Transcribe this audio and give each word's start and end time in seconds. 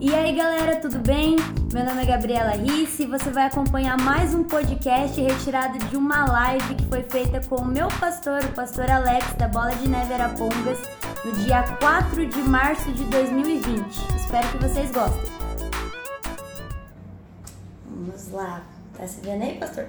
E 0.00 0.14
aí 0.14 0.32
galera, 0.32 0.76
tudo 0.76 1.00
bem? 1.00 1.34
Meu 1.72 1.84
nome 1.84 2.04
é 2.04 2.06
Gabriela 2.06 2.52
Risse 2.52 3.02
e 3.02 3.06
você 3.06 3.30
vai 3.30 3.46
acompanhar 3.46 3.98
mais 4.00 4.32
um 4.32 4.44
podcast 4.44 5.20
retirado 5.20 5.76
de 5.76 5.96
uma 5.96 6.24
live 6.24 6.76
que 6.76 6.84
foi 6.84 7.02
feita 7.02 7.40
com 7.48 7.56
o 7.56 7.64
meu 7.64 7.88
pastor, 7.88 8.44
o 8.44 8.52
pastor 8.52 8.88
Alex 8.88 9.34
da 9.34 9.48
Bola 9.48 9.74
de 9.74 9.88
Neve 9.88 10.14
Arapongas, 10.14 10.78
no 11.24 11.32
dia 11.32 11.64
4 11.80 12.26
de 12.26 12.38
março 12.42 12.92
de 12.92 13.02
2020. 13.06 13.90
Espero 14.14 14.48
que 14.52 14.58
vocês 14.58 14.88
gostem. 14.92 15.32
Vamos 17.84 18.30
lá. 18.30 18.62
Tá 18.96 19.04
se 19.04 19.20
vendo 19.20 19.42
aí, 19.42 19.58
pastor? 19.58 19.88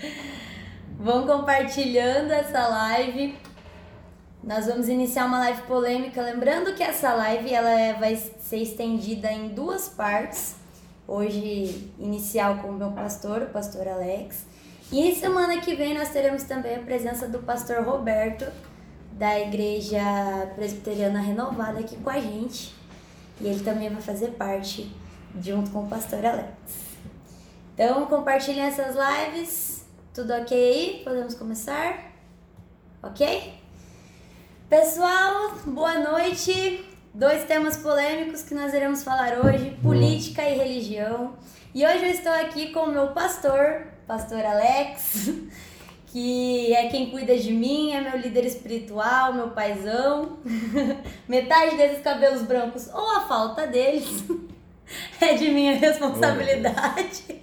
Vão 1.00 1.26
compartilhando 1.26 2.30
essa 2.30 2.68
live 2.68 3.38
nós 4.46 4.66
vamos 4.66 4.88
iniciar 4.88 5.24
uma 5.24 5.38
live 5.38 5.62
polêmica, 5.62 6.20
lembrando 6.20 6.74
que 6.74 6.82
essa 6.82 7.14
live 7.14 7.52
ela 7.52 7.70
é, 7.70 7.94
vai 7.94 8.14
ser 8.14 8.58
estendida 8.58 9.32
em 9.32 9.48
duas 9.48 9.88
partes. 9.88 10.56
Hoje 11.08 11.90
inicial 11.98 12.58
com 12.58 12.68
o 12.68 12.72
meu 12.72 12.90
pastor, 12.92 13.42
o 13.42 13.46
pastor 13.46 13.86
Alex, 13.88 14.46
e 14.92 15.14
semana 15.14 15.60
que 15.60 15.74
vem 15.74 15.94
nós 15.94 16.10
teremos 16.10 16.44
também 16.44 16.76
a 16.76 16.78
presença 16.80 17.26
do 17.28 17.40
pastor 17.40 17.84
Roberto 17.84 18.46
da 19.12 19.38
Igreja 19.38 20.00
Presbiteriana 20.54 21.20
Renovada 21.20 21.80
aqui 21.80 21.96
com 21.96 22.10
a 22.10 22.20
gente. 22.20 22.74
E 23.40 23.46
ele 23.46 23.62
também 23.64 23.88
vai 23.90 24.00
fazer 24.00 24.28
parte 24.32 24.94
junto 25.40 25.70
com 25.70 25.84
o 25.84 25.88
pastor 25.88 26.24
Alex. 26.24 26.48
Então, 27.74 28.06
compartilhem 28.06 28.64
essas 28.64 28.94
lives. 28.94 29.84
Tudo 30.12 30.32
ok 30.32 30.56
aí? 30.56 31.02
Podemos 31.04 31.34
começar? 31.34 32.12
Ok? 33.02 33.63
Pessoal, 34.76 35.52
boa 35.66 36.00
noite. 36.00 36.84
Dois 37.14 37.44
temas 37.44 37.76
polêmicos 37.76 38.42
que 38.42 38.56
nós 38.56 38.74
iremos 38.74 39.04
falar 39.04 39.38
hoje: 39.38 39.70
política 39.80 40.42
e 40.42 40.58
religião. 40.58 41.34
E 41.72 41.86
hoje 41.86 42.04
eu 42.04 42.10
estou 42.10 42.32
aqui 42.32 42.72
com 42.72 42.80
o 42.80 42.90
meu 42.90 43.06
pastor, 43.12 43.86
pastor 44.04 44.44
Alex, 44.44 45.30
que 46.10 46.74
é 46.74 46.88
quem 46.88 47.12
cuida 47.12 47.38
de 47.38 47.52
mim, 47.52 47.92
é 47.92 48.00
meu 48.00 48.18
líder 48.18 48.46
espiritual, 48.46 49.32
meu 49.32 49.50
paizão. 49.50 50.40
Metade 51.28 51.76
desses 51.76 52.02
cabelos 52.02 52.42
brancos 52.42 52.88
ou 52.92 53.16
a 53.16 53.20
falta 53.28 53.68
deles 53.68 54.24
é 55.22 55.34
de 55.34 55.52
minha 55.52 55.76
responsabilidade. 55.76 57.42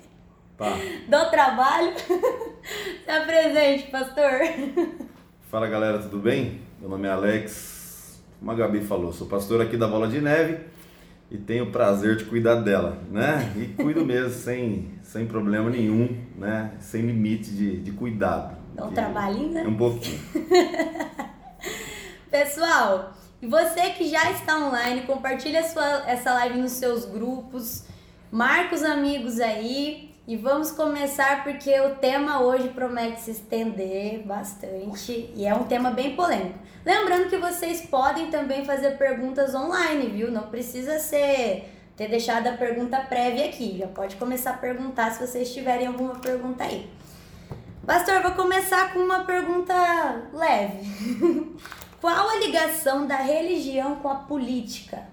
Oh, 0.60 1.10
Dou 1.10 1.30
trabalho. 1.30 1.94
Se 3.06 3.10
apresente, 3.10 3.90
pastor. 3.90 4.42
Fala 5.50 5.68
galera, 5.68 5.98
tudo 6.00 6.20
bem? 6.20 6.70
Meu 6.82 6.90
nome 6.90 7.08
é 7.08 7.12
Alex, 7.12 8.20
como 8.40 8.50
a 8.50 8.56
Gabi 8.56 8.82
falou, 8.82 9.14
sou 9.14 9.28
pastor 9.28 9.62
aqui 9.62 9.78
da 9.78 9.88
Bola 9.88 10.08
de 10.08 10.20
Neve 10.20 10.62
e 11.30 11.38
tenho 11.38 11.66
o 11.66 11.72
prazer 11.72 12.16
de 12.16 12.26
cuidar 12.26 12.56
dela, 12.56 12.98
né? 13.12 13.54
E 13.56 13.68
cuido 13.68 14.04
mesmo, 14.04 14.32
sem, 14.34 14.90
sem 15.04 15.28
problema 15.28 15.70
nenhum, 15.70 16.10
né? 16.36 16.72
Sem 16.80 17.04
limite 17.04 17.52
de, 17.52 17.80
de 17.82 17.92
cuidado. 17.92 18.58
Dá 18.74 18.86
um 18.86 18.92
trabalhinho, 18.92 19.52
né? 19.52 19.64
Um 19.68 19.78
pouquinho. 19.78 20.20
Pessoal, 22.32 23.14
e 23.40 23.46
você 23.46 23.92
que 23.92 24.10
já 24.10 24.32
está 24.32 24.58
online, 24.58 25.02
compartilha 25.02 25.64
sua, 25.64 26.10
essa 26.10 26.34
live 26.34 26.58
nos 26.58 26.72
seus 26.72 27.06
grupos, 27.06 27.86
marca 28.32 28.74
os 28.74 28.82
amigos 28.82 29.40
aí, 29.40 30.11
e 30.32 30.38
vamos 30.38 30.72
começar 30.72 31.44
porque 31.44 31.78
o 31.82 31.96
tema 31.96 32.42
hoje 32.42 32.70
promete 32.70 33.20
se 33.20 33.32
estender 33.32 34.26
bastante 34.26 35.30
e 35.36 35.46
é 35.46 35.54
um 35.54 35.66
tema 35.66 35.92
bem 35.92 36.16
polêmico. 36.16 36.58
Lembrando 36.86 37.30
que 37.30 37.36
vocês 37.36 37.82
podem 37.82 38.32
também 38.32 38.64
fazer 38.64 38.92
perguntas 38.92 39.54
online, 39.54 40.08
viu? 40.08 40.32
Não 40.32 40.44
precisa 40.44 41.00
ser 41.00 41.70
ter 41.98 42.08
deixado 42.08 42.48
a 42.48 42.54
pergunta 42.54 42.98
prévia 43.02 43.44
aqui. 43.44 43.78
Já 43.78 43.88
pode 43.88 44.16
começar 44.16 44.52
a 44.52 44.58
perguntar 44.58 45.12
se 45.12 45.28
vocês 45.28 45.54
tiverem 45.54 45.88
alguma 45.88 46.16
pergunta 46.16 46.64
aí. 46.64 46.90
Pastor, 47.86 48.22
vou 48.22 48.32
começar 48.32 48.94
com 48.94 49.00
uma 49.00 49.26
pergunta 49.26 49.74
leve. 50.32 51.58
Qual 52.00 52.30
a 52.30 52.38
ligação 52.38 53.06
da 53.06 53.18
religião 53.18 53.98
com 53.98 54.08
a 54.08 54.16
política? 54.16 55.04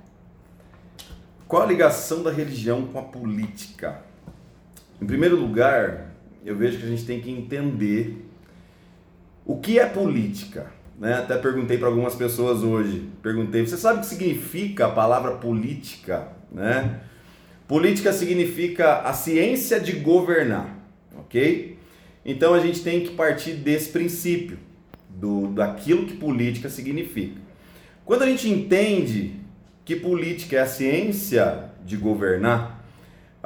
Qual 1.49 1.63
a 1.63 1.67
ligação 1.67 2.23
da 2.23 2.31
religião 2.31 2.87
com 2.87 3.01
a 3.01 3.03
política? 3.03 4.07
Em 5.01 5.07
primeiro 5.07 5.37
lugar, 5.37 6.13
eu 6.45 6.57
vejo 6.57 6.79
que 6.79 6.85
a 6.85 6.89
gente 6.89 7.05
tem 7.05 7.21
que 7.21 7.31
entender 7.31 8.27
o 9.45 9.57
que 9.59 9.79
é 9.79 9.87
política. 9.87 10.67
Né? 10.99 11.15
Até 11.15 11.37
perguntei 11.37 11.79
para 11.79 11.89
algumas 11.89 12.15
pessoas 12.15 12.63
hoje. 12.63 13.09
Perguntei, 13.23 13.65
você 13.65 13.77
sabe 13.77 13.99
o 13.99 14.01
que 14.01 14.07
significa 14.09 14.87
a 14.87 14.91
palavra 14.91 15.33
política? 15.33 16.29
Né? 16.51 17.01
Política 17.69 18.13
significa 18.13 19.03
a 19.03 19.13
ciência 19.13 19.79
de 19.79 19.93
governar, 19.93 20.75
ok? 21.17 21.79
Então 22.25 22.55
a 22.55 22.61
gente 22.61 22.83
tem 22.83 23.03
que 23.03 23.11
partir 23.11 23.53
desse 23.53 23.91
princípio, 23.91 24.59
do, 25.09 25.49
daquilo 25.49 26.07
que 26.07 26.17
política 26.17 26.69
significa. 26.69 27.41
Quando 28.05 28.23
a 28.23 28.27
gente 28.27 28.49
entende 28.49 29.35
que 29.85 29.97
política 29.97 30.57
é 30.57 30.61
a 30.61 30.67
ciência 30.67 31.71
de 31.85 31.97
governar, 31.97 32.78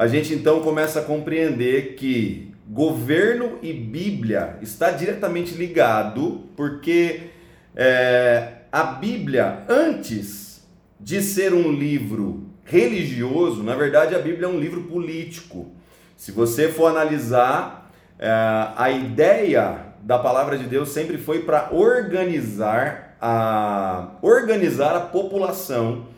a 0.03 0.09
gente 0.09 0.35
então 0.35 0.61
começa 0.63 0.99
a 0.99 1.05
compreender 1.05 1.95
que 1.95 2.53
governo 2.69 3.61
e 3.63 3.73
Bíblia 3.73 4.59
está 4.61 4.91
diretamente 4.91 5.55
ligado, 5.55 6.49
porque 6.57 7.31
é, 7.77 8.49
a 8.73 8.83
Bíblia, 8.83 9.63
antes 9.69 10.67
de 10.99 11.23
ser 11.23 11.55
um 11.55 11.71
livro 11.71 12.49
religioso, 12.65 13.63
na 13.63 13.77
verdade 13.77 14.17
a 14.17 14.19
Bíblia 14.19 14.47
é 14.47 14.49
um 14.49 14.59
livro 14.59 14.83
político. 14.83 15.71
Se 16.17 16.33
você 16.33 16.69
for 16.69 16.89
analisar, 16.89 17.93
é, 18.19 18.29
a 18.77 18.91
ideia 18.91 19.87
da 20.03 20.19
palavra 20.19 20.59
de 20.59 20.65
Deus 20.65 20.89
sempre 20.89 21.17
foi 21.17 21.45
para 21.45 21.73
organizar 21.73 23.17
a 23.21 24.17
organizar 24.21 24.97
a 24.97 25.01
população 25.01 26.09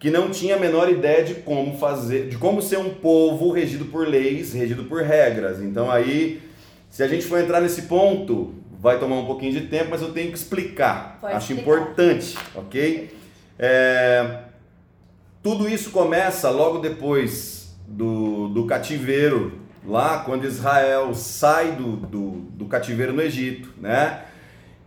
que 0.00 0.10
não 0.10 0.30
tinha 0.30 0.56
a 0.56 0.58
menor 0.58 0.90
ideia 0.90 1.22
de 1.22 1.34
como 1.34 1.76
fazer, 1.76 2.26
de 2.26 2.38
como 2.38 2.62
ser 2.62 2.78
um 2.78 2.88
povo 2.88 3.52
regido 3.52 3.84
por 3.84 4.08
leis, 4.08 4.54
regido 4.54 4.84
por 4.84 5.02
regras. 5.02 5.60
Então 5.60 5.90
aí, 5.90 6.40
se 6.88 7.02
a 7.02 7.06
gente 7.06 7.26
for 7.26 7.38
entrar 7.38 7.60
nesse 7.60 7.82
ponto, 7.82 8.54
vai 8.80 8.98
tomar 8.98 9.16
um 9.16 9.26
pouquinho 9.26 9.52
de 9.52 9.66
tempo, 9.66 9.90
mas 9.90 10.00
eu 10.00 10.10
tenho 10.10 10.32
que 10.32 10.38
explicar. 10.38 11.18
Pode 11.20 11.34
Acho 11.34 11.52
explicar. 11.52 11.82
importante, 11.82 12.38
ok? 12.54 13.14
É, 13.58 14.38
tudo 15.42 15.68
isso 15.68 15.90
começa 15.90 16.48
logo 16.48 16.78
depois 16.78 17.76
do, 17.86 18.48
do 18.48 18.64
cativeiro, 18.64 19.60
lá 19.86 20.20
quando 20.20 20.46
Israel 20.46 21.12
sai 21.14 21.72
do, 21.72 21.96
do, 21.96 22.30
do 22.30 22.64
cativeiro 22.64 23.12
no 23.12 23.20
Egito, 23.20 23.68
né? 23.78 24.22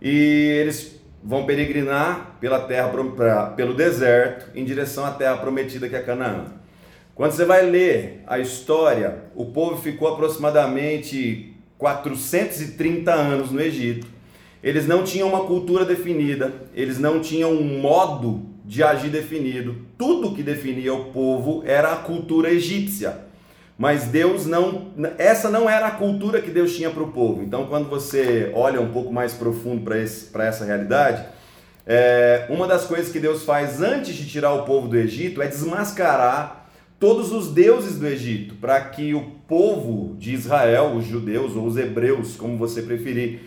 E 0.01 0.57
eles 0.59 0.99
vão 1.23 1.45
peregrinar 1.45 2.37
pela 2.39 2.59
terra, 2.59 2.89
pra, 2.89 3.45
pelo 3.47 3.73
deserto, 3.73 4.51
em 4.53 4.65
direção 4.65 5.05
à 5.05 5.11
terra 5.11 5.37
prometida 5.37 5.87
que 5.87 5.95
é 5.95 6.01
Canaã. 6.01 6.45
Quando 7.15 7.31
você 7.31 7.45
vai 7.45 7.63
ler 7.63 8.23
a 8.27 8.39
história, 8.39 9.25
o 9.35 9.45
povo 9.45 9.81
ficou 9.81 10.07
aproximadamente 10.07 11.55
430 11.77 13.13
anos 13.13 13.51
no 13.51 13.61
Egito. 13.61 14.07
Eles 14.63 14.87
não 14.87 15.03
tinham 15.03 15.29
uma 15.29 15.45
cultura 15.45 15.85
definida, 15.85 16.53
eles 16.73 16.97
não 16.97 17.19
tinham 17.19 17.51
um 17.51 17.79
modo 17.79 18.45
de 18.65 18.81
agir 18.81 19.09
definido. 19.09 19.75
Tudo 19.97 20.33
que 20.33 20.41
definia 20.41 20.93
o 20.93 21.11
povo 21.11 21.63
era 21.65 21.91
a 21.91 21.97
cultura 21.97 22.49
egípcia. 22.49 23.22
Mas 23.83 24.05
Deus 24.05 24.45
não. 24.45 24.93
Essa 25.17 25.49
não 25.49 25.69
era 25.69 25.87
a 25.87 25.91
cultura 25.91 26.41
que 26.41 26.49
Deus 26.49 26.73
tinha 26.73 26.89
para 26.89 27.03
o 27.03 27.11
povo. 27.11 27.43
Então, 27.43 27.65
quando 27.65 27.89
você 27.89 28.49
olha 28.55 28.79
um 28.79 28.93
pouco 28.93 29.11
mais 29.11 29.33
profundo 29.33 29.81
para 29.81 30.45
essa 30.45 30.63
realidade, 30.63 31.25
é, 31.85 32.45
uma 32.47 32.65
das 32.65 32.85
coisas 32.85 33.11
que 33.11 33.19
Deus 33.19 33.43
faz 33.43 33.81
antes 33.81 34.15
de 34.15 34.25
tirar 34.25 34.53
o 34.53 34.63
povo 34.63 34.87
do 34.87 34.95
Egito 34.95 35.41
é 35.41 35.47
desmascarar 35.47 36.69
todos 36.97 37.33
os 37.33 37.51
deuses 37.51 37.99
do 37.99 38.07
Egito, 38.07 38.55
para 38.55 38.79
que 38.79 39.13
o 39.13 39.31
povo 39.49 40.15
de 40.15 40.33
Israel, 40.33 40.93
os 40.95 41.05
judeus 41.05 41.53
ou 41.53 41.65
os 41.65 41.75
hebreus, 41.75 42.37
como 42.37 42.57
você 42.57 42.83
preferir, 42.83 43.41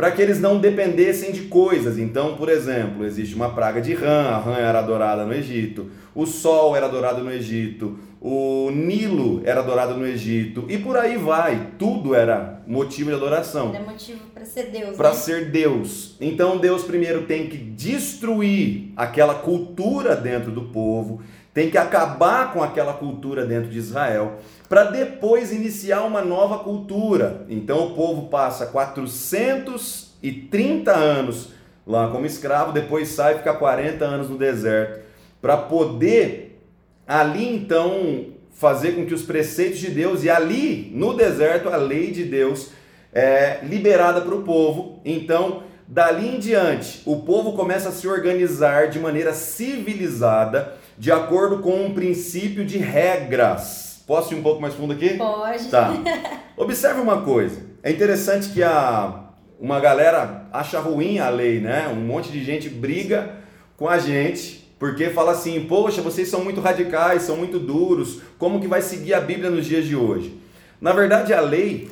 para 0.00 0.12
que 0.12 0.22
eles 0.22 0.40
não 0.40 0.58
dependessem 0.58 1.30
de 1.30 1.42
coisas. 1.42 1.98
Então, 1.98 2.34
por 2.34 2.48
exemplo, 2.48 3.04
existe 3.04 3.34
uma 3.34 3.50
praga 3.50 3.82
de 3.82 3.92
rã, 3.92 4.30
a 4.30 4.38
rã 4.38 4.56
era 4.56 4.78
adorada 4.78 5.26
no 5.26 5.34
Egito, 5.34 5.90
o 6.14 6.24
sol 6.24 6.74
era 6.74 6.86
adorado 6.86 7.22
no 7.22 7.30
Egito, 7.30 7.98
o 8.18 8.70
Nilo 8.70 9.42
era 9.44 9.60
adorado 9.60 9.98
no 9.98 10.06
Egito 10.06 10.64
e 10.70 10.78
por 10.78 10.96
aí 10.96 11.18
vai. 11.18 11.72
Tudo 11.78 12.14
era 12.14 12.62
motivo 12.66 13.10
de 13.10 13.16
adoração. 13.16 13.74
É 13.74 13.80
motivo 13.80 14.20
para 14.32 14.46
ser 14.46 14.70
Deus. 14.70 14.96
Para 14.96 15.10
né? 15.10 15.16
ser 15.16 15.50
Deus. 15.50 16.16
Então 16.18 16.56
Deus 16.56 16.82
primeiro 16.82 17.26
tem 17.26 17.46
que 17.48 17.58
destruir 17.58 18.94
aquela 18.96 19.34
cultura 19.34 20.16
dentro 20.16 20.50
do 20.50 20.62
povo, 20.62 21.20
tem 21.52 21.70
que 21.70 21.76
acabar 21.76 22.54
com 22.54 22.62
aquela 22.62 22.94
cultura 22.94 23.44
dentro 23.44 23.68
de 23.68 23.76
Israel, 23.76 24.38
para 24.70 24.84
depois 24.84 25.52
iniciar 25.52 26.04
uma 26.04 26.22
nova 26.22 26.60
cultura. 26.60 27.44
Então 27.48 27.88
o 27.88 27.96
povo 27.96 28.28
passa 28.28 28.66
430 28.66 30.92
anos 30.92 31.48
lá 31.84 32.08
como 32.08 32.24
escravo, 32.24 32.70
depois 32.70 33.08
sai 33.08 33.34
e 33.34 33.38
fica 33.38 33.52
40 33.52 34.04
anos 34.04 34.30
no 34.30 34.38
deserto 34.38 35.00
para 35.42 35.56
poder 35.56 36.62
ali 37.04 37.52
então 37.52 38.26
fazer 38.52 38.92
com 38.92 39.04
que 39.04 39.14
os 39.14 39.22
preceitos 39.22 39.80
de 39.80 39.90
Deus 39.90 40.22
e 40.22 40.30
ali 40.30 40.92
no 40.94 41.14
deserto 41.14 41.68
a 41.68 41.76
lei 41.76 42.12
de 42.12 42.22
Deus 42.22 42.70
é 43.12 43.58
liberada 43.64 44.20
para 44.20 44.36
o 44.36 44.44
povo. 44.44 45.00
Então, 45.04 45.64
dali 45.88 46.36
em 46.36 46.38
diante, 46.38 47.02
o 47.04 47.22
povo 47.22 47.54
começa 47.54 47.88
a 47.88 47.92
se 47.92 48.06
organizar 48.06 48.88
de 48.88 49.00
maneira 49.00 49.32
civilizada, 49.32 50.76
de 50.96 51.10
acordo 51.10 51.58
com 51.58 51.86
um 51.86 51.92
princípio 51.92 52.64
de 52.64 52.78
regras. 52.78 53.89
Posso 54.10 54.34
ir 54.34 54.38
um 54.38 54.42
pouco 54.42 54.60
mais 54.60 54.74
fundo 54.74 54.92
aqui? 54.92 55.10
Pode. 55.10 55.68
Tá. 55.68 55.94
Observe 56.58 57.00
uma 57.00 57.22
coisa. 57.22 57.62
É 57.80 57.92
interessante 57.92 58.48
que 58.48 58.60
a, 58.60 59.26
uma 59.56 59.78
galera 59.78 60.48
acha 60.52 60.80
ruim 60.80 61.20
a 61.20 61.28
lei, 61.28 61.60
né? 61.60 61.86
Um 61.86 62.00
monte 62.06 62.32
de 62.32 62.42
gente 62.42 62.68
briga 62.68 63.36
com 63.76 63.88
a 63.88 64.00
gente 64.00 64.68
porque 64.80 65.10
fala 65.10 65.30
assim: 65.30 65.64
"Poxa, 65.64 66.02
vocês 66.02 66.26
são 66.28 66.42
muito 66.42 66.60
radicais, 66.60 67.22
são 67.22 67.36
muito 67.36 67.60
duros. 67.60 68.20
Como 68.36 68.60
que 68.60 68.66
vai 68.66 68.82
seguir 68.82 69.14
a 69.14 69.20
Bíblia 69.20 69.48
nos 69.48 69.64
dias 69.64 69.84
de 69.84 69.94
hoje?" 69.94 70.36
Na 70.80 70.92
verdade, 70.92 71.32
a 71.32 71.40
lei 71.40 71.88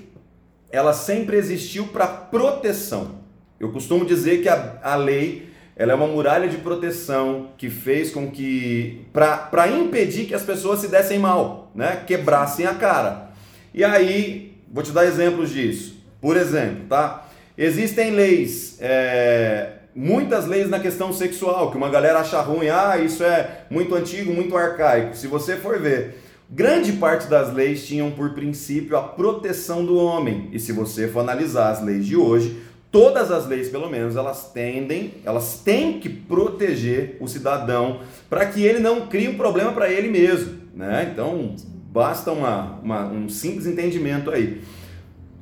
ela 0.72 0.92
sempre 0.92 1.36
existiu 1.36 1.86
para 1.86 2.08
proteção. 2.08 3.20
Eu 3.60 3.70
costumo 3.70 4.04
dizer 4.04 4.42
que 4.42 4.48
a, 4.48 4.80
a 4.82 4.96
lei 4.96 5.47
ela 5.78 5.92
é 5.92 5.94
uma 5.94 6.08
muralha 6.08 6.48
de 6.48 6.56
proteção 6.56 7.50
que 7.56 7.70
fez 7.70 8.10
com 8.10 8.28
que 8.28 9.06
para 9.12 9.68
impedir 9.68 10.26
que 10.26 10.34
as 10.34 10.42
pessoas 10.42 10.80
se 10.80 10.88
dessem 10.88 11.20
mal, 11.20 11.70
né? 11.72 12.02
Quebrassem 12.04 12.66
a 12.66 12.74
cara. 12.74 13.30
E 13.72 13.84
aí, 13.84 14.56
vou 14.70 14.82
te 14.82 14.90
dar 14.90 15.06
exemplos 15.06 15.50
disso. 15.50 16.04
Por 16.20 16.36
exemplo, 16.36 16.86
tá? 16.88 17.28
Existem 17.56 18.10
leis, 18.10 18.76
é, 18.80 19.74
muitas 19.94 20.46
leis 20.46 20.68
na 20.68 20.80
questão 20.80 21.12
sexual, 21.12 21.70
que 21.70 21.76
uma 21.76 21.88
galera 21.88 22.18
acha 22.18 22.40
ruim, 22.40 22.68
ah, 22.68 22.98
isso 22.98 23.22
é 23.22 23.62
muito 23.70 23.94
antigo, 23.94 24.32
muito 24.32 24.56
arcaico. 24.56 25.16
Se 25.16 25.28
você 25.28 25.56
for 25.56 25.78
ver, 25.78 26.16
Grande 26.50 26.94
parte 26.94 27.26
das 27.26 27.52
leis 27.52 27.86
tinham 27.86 28.10
por 28.10 28.30
princípio 28.30 28.96
a 28.96 29.02
proteção 29.02 29.84
do 29.84 29.98
homem. 29.98 30.48
E 30.50 30.58
se 30.58 30.72
você 30.72 31.06
for 31.06 31.20
analisar 31.20 31.70
as 31.70 31.84
leis 31.84 32.06
de 32.06 32.16
hoje, 32.16 32.56
todas 32.90 33.30
as 33.30 33.46
leis, 33.46 33.68
pelo 33.68 33.88
menos, 33.88 34.16
elas 34.16 34.50
tendem, 34.52 35.14
elas 35.24 35.60
têm 35.64 36.00
que 36.00 36.08
proteger 36.08 37.16
o 37.20 37.28
cidadão 37.28 38.00
para 38.28 38.46
que 38.46 38.62
ele 38.62 38.78
não 38.78 39.06
crie 39.06 39.28
um 39.28 39.36
problema 39.36 39.72
para 39.72 39.90
ele 39.90 40.08
mesmo. 40.08 40.58
Né? 40.74 41.10
Então, 41.12 41.54
basta 41.90 42.30
uma, 42.32 42.78
uma, 42.82 43.06
um 43.06 43.28
simples 43.28 43.66
entendimento 43.66 44.30
aí. 44.30 44.62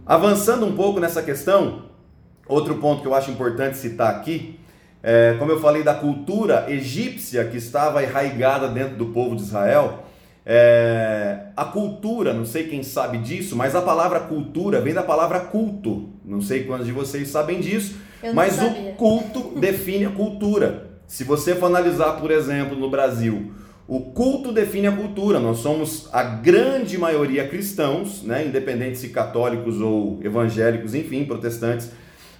Avançando 0.04 0.64
um 0.64 0.76
pouco 0.76 1.00
nessa 1.00 1.22
questão, 1.22 1.87
outro 2.48 2.76
ponto 2.76 3.02
que 3.02 3.08
eu 3.08 3.14
acho 3.14 3.31
importante 3.31 3.76
citar 3.76 4.14
aqui, 4.14 4.58
é, 5.02 5.37
como 5.38 5.52
eu 5.52 5.60
falei 5.60 5.82
da 5.82 5.94
cultura 5.94 6.66
egípcia 6.69 7.44
que 7.44 7.56
estava 7.56 8.02
enraigada 8.02 8.69
dentro 8.69 8.96
do 8.96 9.06
povo 9.06 9.37
de 9.37 9.42
Israel, 9.42 10.06
é, 10.48 11.46
a 11.56 11.64
cultura, 11.64 12.32
não 12.32 12.44
sei 12.44 12.69
quem 12.69 12.84
sabe 12.84 13.19
disso, 13.19 13.56
mas 13.56 13.75
a 13.75 13.82
palavra 13.82 14.20
cultura 14.20 14.81
vem 14.81 14.94
da 14.94 15.02
palavra 15.02 15.40
culto. 15.40 16.10
Não 16.25 16.40
sei 16.40 16.62
quantos 16.62 16.87
de 16.87 16.93
vocês 16.93 17.28
sabem 17.28 17.58
disso, 17.58 17.96
mas 18.32 18.62
o 18.62 18.94
culto 18.96 19.54
define 19.58 20.04
a 20.04 20.10
cultura. 20.10 20.87
Se 21.08 21.25
você 21.25 21.56
for 21.56 21.66
analisar, 21.66 22.20
por 22.20 22.31
exemplo, 22.31 22.76
no 22.76 22.88
Brasil, 22.88 23.50
o 23.88 24.00
culto 24.00 24.52
define 24.52 24.87
a 24.87 24.93
cultura. 24.93 25.40
Nós 25.40 25.58
somos 25.58 26.08
a 26.12 26.22
grande 26.22 26.96
maioria 26.96 27.49
cristãos, 27.49 28.22
né, 28.22 28.46
independente 28.46 28.99
se 28.99 29.08
católicos 29.08 29.81
ou 29.81 30.20
evangélicos, 30.22 30.94
enfim, 30.94 31.25
protestantes. 31.25 31.90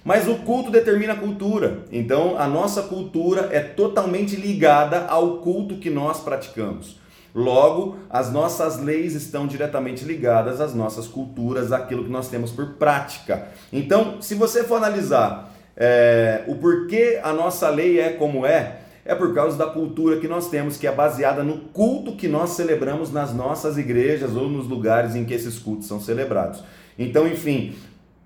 Mas 0.05 0.29
o 0.29 0.35
culto 0.35 0.71
determina 0.71 1.11
a 1.11 1.17
cultura. 1.17 1.79
Então, 1.91 2.39
a 2.39 2.47
nossa 2.47 2.83
cultura 2.83 3.49
é 3.51 3.59
totalmente 3.59 4.37
ligada 4.37 5.05
ao 5.07 5.39
culto 5.39 5.75
que 5.75 5.89
nós 5.89 6.21
praticamos. 6.21 7.05
Logo, 7.37 7.97
as 8.09 8.33
nossas 8.33 8.81
leis 8.81 9.13
estão 9.13 9.45
diretamente 9.45 10.03
ligadas 10.03 10.59
às 10.59 10.73
nossas 10.73 11.05
culturas, 11.05 11.71
àquilo 11.71 12.03
que 12.03 12.09
nós 12.09 12.29
temos 12.29 12.49
por 12.49 12.69
prática. 12.79 13.49
Então, 13.71 14.19
se 14.19 14.33
você 14.33 14.63
for 14.63 14.77
analisar 14.77 15.53
é, 15.75 16.43
o 16.47 16.55
porquê 16.55 17.19
a 17.21 17.31
nossa 17.31 17.69
lei 17.69 17.99
é 17.99 18.09
como 18.09 18.43
é, 18.43 18.79
é 19.05 19.13
por 19.13 19.35
causa 19.35 19.55
da 19.55 19.67
cultura 19.67 20.19
que 20.19 20.27
nós 20.27 20.49
temos, 20.49 20.77
que 20.77 20.87
é 20.87 20.91
baseada 20.91 21.43
no 21.43 21.59
culto 21.59 22.15
que 22.15 22.27
nós 22.27 22.49
celebramos 22.55 23.13
nas 23.13 23.35
nossas 23.35 23.77
igrejas 23.77 24.35
ou 24.35 24.49
nos 24.49 24.67
lugares 24.67 25.15
em 25.15 25.23
que 25.23 25.35
esses 25.35 25.59
cultos 25.59 25.87
são 25.87 26.01
celebrados. 26.01 26.63
Então, 26.97 27.27
enfim, 27.27 27.75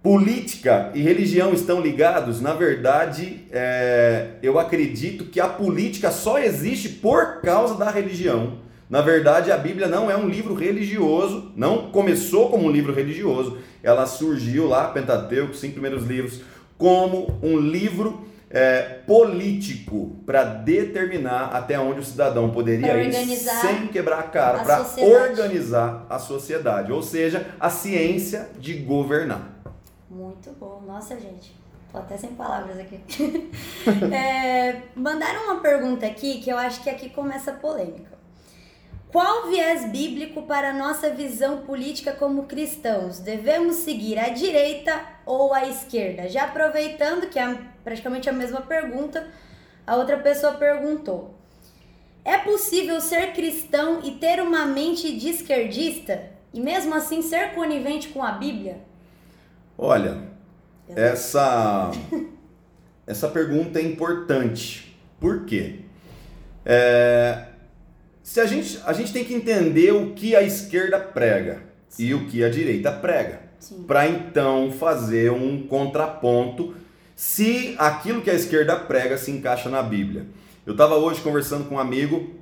política 0.02 0.90
e 0.96 1.02
religião 1.02 1.52
estão 1.52 1.82
ligados? 1.82 2.40
Na 2.40 2.54
verdade, 2.54 3.42
é, 3.52 4.36
eu 4.42 4.58
acredito 4.58 5.26
que 5.26 5.42
a 5.42 5.50
política 5.50 6.12
só 6.12 6.40
existe 6.40 6.88
por 6.88 7.42
causa 7.42 7.76
da 7.76 7.92
religião. 7.92 8.71
Na 8.92 9.00
verdade, 9.00 9.54
a 9.54 9.58
Bíblia 9.58 9.88
não 9.88 10.12
é 10.12 10.18
um 10.18 10.28
livro 10.28 10.54
religioso, 10.54 11.50
não 11.56 11.90
começou 11.92 12.50
como 12.50 12.68
um 12.68 12.70
livro 12.70 12.94
religioso, 12.94 13.58
ela 13.82 14.06
surgiu 14.06 14.68
lá, 14.68 14.90
Pentateuco, 14.90 15.54
cinco 15.54 15.76
primeiros 15.76 16.04
livros, 16.04 16.42
como 16.78 17.40
um 17.42 17.58
livro 17.58 18.28
é, 18.50 18.82
político 19.08 20.18
para 20.26 20.44
determinar 20.44 21.56
até 21.56 21.80
onde 21.80 22.02
o 22.02 22.04
cidadão 22.04 22.50
poderia 22.50 23.02
ir 23.02 23.14
sem 23.38 23.88
quebrar 23.88 24.20
a 24.20 24.24
cara, 24.24 24.60
para 24.60 24.86
organizar 25.00 26.06
a 26.10 26.20
sociedade, 26.20 26.92
ou 26.92 27.02
seja, 27.02 27.48
a 27.58 27.70
ciência 27.70 28.50
de 28.60 28.74
governar. 28.74 29.58
Muito 30.10 30.52
bom, 30.60 30.84
nossa 30.86 31.18
gente. 31.18 31.56
Tô 31.94 31.98
até 31.98 32.18
sem 32.18 32.32
palavras 32.32 32.78
aqui. 32.78 33.00
é, 34.14 34.82
mandaram 34.94 35.46
uma 35.46 35.62
pergunta 35.62 36.06
aqui 36.06 36.42
que 36.42 36.50
eu 36.50 36.58
acho 36.58 36.84
que 36.84 36.90
aqui 36.90 37.10
começa 37.10 37.52
a 37.52 37.54
polêmica. 37.54 38.11
Qual 39.12 39.50
viés 39.50 39.92
bíblico 39.92 40.44
para 40.44 40.70
a 40.70 40.74
nossa 40.74 41.10
visão 41.10 41.64
política 41.64 42.14
como 42.14 42.44
cristãos? 42.44 43.20
Devemos 43.20 43.76
seguir 43.78 44.18
a 44.18 44.30
direita 44.30 45.04
ou 45.26 45.54
a 45.54 45.68
esquerda? 45.68 46.30
Já 46.30 46.46
aproveitando 46.46 47.28
que 47.28 47.38
é 47.38 47.58
praticamente 47.84 48.30
a 48.30 48.34
mesma 48.34 48.62
pergunta, 48.62 49.28
a 49.86 49.98
outra 49.98 50.18
pessoa 50.18 50.54
perguntou: 50.54 51.36
É 52.24 52.38
possível 52.38 53.02
ser 53.02 53.34
cristão 53.34 54.00
e 54.02 54.12
ter 54.12 54.42
uma 54.42 54.66
mente 54.66 55.18
de 55.18 55.28
esquerdista 55.28 56.30
e 56.54 56.62
mesmo 56.62 56.96
assim 56.96 57.22
ser 57.22 57.54
conivente 57.54 58.08
com 58.10 58.24
a 58.24 58.32
Bíblia? 58.32 58.80
Olha, 59.78 60.24
essa 60.88 61.92
essa 63.06 63.28
pergunta 63.28 63.78
é 63.78 63.82
importante. 63.82 64.98
Por 65.20 65.46
quê? 65.46 65.82
É, 66.66 67.51
se 68.32 68.40
a 68.40 68.46
gente, 68.46 68.80
a 68.86 68.94
gente 68.94 69.12
tem 69.12 69.26
que 69.26 69.34
entender 69.34 69.92
o 69.92 70.14
que 70.14 70.38
a 70.38 70.42
esquerda 70.42 70.98
prega 70.98 71.64
Sim. 71.90 72.06
e 72.06 72.14
o 72.14 72.28
que 72.28 72.42
a 72.46 72.50
direita 72.50 72.90
prega, 72.90 73.42
para 73.86 74.08
então 74.08 74.72
fazer 74.72 75.30
um 75.30 75.64
contraponto 75.68 76.74
se 77.14 77.76
aquilo 77.78 78.22
que 78.22 78.30
a 78.30 78.34
esquerda 78.34 78.78
prega 78.78 79.18
se 79.18 79.32
encaixa 79.32 79.68
na 79.68 79.84
Bíblia. 79.84 80.28
Eu 80.66 80.72
estava 80.72 80.96
hoje 80.96 81.20
conversando 81.20 81.68
com 81.68 81.76
um 81.76 81.80
amigo 81.80 82.34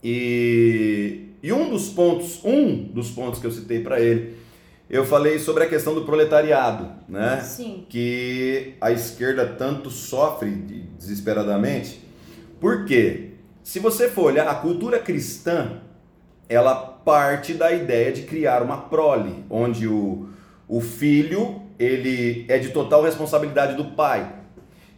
e, 0.00 1.30
e 1.42 1.52
um 1.52 1.70
dos 1.70 1.88
pontos, 1.88 2.38
um 2.44 2.84
dos 2.84 3.10
pontos 3.10 3.40
que 3.40 3.48
eu 3.48 3.50
citei 3.50 3.80
para 3.80 4.00
ele, 4.00 4.36
eu 4.88 5.04
falei 5.04 5.40
sobre 5.40 5.64
a 5.64 5.68
questão 5.68 5.92
do 5.92 6.04
proletariado, 6.04 6.88
né? 7.08 7.40
Sim. 7.40 7.84
Que 7.88 8.74
a 8.80 8.92
esquerda 8.92 9.44
tanto 9.44 9.90
sofre 9.90 10.52
desesperadamente. 10.96 12.00
Por 12.60 12.84
quê? 12.84 13.32
Se 13.66 13.80
você 13.80 14.08
for 14.08 14.26
olhar, 14.26 14.46
a 14.46 14.54
cultura 14.54 15.00
cristã, 15.00 15.80
ela 16.48 16.76
parte 16.76 17.52
da 17.52 17.72
ideia 17.72 18.12
de 18.12 18.22
criar 18.22 18.62
uma 18.62 18.82
prole, 18.82 19.44
onde 19.50 19.88
o, 19.88 20.28
o 20.68 20.80
filho 20.80 21.62
ele 21.76 22.46
é 22.48 22.58
de 22.58 22.68
total 22.68 23.02
responsabilidade 23.02 23.74
do 23.74 23.86
pai. 23.86 24.36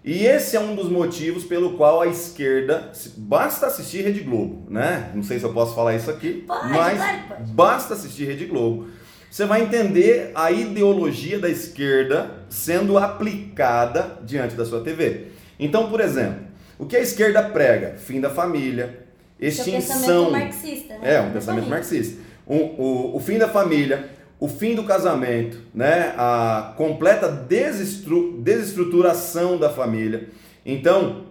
E 0.05 0.27
esse 0.27 0.55
é 0.55 0.61
um 0.61 0.75
dos 0.75 0.91
motivos 0.91 1.45
pelo 1.45 1.79
qual 1.79 2.03
a 2.03 2.09
esquerda, 2.09 2.93
basta 3.17 3.69
assistir 3.69 4.03
Rede 4.03 4.21
Globo, 4.21 4.71
né? 4.71 5.13
Não 5.15 5.23
sei 5.23 5.39
se 5.39 5.47
eu 5.47 5.53
posso 5.55 5.75
falar 5.75 5.95
isso 5.95 6.11
aqui, 6.11 6.45
pode, 6.47 6.69
mas 6.69 6.99
pode, 6.99 7.23
pode. 7.23 7.53
basta 7.53 7.95
assistir 7.95 8.27
Rede 8.27 8.45
Globo. 8.45 8.89
Você 9.31 9.47
vai 9.47 9.63
entender 9.63 10.31
a 10.35 10.53
ideologia 10.53 11.39
da 11.39 11.49
esquerda 11.49 12.45
sendo 12.51 12.99
aplicada 12.99 14.19
diante 14.27 14.55
da 14.55 14.67
sua 14.67 14.83
TV. 14.83 15.29
Então, 15.59 15.89
por 15.89 16.03
exemplo, 16.03 16.48
o 16.79 16.87
que 16.87 16.97
a 16.97 17.01
esquerda 17.01 17.43
prega? 17.43 17.97
Fim 17.99 18.21
da 18.21 18.31
família, 18.31 19.07
extinção. 19.41 19.75
É 19.75 19.79
um 19.79 19.81
pensamento 19.81 20.31
marxista, 20.31 20.99
né? 20.99 21.15
É, 21.15 21.21
um 21.21 21.31
pensamento 21.33 21.69
marxista. 21.69 22.23
O, 22.47 22.55
o, 22.55 23.17
o 23.17 23.21
fim 23.21 23.39
da 23.39 23.49
família, 23.49 24.09
o 24.41 24.49
fim 24.49 24.75
do 24.75 24.85
casamento, 24.85 25.59
né? 25.75 26.15
a 26.17 26.73
completa 26.77 27.29
desestru, 27.29 28.39
desestruturação 28.39 29.59
da 29.59 29.69
família. 29.69 30.29
Então, 30.65 31.27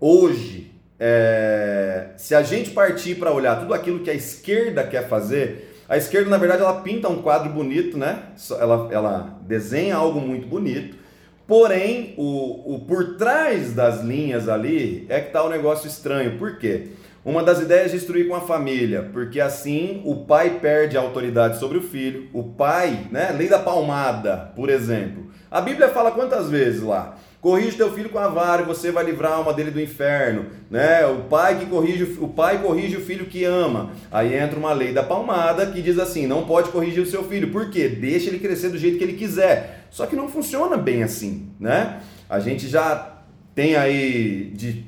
hoje, 0.00 0.72
é, 0.98 2.10
se 2.16 2.34
a 2.34 2.42
gente 2.42 2.70
partir 2.70 3.16
para 3.16 3.32
olhar 3.32 3.60
tudo 3.60 3.74
aquilo 3.74 4.00
que 4.00 4.10
a 4.10 4.14
esquerda 4.14 4.84
quer 4.84 5.08
fazer, 5.08 5.74
a 5.88 5.96
esquerda, 5.96 6.30
na 6.30 6.38
verdade, 6.38 6.62
ela 6.62 6.80
pinta 6.80 7.08
um 7.08 7.22
quadro 7.22 7.50
bonito, 7.50 7.96
né? 7.98 8.22
Ela, 8.58 8.88
ela 8.90 9.38
desenha 9.42 9.96
algo 9.96 10.20
muito 10.20 10.46
bonito, 10.46 10.96
Porém, 11.46 12.14
o, 12.16 12.74
o 12.74 12.80
por 12.80 13.16
trás 13.16 13.72
das 13.72 14.02
linhas 14.02 14.48
ali 14.48 15.06
é 15.08 15.20
que 15.20 15.28
está 15.28 15.44
o 15.44 15.48
negócio 15.48 15.86
estranho. 15.86 16.38
Por 16.38 16.58
quê? 16.58 16.88
Uma 17.24 17.42
das 17.42 17.60
ideias 17.60 17.92
é 17.92 17.96
destruir 17.96 18.28
com 18.28 18.36
a 18.36 18.40
família, 18.40 19.10
porque 19.12 19.40
assim 19.40 20.00
o 20.04 20.24
pai 20.24 20.58
perde 20.60 20.96
a 20.96 21.00
autoridade 21.00 21.58
sobre 21.58 21.78
o 21.78 21.82
filho. 21.82 22.28
O 22.32 22.42
pai, 22.42 23.08
né? 23.10 23.34
Lei 23.36 23.48
da 23.48 23.58
palmada, 23.58 24.52
por 24.54 24.70
exemplo. 24.70 25.26
A 25.50 25.60
Bíblia 25.60 25.88
fala 25.88 26.12
quantas 26.12 26.48
vezes 26.48 26.82
lá? 26.82 27.16
Corrige 27.40 27.76
teu 27.76 27.92
filho 27.92 28.10
com 28.10 28.18
a 28.18 28.28
vara 28.28 28.62
e 28.62 28.64
você 28.64 28.90
vai 28.90 29.04
livrar 29.04 29.32
a 29.32 29.34
alma 29.36 29.52
dele 29.52 29.70
do 29.70 29.80
inferno, 29.80 30.46
né? 30.68 31.06
O 31.06 31.22
pai 31.22 31.58
que 31.58 31.66
corrige, 31.66 32.16
o 32.20 32.28
pai 32.28 32.60
corrige 32.60 32.96
o 32.96 33.00
filho 33.00 33.26
que 33.26 33.44
ama. 33.44 33.92
Aí 34.10 34.36
entra 34.36 34.58
uma 34.58 34.72
lei 34.72 34.92
da 34.92 35.02
palmada 35.02 35.66
que 35.66 35.82
diz 35.82 35.98
assim: 35.98 36.26
não 36.26 36.44
pode 36.44 36.70
corrigir 36.70 37.02
o 37.02 37.06
seu 37.06 37.22
filho. 37.22 37.52
Por 37.52 37.70
quê? 37.70 37.88
Deixa 37.88 38.28
ele 38.28 38.38
crescer 38.38 38.70
do 38.70 38.78
jeito 38.78 38.98
que 38.98 39.04
ele 39.04 39.12
quiser. 39.12 39.75
Só 39.90 40.06
que 40.06 40.16
não 40.16 40.28
funciona 40.28 40.76
bem 40.76 41.02
assim, 41.02 41.50
né? 41.58 42.00
A 42.28 42.40
gente 42.40 42.68
já 42.68 43.14
tem 43.54 43.76
aí 43.76 44.50
de 44.54 44.86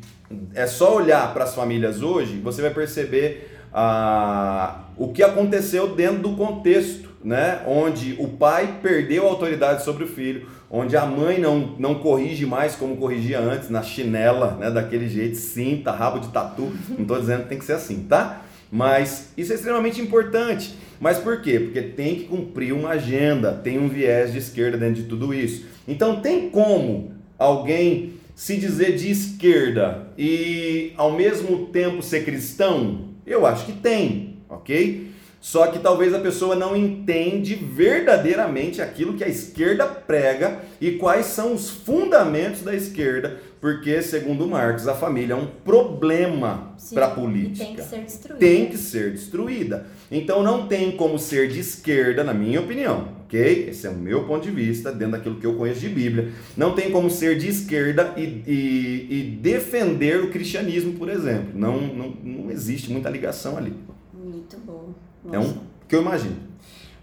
é 0.54 0.66
só 0.66 0.96
olhar 0.96 1.32
para 1.32 1.44
as 1.44 1.54
famílias 1.54 2.02
hoje, 2.02 2.38
você 2.38 2.60
vai 2.60 2.70
perceber 2.70 3.58
ah, 3.72 4.84
o 4.96 5.08
que 5.08 5.22
aconteceu 5.22 5.94
dentro 5.94 6.18
do 6.22 6.36
contexto, 6.36 7.08
né? 7.24 7.62
Onde 7.66 8.16
o 8.18 8.28
pai 8.28 8.78
perdeu 8.82 9.26
a 9.26 9.30
autoridade 9.30 9.84
sobre 9.84 10.04
o 10.04 10.06
filho, 10.06 10.46
onde 10.70 10.96
a 10.96 11.06
mãe 11.06 11.38
não, 11.38 11.74
não 11.78 11.94
corrige 11.96 12.44
mais 12.44 12.76
como 12.76 12.96
corrigia 12.96 13.40
antes, 13.40 13.70
na 13.70 13.82
chinela, 13.82 14.56
né? 14.60 14.70
Daquele 14.70 15.08
jeito, 15.08 15.36
cinta, 15.36 15.90
rabo 15.90 16.18
de 16.18 16.28
tatu. 16.28 16.72
Não 16.90 17.02
estou 17.02 17.18
dizendo 17.18 17.44
que 17.44 17.48
tem 17.48 17.58
que 17.58 17.64
ser 17.64 17.74
assim, 17.74 18.04
tá? 18.08 18.42
Mas 18.70 19.32
isso 19.36 19.52
é 19.52 19.54
extremamente 19.54 20.00
importante. 20.00 20.74
Mas 21.00 21.18
por 21.18 21.40
quê? 21.40 21.60
Porque 21.60 21.80
tem 21.80 22.16
que 22.16 22.24
cumprir 22.24 22.72
uma 22.72 22.90
agenda, 22.90 23.52
tem 23.52 23.78
um 23.78 23.88
viés 23.88 24.32
de 24.32 24.38
esquerda 24.38 24.76
dentro 24.76 25.02
de 25.02 25.08
tudo 25.08 25.32
isso. 25.32 25.66
Então 25.86 26.20
tem 26.20 26.50
como 26.50 27.12
alguém 27.38 28.14
se 28.34 28.56
dizer 28.56 28.96
de 28.96 29.10
esquerda 29.10 30.08
e 30.16 30.92
ao 30.96 31.12
mesmo 31.12 31.66
tempo 31.66 32.02
ser 32.02 32.24
cristão? 32.24 33.08
Eu 33.26 33.44
acho 33.44 33.66
que 33.66 33.72
tem, 33.72 34.36
ok? 34.48 35.08
Só 35.40 35.68
que 35.68 35.78
talvez 35.78 36.12
a 36.14 36.18
pessoa 36.18 36.56
não 36.56 36.76
entende 36.76 37.54
verdadeiramente 37.54 38.82
aquilo 38.82 39.14
que 39.14 39.24
a 39.24 39.28
esquerda 39.28 39.86
prega 39.86 40.60
e 40.80 40.92
quais 40.92 41.26
são 41.26 41.54
os 41.54 41.70
fundamentos 41.70 42.62
da 42.62 42.74
esquerda, 42.74 43.40
porque, 43.60 44.00
segundo 44.02 44.46
Marx, 44.46 44.86
a 44.86 44.94
família 44.94 45.34
é 45.34 45.36
um 45.36 45.46
problema 45.46 46.74
para 46.94 47.06
a 47.06 47.10
política. 47.10 47.64
tem 47.64 47.74
que 47.74 47.82
ser 47.82 48.00
destruída. 48.00 48.38
Tem 48.38 48.66
que 48.66 48.78
ser 48.78 49.12
destruída. 49.12 49.86
Então 50.10 50.42
não 50.42 50.68
tem 50.68 50.92
como 50.92 51.18
ser 51.18 51.48
de 51.48 51.58
esquerda, 51.58 52.22
na 52.22 52.32
minha 52.32 52.60
opinião, 52.60 53.08
ok? 53.24 53.68
Esse 53.68 53.86
é 53.86 53.90
o 53.90 53.94
meu 53.94 54.24
ponto 54.24 54.42
de 54.42 54.50
vista, 54.50 54.92
dentro 54.92 55.12
daquilo 55.12 55.40
que 55.40 55.46
eu 55.46 55.56
conheço 55.56 55.80
de 55.80 55.88
Bíblia. 55.88 56.32
Não 56.56 56.74
tem 56.74 56.90
como 56.90 57.10
ser 57.10 57.36
de 57.36 57.48
esquerda 57.48 58.14
e, 58.16 58.42
e, 58.46 59.06
e 59.10 59.22
defender 59.42 60.22
o 60.22 60.30
cristianismo, 60.30 60.94
por 60.94 61.08
exemplo. 61.08 61.50
Não, 61.54 61.80
não, 61.80 62.10
não 62.22 62.50
existe 62.50 62.90
muita 62.90 63.10
ligação 63.10 63.56
ali. 63.58 63.74
Muito 64.12 64.56
bom. 64.58 64.94
Nossa. 65.24 65.36
É 65.36 65.38
um 65.40 65.58
que 65.88 65.96
eu 65.96 66.02
imagino. 66.02 66.36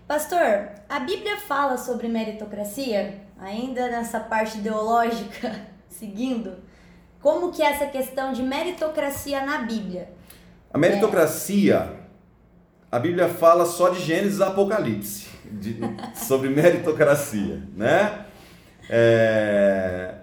Pastor, 0.07 0.69
a 0.87 0.99
Bíblia 0.99 1.37
fala 1.37 1.77
sobre 1.77 2.07
meritocracia, 2.07 3.21
ainda 3.39 3.89
nessa 3.89 4.19
parte 4.19 4.59
ideológica, 4.59 5.74
seguindo. 5.99 6.53
Como 7.21 7.51
que 7.51 7.61
é 7.61 7.71
essa 7.71 7.85
questão 7.85 8.33
de 8.33 8.43
meritocracia 8.43 9.45
na 9.45 9.59
Bíblia? 9.59 10.09
A 10.73 10.77
meritocracia, 10.77 11.93
a 12.91 12.99
Bíblia 12.99 13.29
fala 13.29 13.65
só 13.65 13.89
de 13.89 13.99
Gênesis 13.99 14.41
Apocalipse, 14.41 15.27
de, 15.51 15.77
sobre 16.15 16.49
meritocracia, 16.49 17.63
né? 17.75 18.25
É, 18.89 20.15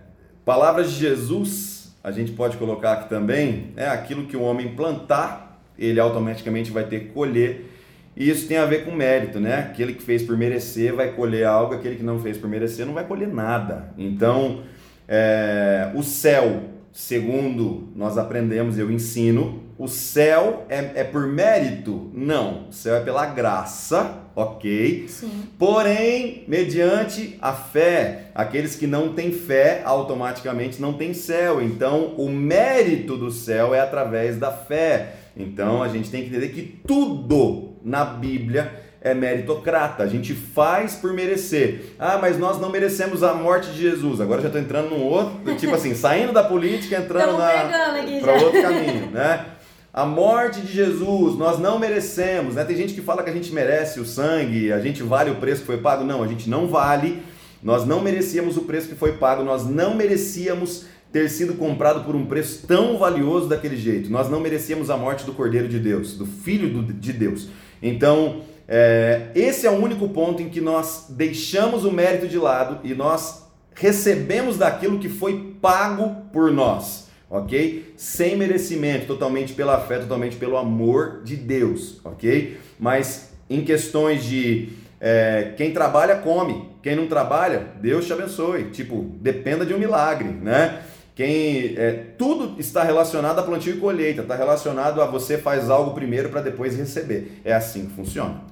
palavras 0.45 0.93
de 0.93 0.99
Jesus, 0.99 1.95
a 2.05 2.13
gente 2.13 2.33
pode 2.33 2.57
colocar 2.57 2.93
aqui 2.93 3.09
também, 3.09 3.73
é 3.77 3.89
aquilo 3.89 4.27
que 4.27 4.37
o 4.37 4.43
homem 4.43 4.77
plantar, 4.77 5.61
ele 5.77 5.99
automaticamente 5.99 6.71
vai 6.71 6.85
ter 6.85 7.01
que 7.01 7.07
colher 7.07 7.73
e 8.17 8.29
isso 8.29 8.47
tem 8.47 8.59
a 8.59 8.67
ver 8.67 8.85
com 8.85 8.93
mérito, 8.93 9.41
né? 9.41 9.71
Aquele 9.71 9.95
que 9.95 10.03
fez 10.03 10.23
por 10.23 10.37
merecer 10.37 10.95
vai 10.95 11.13
colher 11.13 11.47
algo, 11.47 11.75
aquele 11.75 11.97
que 11.97 12.03
não 12.03 12.21
fez 12.21 12.37
por 12.37 12.49
merecer 12.49 12.85
não 12.85 12.93
vai 12.93 13.07
colher 13.07 13.29
nada. 13.29 13.91
Então, 13.97 14.63
é, 15.09 15.91
o 15.95 16.03
céu, 16.03 16.63
segundo 16.93 17.89
nós 17.95 18.19
aprendemos, 18.19 18.79
eu 18.79 18.91
ensino, 18.91 19.63
o 19.79 19.89
céu 19.89 20.65
é, 20.69 21.01
é 21.01 21.05
por 21.05 21.27
mérito? 21.27 22.11
Não. 22.15 22.69
O 22.69 22.73
céu 22.73 22.95
é 22.95 23.01
pela 23.01 23.27
graça, 23.27 24.19
ok? 24.37 25.07
Sim. 25.09 25.49
Porém, 25.59 26.45
mediante 26.47 27.37
a 27.43 27.53
fé, 27.53 28.27
aqueles 28.35 28.77
que 28.77 28.87
não 28.87 29.13
têm 29.13 29.33
fé 29.33 29.83
automaticamente 29.85 30.81
não 30.81 30.93
têm 30.93 31.13
céu. 31.13 31.61
Então, 31.61 32.15
o 32.17 32.29
mérito 32.29 33.17
do 33.17 33.31
céu 33.33 33.75
é 33.75 33.81
através 33.81 34.39
da 34.39 34.53
fé. 34.53 35.15
Então, 35.37 35.83
a 35.83 35.89
gente 35.89 36.11
tem 36.11 36.23
que 36.23 36.29
entender 36.29 36.51
que 36.51 36.63
tudo 36.87 37.73
na 37.83 38.05
Bíblia 38.05 38.73
é 39.03 39.13
meritocrata. 39.13 40.05
A 40.05 40.07
gente 40.07 40.33
faz 40.33 40.95
por 40.95 41.13
merecer. 41.13 41.95
Ah, 41.99 42.19
mas 42.21 42.39
nós 42.39 42.61
não 42.61 42.71
merecemos 42.71 43.23
a 43.23 43.35
morte 43.35 43.71
de 43.73 43.81
Jesus. 43.81 44.21
Agora 44.21 44.41
já 44.41 44.47
estou 44.47 44.63
entrando 44.63 44.91
num 44.91 45.03
outro, 45.03 45.55
tipo 45.57 45.75
assim, 45.75 45.95
saindo 45.95 46.33
da 46.33 46.45
política, 46.45 46.97
entrando 46.97 47.37
para 47.37 48.35
outro 48.35 48.63
caminho, 48.63 49.11
né? 49.11 49.47
A 49.93 50.07
morte 50.07 50.63
de 50.63 50.73
Jesus, 50.73 51.37
nós 51.37 51.59
não 51.59 51.79
merecemos, 51.79 52.55
né? 52.55 52.65
Tem 52.65 52.77
gente 52.77 52.95
que 52.95 53.03
fala 53.03 53.23
que 53.23 53.29
a 53.29 53.33
gente 53.33 53.53
merece 53.53 54.01
o 54.01 54.07
sangue, 54.07 54.73
a 54.73 54.81
gente 54.81 55.03
vale 55.03 55.31
o 55.31 55.35
preço 55.35 55.61
que 55.63 55.67
foi 55.67 55.79
pago. 55.79 56.05
Não, 56.05 56.23
a 56.23 56.27
gente 56.27 56.49
não 56.49 56.69
vale. 56.69 57.23
Nós 57.63 57.85
não 57.85 58.01
merecíamos 58.01 58.57
o 58.57 58.63
preço 58.63 58.89
que 58.89 58.95
foi 58.95 59.13
pago, 59.13 59.45
nós 59.45 59.67
não 59.67 59.95
merecíamos 59.95 60.87
ter 61.13 61.29
sido 61.29 61.55
comprado 61.55 62.05
por 62.05 62.17
um 62.17 62.25
preço 62.25 62.67
tão 62.67 62.97
valioso 62.97 63.49
daquele 63.49 63.77
jeito. 63.77 64.11
Nós 64.11 64.31
não 64.31 64.41
merecíamos 64.41 64.89
a 64.89 64.97
morte 64.97 65.27
do 65.27 65.33
Cordeiro 65.33 65.69
de 65.69 65.79
Deus, 65.79 66.17
do 66.17 66.25
Filho 66.25 66.83
de 66.83 67.13
Deus. 67.13 67.49
Então, 67.83 68.41
é, 68.69 69.29
esse 69.35 69.67
é 69.67 69.71
o 69.71 69.75
único 69.75 70.09
ponto 70.09 70.43
em 70.43 70.49
que 70.49 70.61
nós 70.61 71.07
deixamos 71.11 71.85
o 71.85 71.91
mérito 71.91 72.29
de 72.29 72.39
lado 72.39 72.81
e 72.85 72.95
nós 72.95 73.43
recebemos 73.75 74.57
daquilo 74.57 74.99
que 74.99 75.09
foi 75.09 75.57
pago 75.61 76.29
por 76.33 76.51
nós, 76.51 77.09
ok? 77.29 77.93
Sem 77.97 78.37
merecimento, 78.37 79.07
totalmente 79.07 79.53
pela 79.53 79.81
fé, 79.81 79.99
totalmente 79.99 80.37
pelo 80.37 80.57
amor 80.57 81.23
de 81.25 81.37
Deus, 81.37 82.01
ok? 82.05 82.59
Mas 82.79 83.33
em 83.49 83.65
questões 83.65 84.25
de 84.25 84.71
é, 85.01 85.55
quem 85.57 85.73
trabalha, 85.73 86.17
come, 86.17 86.71
quem 86.81 86.95
não 86.95 87.07
trabalha, 87.07 87.67
Deus 87.81 88.07
te 88.07 88.13
abençoe. 88.13 88.71
Tipo, 88.71 89.11
dependa 89.21 89.67
de 89.67 89.75
um 89.75 89.79
milagre, 89.79 90.29
né? 90.29 90.83
Quem 91.15 91.75
é, 91.77 92.05
tudo 92.17 92.59
está 92.59 92.83
relacionado 92.83 93.39
a 93.39 93.43
plantio 93.43 93.75
e 93.75 93.79
colheita, 93.79 94.23
está 94.23 94.35
relacionado 94.35 95.03
a 95.03 95.07
você 95.07 95.37
faz 95.37 95.69
algo 95.69 95.93
primeiro 95.93 96.31
para 96.31 96.41
depois 96.41 96.77
receber. 96.77 97.41
É 97.45 97.53
assim 97.53 97.87
que 97.87 97.95
funciona. 97.95 98.52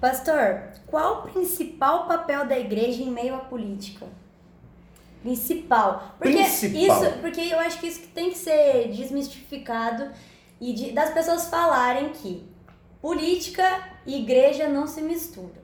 Pastor, 0.00 0.62
qual 0.86 1.18
o 1.18 1.22
principal 1.30 2.06
papel 2.06 2.46
da 2.46 2.58
igreja 2.58 3.02
em 3.02 3.10
meio 3.10 3.34
à 3.34 3.38
política? 3.38 4.06
Principal. 5.22 6.14
Porque 6.18 6.38
principal. 6.38 7.04
isso, 7.04 7.18
porque 7.20 7.40
eu 7.42 7.58
acho 7.60 7.78
que 7.78 7.86
isso 7.86 8.08
tem 8.14 8.30
que 8.30 8.38
ser 8.38 8.88
desmistificado 8.88 10.10
e 10.58 10.72
de, 10.72 10.92
das 10.92 11.10
pessoas 11.10 11.48
falarem 11.48 12.10
que 12.10 12.48
política 13.02 13.62
e 14.06 14.22
igreja 14.22 14.68
não 14.68 14.86
se 14.86 15.02
misturam. 15.02 15.60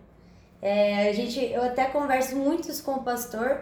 É, 0.61 1.09
a 1.09 1.13
gente, 1.13 1.41
eu 1.41 1.63
até 1.63 1.87
converso 1.87 2.37
muito 2.37 2.67
com 2.83 2.93
o 2.93 3.03
pastor 3.03 3.61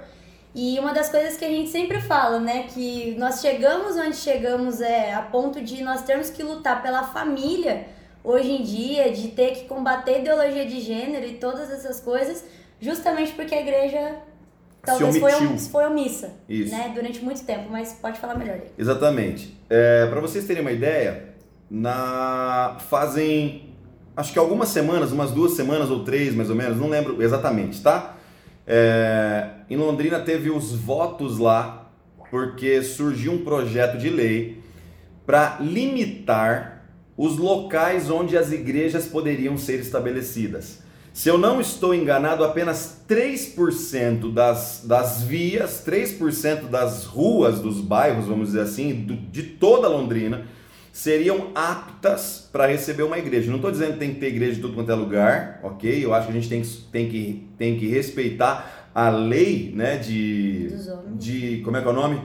e 0.54 0.78
uma 0.80 0.92
das 0.92 1.08
coisas 1.08 1.36
que 1.36 1.44
a 1.44 1.48
gente 1.48 1.70
sempre 1.70 2.00
fala, 2.00 2.40
né, 2.40 2.64
que 2.64 3.14
nós 3.16 3.40
chegamos 3.40 3.96
onde 3.96 4.16
chegamos 4.16 4.80
é 4.80 5.12
a 5.12 5.22
ponto 5.22 5.60
de 5.60 5.82
nós 5.82 6.02
termos 6.02 6.30
que 6.30 6.42
lutar 6.42 6.82
pela 6.82 7.04
família 7.04 7.86
hoje 8.24 8.50
em 8.50 8.62
dia, 8.62 9.12
de 9.12 9.28
ter 9.28 9.52
que 9.52 9.64
combater 9.66 10.20
ideologia 10.20 10.64
de 10.64 10.80
gênero 10.80 11.26
e 11.26 11.34
todas 11.34 11.70
essas 11.70 12.00
coisas, 12.00 12.44
justamente 12.80 13.32
porque 13.32 13.54
a 13.54 13.60
igreja 13.60 14.16
talvez 14.82 15.18
foi, 15.18 15.30
foi 15.70 15.86
omissa, 15.86 16.32
né, 16.48 16.92
durante 16.94 17.22
muito 17.22 17.44
tempo, 17.44 17.68
mas 17.70 17.92
pode 17.92 18.18
falar 18.18 18.36
melhor 18.36 18.54
aí. 18.54 18.68
Exatamente. 18.78 19.56
É, 19.68 20.06
Para 20.06 20.20
vocês 20.20 20.46
terem 20.46 20.62
uma 20.62 20.72
ideia, 20.72 21.34
na 21.70 22.78
fazem 22.88 23.74
acho 24.16 24.32
que 24.32 24.38
algumas 24.38 24.68
semanas, 24.68 25.12
umas 25.12 25.32
duas 25.32 25.52
semanas 25.52 25.90
ou 25.90 26.04
três 26.04 26.34
mais 26.34 26.48
ou 26.48 26.56
menos, 26.56 26.78
não 26.78 26.88
lembro 26.88 27.22
exatamente, 27.22 27.82
tá? 27.82 28.16
É, 28.66 29.50
em 29.68 29.76
Londrina 29.76 30.20
teve 30.20 30.50
os 30.50 30.72
votos 30.72 31.38
lá 31.38 31.90
porque 32.30 32.82
surgiu 32.82 33.32
um 33.32 33.44
projeto 33.44 33.98
de 33.98 34.08
lei 34.08 34.62
para 35.26 35.58
limitar 35.60 36.73
os 37.16 37.36
locais 37.36 38.10
onde 38.10 38.36
as 38.36 38.52
igrejas 38.52 39.06
poderiam 39.06 39.56
ser 39.56 39.80
estabelecidas. 39.80 40.82
Se 41.12 41.28
eu 41.28 41.38
não 41.38 41.60
estou 41.60 41.94
enganado, 41.94 42.42
apenas 42.42 43.04
3% 43.08 44.32
das, 44.32 44.82
das 44.84 45.22
vias, 45.22 45.84
3% 45.86 46.68
das 46.68 47.04
ruas 47.04 47.60
dos 47.60 47.80
bairros, 47.80 48.26
vamos 48.26 48.48
dizer 48.48 48.62
assim, 48.62 48.92
do, 48.92 49.14
de 49.14 49.44
toda 49.44 49.86
Londrina, 49.86 50.44
seriam 50.92 51.52
aptas 51.54 52.48
para 52.50 52.66
receber 52.66 53.04
uma 53.04 53.16
igreja. 53.16 53.48
Não 53.48 53.56
estou 53.56 53.70
dizendo 53.70 53.92
que 53.92 53.98
tem 54.00 54.14
que 54.14 54.20
ter 54.20 54.26
igreja 54.26 54.56
de 54.56 54.60
tudo 54.60 54.74
quanto 54.74 54.90
é 54.90 54.94
lugar, 54.96 55.60
ok? 55.62 56.04
Eu 56.04 56.12
acho 56.12 56.26
que 56.26 56.32
a 56.32 56.40
gente 56.40 56.48
tem, 56.48 56.62
tem, 56.90 57.08
que, 57.08 57.48
tem 57.56 57.78
que 57.78 57.86
respeitar 57.86 58.90
a 58.92 59.08
lei, 59.08 59.72
né, 59.74 59.96
de, 59.96 60.68
de 61.16 61.62
como 61.64 61.76
é 61.76 61.80
que 61.80 61.86
é 61.86 61.90
o 61.90 61.94
nome? 61.94 62.20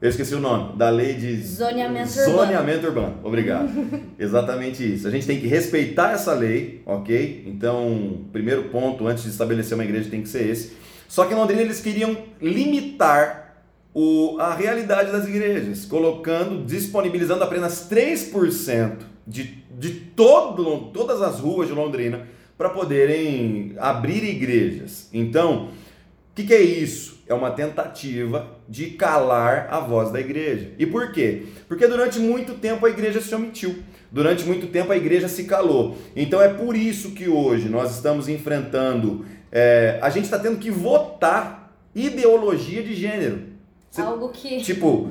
Eu 0.00 0.10
esqueci 0.10 0.34
o 0.34 0.40
nome, 0.40 0.76
da 0.76 0.90
lei 0.90 1.14
de 1.14 1.42
Zoneamento 1.42 2.10
zoneamento 2.10 2.86
urbano. 2.86 3.18
Obrigado. 3.24 3.70
Exatamente 4.18 4.94
isso. 4.94 5.08
A 5.08 5.10
gente 5.10 5.26
tem 5.26 5.40
que 5.40 5.46
respeitar 5.46 6.12
essa 6.12 6.34
lei, 6.34 6.82
ok? 6.84 7.44
Então, 7.46 8.20
primeiro 8.30 8.64
ponto 8.64 9.06
antes 9.06 9.24
de 9.24 9.30
estabelecer 9.30 9.74
uma 9.74 9.84
igreja 9.84 10.10
tem 10.10 10.20
que 10.20 10.28
ser 10.28 10.48
esse. 10.50 10.76
Só 11.08 11.24
que 11.24 11.32
em 11.32 11.36
Londrina 11.36 11.62
eles 11.62 11.80
queriam 11.80 12.14
limitar 12.42 13.62
o, 13.94 14.36
a 14.38 14.54
realidade 14.54 15.10
das 15.10 15.26
igrejas, 15.26 15.86
colocando, 15.86 16.66
disponibilizando 16.66 17.42
apenas 17.42 17.88
3% 17.90 18.98
de, 19.26 19.64
de 19.78 19.90
todo, 19.90 20.90
todas 20.92 21.22
as 21.22 21.40
ruas 21.40 21.68
de 21.68 21.74
Londrina 21.74 22.28
para 22.58 22.68
poderem 22.68 23.74
abrir 23.78 24.22
igrejas. 24.22 25.08
Então, 25.10 25.68
o 25.68 26.34
que, 26.34 26.44
que 26.44 26.52
é 26.52 26.60
isso? 26.60 27.22
É 27.26 27.32
uma 27.32 27.50
tentativa 27.50 28.55
de 28.68 28.90
calar 28.90 29.68
a 29.70 29.80
voz 29.80 30.10
da 30.10 30.20
igreja. 30.20 30.70
E 30.78 30.86
por 30.86 31.12
quê? 31.12 31.46
Porque 31.68 31.86
durante 31.86 32.18
muito 32.18 32.54
tempo 32.54 32.84
a 32.86 32.90
igreja 32.90 33.20
se 33.20 33.34
omitiu. 33.34 33.76
Durante 34.10 34.44
muito 34.44 34.68
tempo 34.68 34.92
a 34.92 34.96
igreja 34.96 35.28
se 35.28 35.44
calou. 35.44 35.96
Então 36.14 36.40
é 36.40 36.48
por 36.48 36.76
isso 36.76 37.10
que 37.12 37.28
hoje 37.28 37.68
nós 37.68 37.94
estamos 37.94 38.28
enfrentando. 38.28 39.24
É, 39.52 39.98
a 40.02 40.10
gente 40.10 40.24
está 40.24 40.38
tendo 40.38 40.58
que 40.58 40.70
votar 40.70 41.72
ideologia 41.94 42.82
de 42.82 42.94
gênero. 42.94 43.42
Algo 43.96 44.28
que. 44.28 44.60
Tipo, 44.60 45.10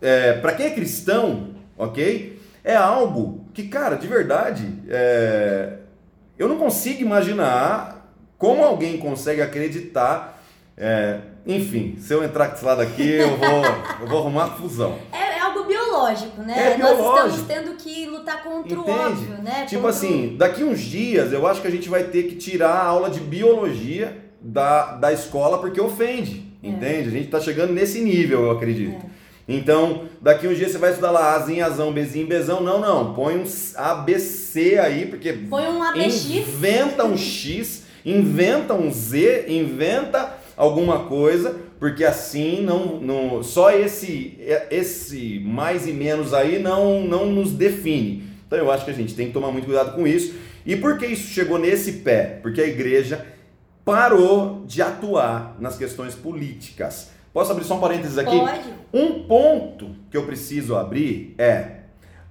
é, 0.00 0.34
para 0.34 0.54
quem 0.54 0.66
é 0.66 0.70
cristão, 0.70 1.50
ok? 1.76 2.40
É 2.64 2.74
algo 2.74 3.44
que, 3.52 3.64
cara, 3.64 3.96
de 3.96 4.06
verdade, 4.06 4.66
é, 4.88 5.74
eu 6.38 6.48
não 6.48 6.56
consigo 6.56 7.02
imaginar 7.02 8.10
como 8.38 8.64
alguém 8.64 8.98
consegue 8.98 9.42
acreditar. 9.42 10.31
É, 10.76 11.18
enfim, 11.46 11.96
se 11.98 12.12
eu 12.14 12.24
entrar 12.24 12.48
com 12.48 12.56
esse 12.56 12.64
lado 12.64 12.80
aqui, 12.80 13.06
eu 13.08 13.36
vou, 13.36 13.64
eu 14.00 14.06
vou 14.06 14.18
arrumar 14.20 14.48
fusão. 14.56 14.98
É, 15.12 15.38
é 15.38 15.40
algo 15.40 15.64
biológico, 15.64 16.40
né? 16.42 16.74
É 16.74 16.78
Nós 16.78 16.96
biológico. 16.96 17.28
estamos 17.40 17.46
tendo 17.46 17.76
que 17.76 18.06
lutar 18.06 18.42
contra 18.42 18.78
o 18.78 18.82
Entende? 18.82 18.98
óbvio, 18.98 19.42
né? 19.42 19.66
Tipo 19.68 19.82
Contra 19.82 19.86
o- 19.86 19.88
assim, 19.88 20.36
daqui 20.38 20.62
uns 20.64 20.80
dias 20.80 21.32
eu 21.32 21.46
acho 21.46 21.60
que 21.60 21.66
a 21.66 21.70
gente 21.70 21.88
vai 21.88 22.04
ter 22.04 22.22
que 22.24 22.36
tirar 22.36 22.70
a 22.70 22.84
aula 22.86 23.10
de 23.10 23.20
biologia 23.20 24.16
da, 24.40 24.92
da 24.96 25.12
escola 25.12 25.58
porque 25.58 25.80
ofende. 25.80 26.50
É. 26.62 26.68
Entende? 26.68 27.08
A 27.08 27.12
gente 27.12 27.28
tá 27.28 27.40
chegando 27.40 27.72
nesse 27.72 28.00
nível, 28.00 28.44
eu 28.44 28.50
acredito. 28.52 29.04
Então, 29.48 30.04
daqui 30.20 30.46
uns 30.46 30.56
dias 30.56 30.70
você 30.70 30.78
vai 30.78 30.90
estudar 30.90 31.10
lá 31.10 31.34
Azinho, 31.34 31.64
Azão, 31.66 31.92
Bezinho, 31.92 32.26
Bezão. 32.26 32.60
Não, 32.62 32.80
não. 32.80 33.12
Põe 33.14 33.36
um 33.36 33.44
ABC 33.76 34.78
aí, 34.78 35.06
porque 35.06 35.32
Põe 35.32 35.64
um 35.66 35.82
ABX. 35.82 36.26
inventa 36.30 37.04
um 37.04 37.16
X, 37.16 37.82
inventa 38.06 38.72
um 38.74 38.90
Z, 38.92 39.46
inventa 39.48 40.38
alguma 40.62 41.06
coisa, 41.06 41.56
porque 41.80 42.04
assim 42.04 42.62
não, 42.62 43.00
não 43.00 43.42
só 43.42 43.72
esse 43.72 44.38
esse 44.70 45.40
mais 45.40 45.88
e 45.88 45.92
menos 45.92 46.32
aí 46.32 46.60
não 46.60 47.02
não 47.02 47.26
nos 47.26 47.50
define. 47.50 48.22
Então 48.46 48.56
eu 48.56 48.70
acho 48.70 48.84
que 48.84 48.92
a 48.92 48.94
gente 48.94 49.14
tem 49.14 49.26
que 49.26 49.32
tomar 49.32 49.50
muito 49.50 49.64
cuidado 49.64 49.92
com 49.92 50.06
isso. 50.06 50.34
E 50.64 50.76
por 50.76 50.98
que 50.98 51.06
isso 51.06 51.34
chegou 51.34 51.58
nesse 51.58 51.94
pé? 52.04 52.38
Porque 52.40 52.60
a 52.60 52.66
igreja 52.66 53.26
parou 53.84 54.62
de 54.64 54.80
atuar 54.80 55.56
nas 55.58 55.76
questões 55.76 56.14
políticas. 56.14 57.10
Posso 57.32 57.50
abrir 57.50 57.64
só 57.64 57.76
um 57.76 57.80
parênteses 57.80 58.16
aqui? 58.16 58.38
Pode. 58.38 58.72
Um 58.92 59.24
ponto 59.24 59.96
que 60.08 60.16
eu 60.16 60.24
preciso 60.24 60.76
abrir 60.76 61.34
é: 61.38 61.78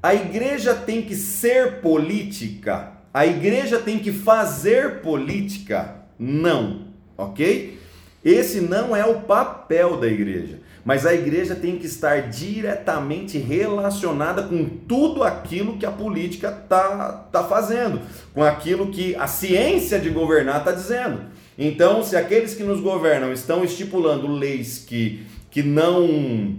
a 0.02 0.16
igreja 0.16 0.74
tem 0.74 1.02
que 1.02 1.18
ser 1.18 1.82
política, 1.82 2.94
a 3.14 3.26
igreja 3.26 3.78
tem 3.78 4.00
que 4.00 4.14
fazer 4.14 5.02
política? 5.02 5.96
Não, 6.18 6.88
ok? 7.18 7.81
Esse 8.24 8.62
não 8.62 8.96
é 8.96 9.04
o 9.06 9.22
papel 9.22 9.98
da 9.98 10.08
igreja, 10.08 10.60
mas 10.86 11.06
a 11.06 11.14
igreja 11.14 11.56
tem 11.56 11.78
que 11.78 11.88
estar 11.88 12.30
diretamente 12.30 13.38
relacionada 13.38 14.44
com 14.44 14.64
tudo 14.66 15.24
aquilo 15.24 15.78
que 15.78 15.86
a 15.86 15.92
política 15.92 16.52
tá, 16.52 17.28
tá 17.32 17.44
fazendo, 17.44 18.02
com 18.34 18.44
aquilo 18.44 18.92
que 18.92 19.16
a 19.16 19.26
ciência 19.26 20.00
de 20.00 20.10
governar 20.10 20.60
está 20.60 20.72
dizendo. 20.72 21.22
Então, 21.58 22.04
se 22.04 22.16
aqueles 22.16 22.54
que 22.54 22.64
nos 22.64 22.80
governam 22.80 23.34
estão 23.34 23.64
estipulando 23.64 24.28
leis 24.28 24.80
que, 24.80 25.26
que 25.50 25.64
não, 25.64 26.56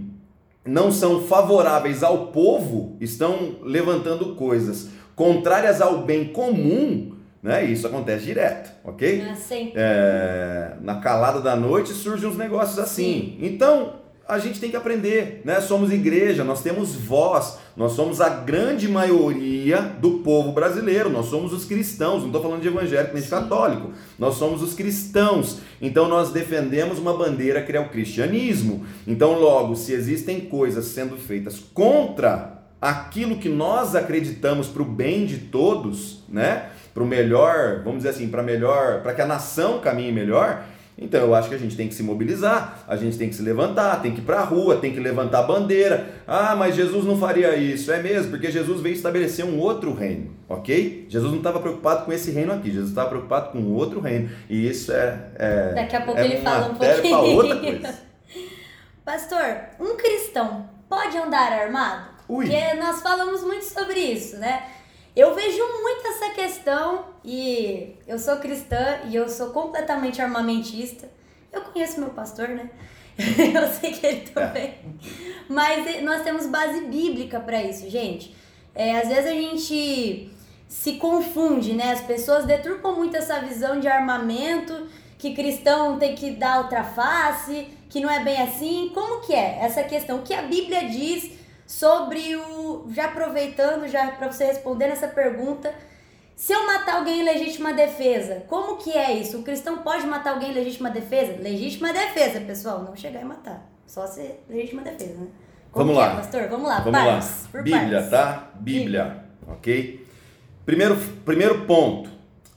não 0.65 0.91
são 0.91 1.23
favoráveis 1.23 2.03
ao 2.03 2.27
povo, 2.27 2.97
estão 2.99 3.55
levantando 3.61 4.35
coisas 4.35 4.89
contrárias 5.15 5.79
ao 5.79 6.03
bem 6.03 6.25
comum, 6.25 7.13
né? 7.43 7.65
Isso 7.65 7.85
acontece 7.85 8.23
direto, 8.23 8.71
ok? 8.85 9.21
Sempre. 9.35 9.73
É, 9.75 10.75
na 10.81 11.01
calada 11.01 11.41
da 11.41 11.57
noite 11.57 11.89
surgem 11.91 12.29
uns 12.29 12.37
negócios 12.37 12.79
assim. 12.79 13.37
Então, 13.41 14.01
a 14.25 14.39
gente 14.39 14.61
tem 14.61 14.69
que 14.69 14.77
aprender, 14.77 15.41
né? 15.43 15.59
Somos 15.59 15.91
igreja, 15.91 16.45
nós 16.45 16.63
temos 16.63 16.95
voz, 16.95 17.57
nós 17.75 17.91
somos 17.91 18.21
a 18.21 18.29
grande 18.29 18.87
maioria 18.87 19.81
do 19.81 20.19
povo 20.19 20.53
brasileiro, 20.53 21.09
nós 21.09 21.25
somos 21.25 21.51
os 21.51 21.65
cristãos, 21.65 22.21
não 22.21 22.27
estou 22.27 22.41
falando 22.41 22.61
de 22.61 22.69
evangélico 22.69 23.13
nem 23.13 23.21
de 23.21 23.27
Sim. 23.27 23.35
católico, 23.35 23.91
nós 24.17 24.35
somos 24.35 24.63
os 24.63 24.73
cristãos. 24.73 25.59
Então, 25.81 26.07
nós 26.07 26.31
defendemos 26.31 26.97
uma 26.97 27.13
bandeira 27.13 27.61
que 27.61 27.75
é 27.75 27.79
o 27.79 27.89
cristianismo. 27.89 28.85
Então, 29.05 29.37
logo, 29.37 29.75
se 29.75 29.91
existem 29.91 30.39
coisas 30.39 30.85
sendo 30.85 31.17
feitas 31.17 31.59
contra 31.73 32.63
aquilo 32.79 33.37
que 33.37 33.49
nós 33.49 33.95
acreditamos 33.95 34.67
para 34.67 34.81
o 34.81 34.85
bem 34.85 35.25
de 35.25 35.37
todos, 35.37 36.23
né? 36.27 36.69
Para 36.93 37.03
o 37.03 37.05
melhor, 37.05 37.81
vamos 37.83 37.99
dizer 37.99 38.09
assim, 38.09 38.29
para 38.29 38.43
melhor, 38.43 39.01
para 39.01 39.13
que 39.13 39.21
a 39.21 39.25
nação 39.25 39.79
caminhe 39.79 40.11
melhor. 40.11 40.63
Então 40.97 41.21
eu 41.21 41.33
acho 41.33 41.49
que 41.49 41.55
a 41.55 41.57
gente 41.57 41.75
tem 41.75 41.87
que 41.87 41.93
se 41.93 42.03
mobilizar, 42.03 42.83
a 42.87 42.95
gente 42.95 43.17
tem 43.17 43.27
que 43.27 43.35
se 43.35 43.41
levantar, 43.41 44.01
tem 44.01 44.13
que 44.13 44.21
ir 44.21 44.23
para 44.23 44.39
a 44.39 44.43
rua, 44.43 44.77
tem 44.77 44.93
que 44.93 44.99
levantar 44.99 45.39
a 45.39 45.43
bandeira. 45.43 46.07
Ah, 46.27 46.55
mas 46.55 46.75
Jesus 46.75 47.03
não 47.03 47.17
faria 47.17 47.55
isso, 47.55 47.91
é 47.91 48.01
mesmo, 48.01 48.29
porque 48.29 48.51
Jesus 48.51 48.79
veio 48.79 48.93
estabelecer 48.93 49.43
um 49.43 49.59
outro 49.59 49.93
reino, 49.93 50.31
ok? 50.47 51.07
Jesus 51.09 51.31
não 51.31 51.39
estava 51.39 51.59
preocupado 51.59 52.05
com 52.05 52.13
esse 52.13 52.29
reino 52.31 52.53
aqui, 52.53 52.69
Jesus 52.69 52.89
estava 52.89 53.09
preocupado 53.09 53.51
com 53.51 53.63
outro 53.73 53.99
reino. 53.99 54.29
E 54.47 54.67
isso 54.67 54.91
é. 54.91 55.19
é 55.35 55.73
Daqui 55.73 55.95
a 55.95 56.01
pouco 56.01 56.19
é 56.19 56.25
ele 56.25 56.41
fala 56.41 56.69
um 56.69 56.75
pouquinho. 56.75 57.17
outra 57.17 57.55
coisa. 57.57 57.99
Pastor, 59.03 59.55
um 59.79 59.97
cristão 59.97 60.69
pode 60.87 61.17
andar 61.17 61.51
armado? 61.51 62.13
Ui. 62.29 62.45
Porque 62.45 62.73
nós 62.75 63.01
falamos 63.01 63.41
muito 63.41 63.65
sobre 63.65 63.99
isso, 63.99 64.37
né? 64.37 64.63
Eu 65.15 65.35
vejo 65.35 65.61
muito 65.81 66.07
essa 66.07 66.29
questão 66.31 67.05
e 67.23 67.95
eu 68.07 68.17
sou 68.17 68.37
cristã 68.37 69.01
e 69.07 69.15
eu 69.15 69.29
sou 69.29 69.51
completamente 69.51 70.19
armamentista. 70.19 71.07
Eu 71.51 71.61
conheço 71.61 71.99
meu 71.99 72.09
pastor, 72.09 72.49
né? 72.49 72.69
Eu 73.15 73.67
sei 73.71 73.91
que 73.91 74.07
ele 74.07 74.21
também. 74.21 74.73
Mas 75.47 75.85
eh, 75.85 76.01
nós 76.01 76.23
temos 76.23 76.47
base 76.47 76.81
bíblica 76.85 77.39
para 77.39 77.61
isso, 77.61 77.87
gente. 77.87 78.35
É, 78.73 78.97
às 78.97 79.07
vezes 79.07 79.27
a 79.27 79.35
gente 79.35 80.31
se 80.67 80.93
confunde, 80.93 81.73
né? 81.73 81.91
As 81.91 82.01
pessoas 82.01 82.45
deturpam 82.45 82.95
muito 82.95 83.15
essa 83.15 83.39
visão 83.39 83.79
de 83.79 83.87
armamento, 83.87 84.87
que 85.19 85.35
cristão 85.35 85.99
tem 85.99 86.15
que 86.15 86.31
dar 86.31 86.57
outra 86.63 86.83
face, 86.83 87.67
que 87.87 87.99
não 87.99 88.09
é 88.09 88.23
bem 88.23 88.41
assim. 88.41 88.89
Como 88.95 89.21
que 89.21 89.33
é 89.33 89.59
essa 89.61 89.83
questão? 89.83 90.17
O 90.17 90.21
que 90.23 90.33
a 90.33 90.41
Bíblia 90.41 90.89
diz 90.89 91.29
sobre 91.79 92.35
o. 92.35 92.85
Já 92.93 93.05
aproveitando, 93.05 93.87
já 93.87 94.11
para 94.11 94.31
você 94.31 94.45
responder 94.45 94.85
essa 94.85 95.07
pergunta. 95.07 95.73
Se 96.35 96.51
eu 96.53 96.65
matar 96.65 96.95
alguém 96.97 97.21
em 97.21 97.23
legítima 97.23 97.73
defesa, 97.73 98.43
como 98.47 98.77
que 98.77 98.91
é 98.91 99.13
isso? 99.13 99.39
O 99.39 99.43
cristão 99.43 99.79
pode 99.79 100.05
matar 100.05 100.33
alguém 100.33 100.51
em 100.51 100.53
legítima 100.53 100.89
defesa? 100.89 101.35
Legítima 101.39 101.93
defesa, 101.93 102.41
pessoal, 102.41 102.83
não 102.83 102.95
chegar 102.95 103.21
e 103.21 103.25
matar. 103.25 103.69
Só 103.85 104.05
ser 104.07 104.43
legítima 104.49 104.81
defesa, 104.81 105.13
né? 105.19 105.27
Como 105.71 105.93
Vamos 105.93 105.93
que 105.93 105.99
lá. 105.99 106.13
É, 106.13 106.15
pastor? 106.15 106.47
Vamos 106.49 106.67
lá, 106.67 106.79
Vamos 106.79 106.99
partes, 106.99 107.47
lá. 107.53 107.61
Bíblia, 107.61 107.91
partes. 107.91 108.09
tá? 108.09 108.51
Bíblia, 108.55 109.25
ok? 109.47 110.07
Primeiro, 110.65 110.95
primeiro 111.25 111.65
ponto. 111.65 112.09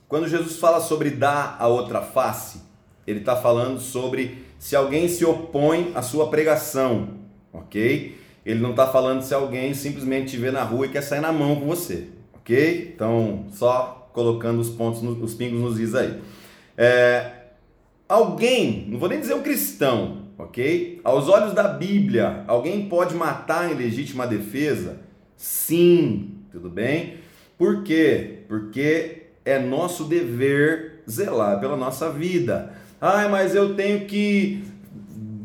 Quando 0.08 0.28
Jesus 0.28 0.58
fala 0.58 0.80
sobre 0.80 1.10
dar 1.10 1.56
a 1.58 1.68
outra 1.68 2.00
face, 2.02 2.62
ele 3.06 3.20
está 3.20 3.36
falando 3.36 3.80
sobre 3.80 4.44
se 4.58 4.74
alguém 4.76 5.08
se 5.08 5.24
opõe 5.24 5.92
à 5.94 6.02
sua 6.02 6.28
pregação, 6.30 7.08
ok? 7.52 8.25
Ele 8.46 8.60
não 8.60 8.70
está 8.70 8.86
falando 8.86 9.20
se 9.22 9.34
alguém 9.34 9.74
simplesmente 9.74 10.30
te 10.30 10.36
vê 10.38 10.50
na 10.50 10.62
rua 10.62 10.86
e 10.86 10.88
quer 10.88 11.02
sair 11.02 11.20
na 11.20 11.32
mão 11.32 11.56
com 11.56 11.66
você, 11.66 12.06
ok? 12.32 12.92
Então, 12.94 13.44
só 13.50 14.08
colocando 14.14 14.60
os 14.60 14.70
pontos, 14.70 15.02
no- 15.02 15.22
os 15.22 15.34
pingos 15.34 15.60
nos 15.60 15.78
is 15.80 15.94
aí. 15.94 16.18
É, 16.78 17.32
Alguém, 18.08 18.86
não 18.88 19.00
vou 19.00 19.08
nem 19.08 19.18
dizer 19.18 19.34
um 19.34 19.42
cristão, 19.42 20.18
ok? 20.38 21.00
Aos 21.02 21.28
olhos 21.28 21.52
da 21.54 21.64
Bíblia, 21.66 22.44
alguém 22.46 22.88
pode 22.88 23.16
matar 23.16 23.68
em 23.68 23.74
legítima 23.74 24.28
defesa? 24.28 25.00
Sim, 25.36 26.36
tudo 26.52 26.70
bem? 26.70 27.14
Por 27.58 27.82
quê? 27.82 28.44
Porque 28.46 29.24
é 29.44 29.58
nosso 29.58 30.04
dever 30.04 31.02
zelar 31.10 31.58
pela 31.58 31.76
nossa 31.76 32.08
vida. 32.08 32.72
Ai, 33.00 33.28
mas 33.28 33.56
eu 33.56 33.74
tenho 33.74 34.06
que 34.06 34.62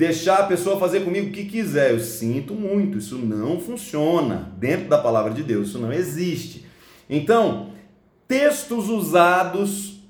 deixar 0.01 0.39
a 0.39 0.43
pessoa 0.47 0.79
fazer 0.79 1.01
comigo 1.01 1.27
o 1.27 1.31
que 1.31 1.45
quiser. 1.45 1.91
Eu 1.91 1.99
sinto 1.99 2.55
muito, 2.55 2.97
isso 2.97 3.19
não 3.19 3.59
funciona. 3.59 4.51
Dentro 4.57 4.89
da 4.89 4.97
palavra 4.97 5.31
de 5.31 5.43
Deus, 5.43 5.67
isso 5.67 5.77
não 5.77 5.93
existe. 5.93 6.65
Então, 7.07 7.69
textos 8.27 8.89
usados 8.89 10.01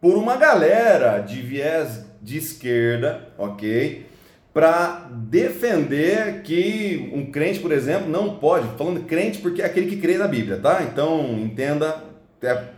por 0.00 0.16
uma 0.16 0.36
galera 0.36 1.18
de 1.18 1.42
viés 1.42 2.06
de 2.22 2.38
esquerda, 2.38 3.28
ok? 3.36 4.06
para 4.54 5.08
defender 5.10 6.42
que 6.42 7.10
um 7.12 7.26
crente, 7.26 7.58
por 7.58 7.72
exemplo, 7.72 8.08
não 8.08 8.36
pode, 8.36 8.68
falando 8.78 9.00
crente 9.04 9.40
porque 9.40 9.60
é 9.60 9.64
aquele 9.64 9.88
que 9.88 9.96
crê 9.96 10.16
na 10.16 10.28
Bíblia, 10.28 10.58
tá? 10.58 10.80
Então 10.84 11.40
entenda, 11.40 12.04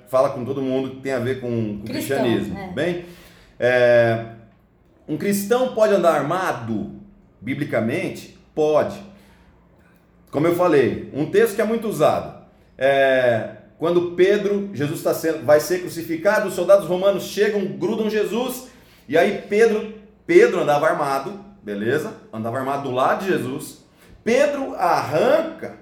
fala 0.09 0.31
com 0.31 0.43
todo 0.43 0.63
mundo 0.63 0.93
que 0.93 1.01
tem 1.03 1.13
a 1.13 1.19
ver 1.19 1.39
com, 1.39 1.51
com 1.51 1.85
Cristão, 1.85 2.17
cristianismo, 2.17 2.59
é. 2.59 2.73
bem? 2.73 3.05
É, 3.61 4.25
um 5.09 5.17
cristão 5.17 5.75
pode 5.75 5.95
andar 5.95 6.15
armado, 6.15 6.93
biblicamente? 7.41 8.39
Pode. 8.55 8.99
Como 10.31 10.47
eu 10.47 10.55
falei, 10.55 11.11
um 11.15 11.31
texto 11.31 11.55
que 11.55 11.61
é 11.61 11.65
muito 11.65 11.89
usado. 11.89 12.45
É, 12.77 13.57
quando 13.79 14.13
Pedro, 14.13 14.71
Jesus 14.75 14.99
está 14.99 15.15
sendo, 15.15 15.45
vai 15.45 15.61
ser 15.61 15.81
crucificado, 15.81 16.49
os 16.49 16.55
soldados 16.55 16.87
romanos 16.87 17.25
chegam, 17.25 17.65
grudam 17.79 18.11
Jesus, 18.11 18.69
e 19.09 19.17
aí 19.17 19.43
Pedro, 19.49 19.95
Pedro 20.27 20.61
andava 20.61 20.87
armado, 20.87 21.39
beleza? 21.63 22.15
Andava 22.33 22.59
armado 22.59 22.89
do 22.89 22.95
lado 22.95 23.25
de 23.25 23.31
Jesus. 23.31 23.85
Pedro 24.25 24.75
arranca 24.75 25.77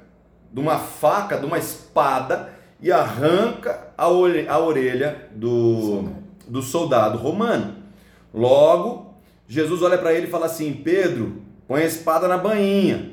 de 0.53 0.61
uma 0.61 0.79
faca, 0.79 1.39
de 1.39 1.47
uma 1.47 1.59
espada, 1.59 2.53
e 2.81 2.93
arranca 2.93 3.89
a 3.97 4.09
orelha 4.09 5.29
do, 5.35 6.11
do 6.47 6.61
soldado 6.61 7.17
romano. 7.17 7.77
Logo, 8.33 9.04
Jesus 9.49 9.83
olha 9.83 9.99
para 9.99 10.13
ele 10.13 10.27
e 10.27 10.31
fala 10.31 10.47
assim: 10.47 10.73
Pedro, 10.73 11.43
põe 11.67 11.83
a 11.83 11.87
espada 11.87 12.29
na 12.29 12.39
bainha. 12.39 13.13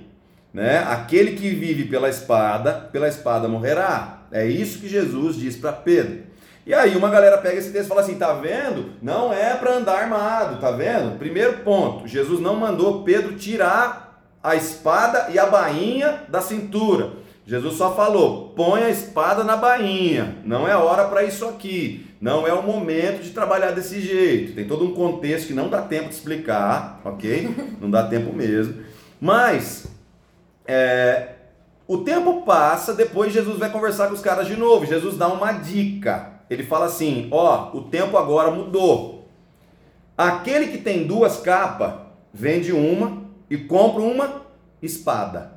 Né? 0.54 0.80
Aquele 0.80 1.34
que 1.34 1.50
vive 1.50 1.86
pela 1.86 2.10
espada, 2.10 2.74
pela 2.92 3.08
espada 3.08 3.48
morrerá. 3.48 4.24
É 4.32 4.46
isso 4.46 4.80
que 4.80 4.88
Jesus 4.88 5.36
diz 5.36 5.56
para 5.56 5.72
Pedro. 5.72 6.24
E 6.66 6.74
aí 6.74 6.96
uma 6.96 7.10
galera 7.10 7.38
pega 7.38 7.58
esse 7.58 7.72
texto 7.72 7.86
e 7.86 7.90
fala 7.90 8.02
assim: 8.02 8.16
tá 8.16 8.34
vendo? 8.34 8.92
Não 9.02 9.34
é 9.34 9.56
para 9.56 9.76
andar 9.76 10.00
armado, 10.00 10.60
tá 10.60 10.72
vendo? 10.72 11.18
Primeiro 11.18 11.60
ponto: 11.60 12.08
Jesus 12.08 12.40
não 12.40 12.56
mandou 12.56 13.04
Pedro 13.04 13.36
tirar 13.36 14.22
a 14.44 14.56
espada 14.56 15.28
e 15.32 15.40
a 15.40 15.46
bainha 15.46 16.24
da 16.30 16.42
cintura. 16.42 17.21
Jesus 17.52 17.76
só 17.76 17.94
falou: 17.94 18.54
põe 18.56 18.82
a 18.82 18.90
espada 18.90 19.44
na 19.44 19.58
bainha. 19.58 20.38
Não 20.46 20.66
é 20.66 20.74
hora 20.74 21.10
para 21.10 21.26
isso 21.26 21.46
aqui. 21.46 22.08
Não 22.22 22.48
é 22.48 22.54
o 22.54 22.64
momento 22.64 23.22
de 23.22 23.32
trabalhar 23.32 23.72
desse 23.72 24.00
jeito. 24.00 24.56
Tem 24.56 24.66
todo 24.66 24.86
um 24.86 24.94
contexto 24.94 25.48
que 25.48 25.54
não 25.54 25.68
dá 25.68 25.82
tempo 25.82 26.08
de 26.08 26.16
explicar, 26.16 27.02
ok? 27.04 27.54
Não 27.82 27.92
dá 27.92 28.08
tempo 28.08 28.32
mesmo. 28.32 28.76
Mas 29.20 29.88
é, 30.66 31.32
o 31.86 31.98
tempo 31.98 32.44
passa, 32.44 32.94
depois 32.94 33.34
Jesus 33.34 33.58
vai 33.58 33.70
conversar 33.70 34.08
com 34.08 34.14
os 34.14 34.22
caras 34.22 34.48
de 34.48 34.56
novo. 34.56 34.86
Jesus 34.86 35.18
dá 35.18 35.28
uma 35.28 35.52
dica. 35.52 36.30
Ele 36.50 36.64
fala 36.64 36.86
assim: 36.86 37.28
ó, 37.32 37.76
o 37.76 37.82
tempo 37.82 38.18
agora 38.18 38.50
mudou. 38.50 39.28
Aquele 40.18 40.68
que 40.68 40.78
tem 40.78 41.06
duas 41.06 41.42
capas, 41.42 41.96
vende 42.34 42.72
uma 42.72 43.24
e 43.50 43.58
compra 43.58 44.02
uma 44.02 44.44
espada. 44.82 45.52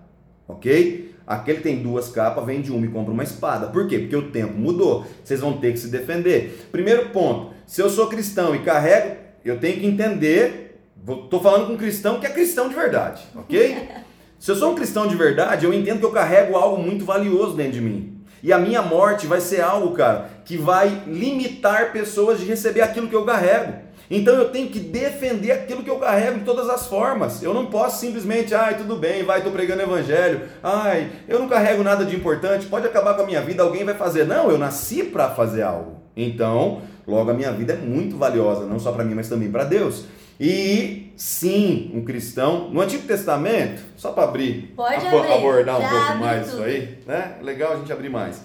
Ok? 0.48 1.03
Aquele 1.26 1.58
que 1.58 1.62
tem 1.62 1.82
duas 1.82 2.08
capas, 2.08 2.44
vende 2.44 2.70
uma 2.70 2.84
e 2.84 2.88
compra 2.88 3.12
uma 3.12 3.22
espada. 3.22 3.68
Por 3.68 3.88
quê? 3.88 3.98
Porque 3.98 4.16
o 4.16 4.30
tempo 4.30 4.54
mudou. 4.58 5.06
Vocês 5.22 5.40
vão 5.40 5.54
ter 5.58 5.72
que 5.72 5.78
se 5.78 5.88
defender. 5.88 6.68
Primeiro 6.70 7.10
ponto: 7.10 7.54
se 7.66 7.80
eu 7.80 7.88
sou 7.88 8.08
cristão 8.08 8.54
e 8.54 8.58
carrego, 8.60 9.16
eu 9.44 9.58
tenho 9.58 9.80
que 9.80 9.87
entender. 9.87 10.80
Estou 11.06 11.40
falando 11.40 11.66
com 11.66 11.72
um 11.74 11.76
cristão 11.76 12.18
que 12.18 12.26
é 12.26 12.30
cristão 12.30 12.68
de 12.68 12.74
verdade, 12.74 13.22
ok? 13.34 13.88
se 14.38 14.50
eu 14.50 14.56
sou 14.56 14.72
um 14.72 14.74
cristão 14.74 15.06
de 15.06 15.14
verdade, 15.14 15.66
eu 15.66 15.72
entendo 15.72 15.98
que 15.98 16.06
eu 16.06 16.12
carrego 16.12 16.56
algo 16.56 16.82
muito 16.82 17.04
valioso 17.04 17.54
dentro 17.54 17.72
de 17.72 17.80
mim. 17.80 18.14
E 18.42 18.52
a 18.52 18.58
minha 18.58 18.82
morte 18.82 19.26
vai 19.26 19.40
ser 19.40 19.62
algo, 19.62 19.94
cara, 19.94 20.28
que 20.44 20.58
vai 20.58 21.02
limitar 21.06 21.92
pessoas 21.92 22.38
de 22.38 22.44
receber 22.44 22.82
aquilo 22.82 23.08
que 23.08 23.16
eu 23.16 23.24
carrego. 23.24 23.83
Então 24.10 24.34
eu 24.34 24.50
tenho 24.50 24.68
que 24.68 24.78
defender 24.78 25.52
aquilo 25.52 25.82
que 25.82 25.90
eu 25.90 25.98
carrego 25.98 26.38
de 26.38 26.44
todas 26.44 26.68
as 26.68 26.86
formas. 26.86 27.42
Eu 27.42 27.54
não 27.54 27.66
posso 27.66 28.00
simplesmente, 28.00 28.54
ai, 28.54 28.76
tudo 28.76 28.96
bem, 28.96 29.22
vai, 29.22 29.38
estou 29.38 29.52
pregando 29.52 29.82
evangelho. 29.82 30.42
Ai, 30.62 31.10
eu 31.28 31.38
não 31.38 31.48
carrego 31.48 31.82
nada 31.82 32.04
de 32.04 32.14
importante, 32.14 32.66
pode 32.66 32.86
acabar 32.86 33.14
com 33.14 33.22
a 33.22 33.26
minha 33.26 33.40
vida, 33.40 33.62
alguém 33.62 33.84
vai 33.84 33.94
fazer. 33.94 34.24
Não, 34.24 34.50
eu 34.50 34.58
nasci 34.58 35.02
para 35.04 35.30
fazer 35.30 35.62
algo. 35.62 36.02
Então, 36.16 36.82
logo 37.06 37.30
a 37.30 37.34
minha 37.34 37.50
vida 37.52 37.72
é 37.72 37.76
muito 37.76 38.16
valiosa, 38.16 38.66
não 38.66 38.78
só 38.78 38.92
para 38.92 39.04
mim, 39.04 39.14
mas 39.14 39.28
também 39.28 39.50
para 39.50 39.64
Deus. 39.64 40.04
E 40.38 41.12
sim, 41.16 41.90
um 41.94 42.04
cristão, 42.04 42.68
no 42.70 42.80
Antigo 42.80 43.06
Testamento, 43.06 43.82
só 43.96 44.10
para 44.12 44.24
abrir, 44.24 44.72
Pode 44.76 45.06
abrir, 45.06 45.32
abordar 45.32 45.78
um 45.80 45.88
pouco 45.88 46.14
mais 46.18 46.50
tudo. 46.50 46.56
isso 46.56 46.64
aí, 46.64 46.98
né? 47.06 47.36
Legal 47.40 47.72
a 47.72 47.76
gente 47.76 47.92
abrir 47.92 48.08
mais. 48.08 48.42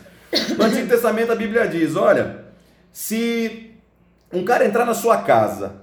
No 0.56 0.66
Antigo 0.66 0.88
Testamento 0.88 1.32
a 1.32 1.36
Bíblia 1.36 1.68
diz: 1.68 1.96
olha, 1.96 2.46
se 2.92 3.69
um 4.32 4.44
cara 4.44 4.66
entrar 4.66 4.86
na 4.86 4.94
sua 4.94 5.22
casa 5.24 5.82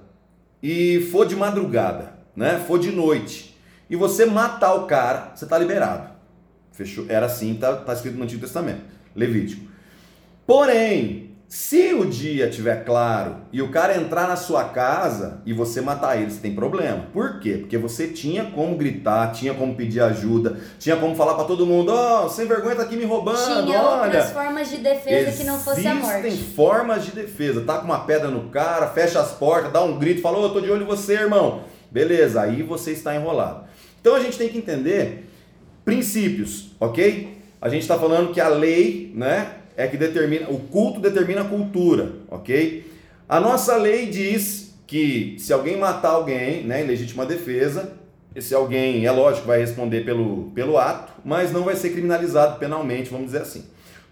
e 0.61 1.07
for 1.11 1.25
de 1.25 1.35
madrugada, 1.35 2.13
né? 2.35 2.63
For 2.67 2.79
de 2.79 2.91
noite, 2.91 3.57
e 3.89 3.95
você 3.95 4.25
matar 4.25 4.73
o 4.75 4.85
cara, 4.85 5.31
você 5.35 5.45
está 5.45 5.57
liberado. 5.57 6.09
Fechou? 6.71 7.05
Era 7.09 7.25
assim, 7.25 7.55
tá, 7.55 7.75
tá 7.75 7.93
escrito 7.93 8.17
no 8.17 8.23
Antigo 8.23 8.41
Testamento, 8.41 8.81
Levítico. 9.15 9.65
Porém, 10.45 11.26
se 11.47 11.93
o 11.93 12.05
dia 12.05 12.49
tiver 12.49 12.83
claro 12.83 13.37
e 13.53 13.61
o 13.61 13.69
cara 13.69 13.95
entrar 13.95 14.27
na 14.27 14.35
sua 14.35 14.65
casa 14.65 15.41
e 15.45 15.53
você 15.53 15.79
matar 15.79 16.17
ele, 16.17 16.29
você 16.29 16.41
tem 16.41 16.53
problema. 16.53 17.05
Por 17.13 17.39
quê? 17.39 17.59
Porque 17.59 17.77
você 17.77 18.09
tinha 18.09 18.51
como 18.51 18.75
gritar, 18.75 19.31
tinha 19.31 19.53
como 19.53 19.73
pedir 19.73 20.01
ajuda, 20.01 20.59
tinha 20.77 20.97
como 20.97 21.15
falar 21.15 21.35
para 21.35 21.45
todo 21.45 21.65
mundo: 21.65 21.93
ó, 21.93 22.25
oh, 22.25 22.29
sem 22.29 22.45
vergonha 22.45 22.75
tá 22.75 22.83
aqui 22.83 22.97
me 22.97 23.05
roubando. 23.05 23.63
Tinha 23.63 23.81
olha. 23.81 24.03
outras 24.03 24.31
formas 24.31 24.69
de 24.69 24.77
defesa 24.77 25.37
que 25.37 25.43
não 25.45 25.57
fosse 25.57 25.87
a 25.87 25.95
morte. 25.95 26.27
Existem 26.27 26.53
formas 26.53 27.05
de 27.05 27.11
defesa. 27.11 27.61
Tá 27.61 27.77
com 27.77 27.85
uma 27.85 27.99
pedra 27.99 28.27
no 28.27 28.49
cara, 28.49 28.87
fecha 28.87 29.21
as 29.21 29.31
portas, 29.31 29.71
dá 29.71 29.81
um 29.81 29.97
grito, 29.97 30.21
fala: 30.21 30.39
Ô, 30.39 30.41
oh, 30.41 30.45
eu 30.47 30.53
tô 30.53 30.59
de 30.59 30.69
olho 30.69 30.83
em 30.83 30.87
você, 30.87 31.13
irmão. 31.13 31.63
Beleza, 31.89 32.41
aí 32.41 32.61
você 32.61 32.91
está 32.91 33.15
enrolado. 33.15 33.63
Então 34.01 34.15
a 34.15 34.19
gente 34.19 34.37
tem 34.37 34.49
que 34.49 34.57
entender 34.57 35.29
princípios, 35.85 36.71
ok? 36.77 37.37
A 37.61 37.69
gente 37.69 37.83
está 37.83 37.97
falando 37.97 38.33
que 38.33 38.41
a 38.41 38.49
lei, 38.49 39.13
né? 39.15 39.53
É 39.77 39.87
que 39.87 39.95
determina, 39.95 40.49
o 40.49 40.59
culto 40.59 40.99
determina 40.99 41.41
a 41.41 41.45
cultura, 41.45 42.13
ok? 42.29 42.91
A 43.29 43.39
nossa 43.39 43.77
lei 43.77 44.07
diz 44.07 44.73
que 44.87 45.35
se 45.37 45.53
alguém 45.53 45.77
matar 45.77 46.09
alguém, 46.09 46.63
né, 46.63 46.83
em 46.83 46.87
legítima 46.87 47.27
defesa, 47.27 47.93
esse 48.35 48.55
alguém, 48.55 49.05
é 49.05 49.11
lógico, 49.11 49.45
vai 49.45 49.59
responder 49.59 50.03
pelo, 50.03 50.51
pelo 50.55 50.79
ato, 50.79 51.13
mas 51.23 51.51
não 51.51 51.63
vai 51.63 51.75
ser 51.75 51.91
criminalizado 51.91 52.57
penalmente, 52.57 53.11
vamos 53.11 53.27
dizer 53.27 53.41
assim. 53.43 53.65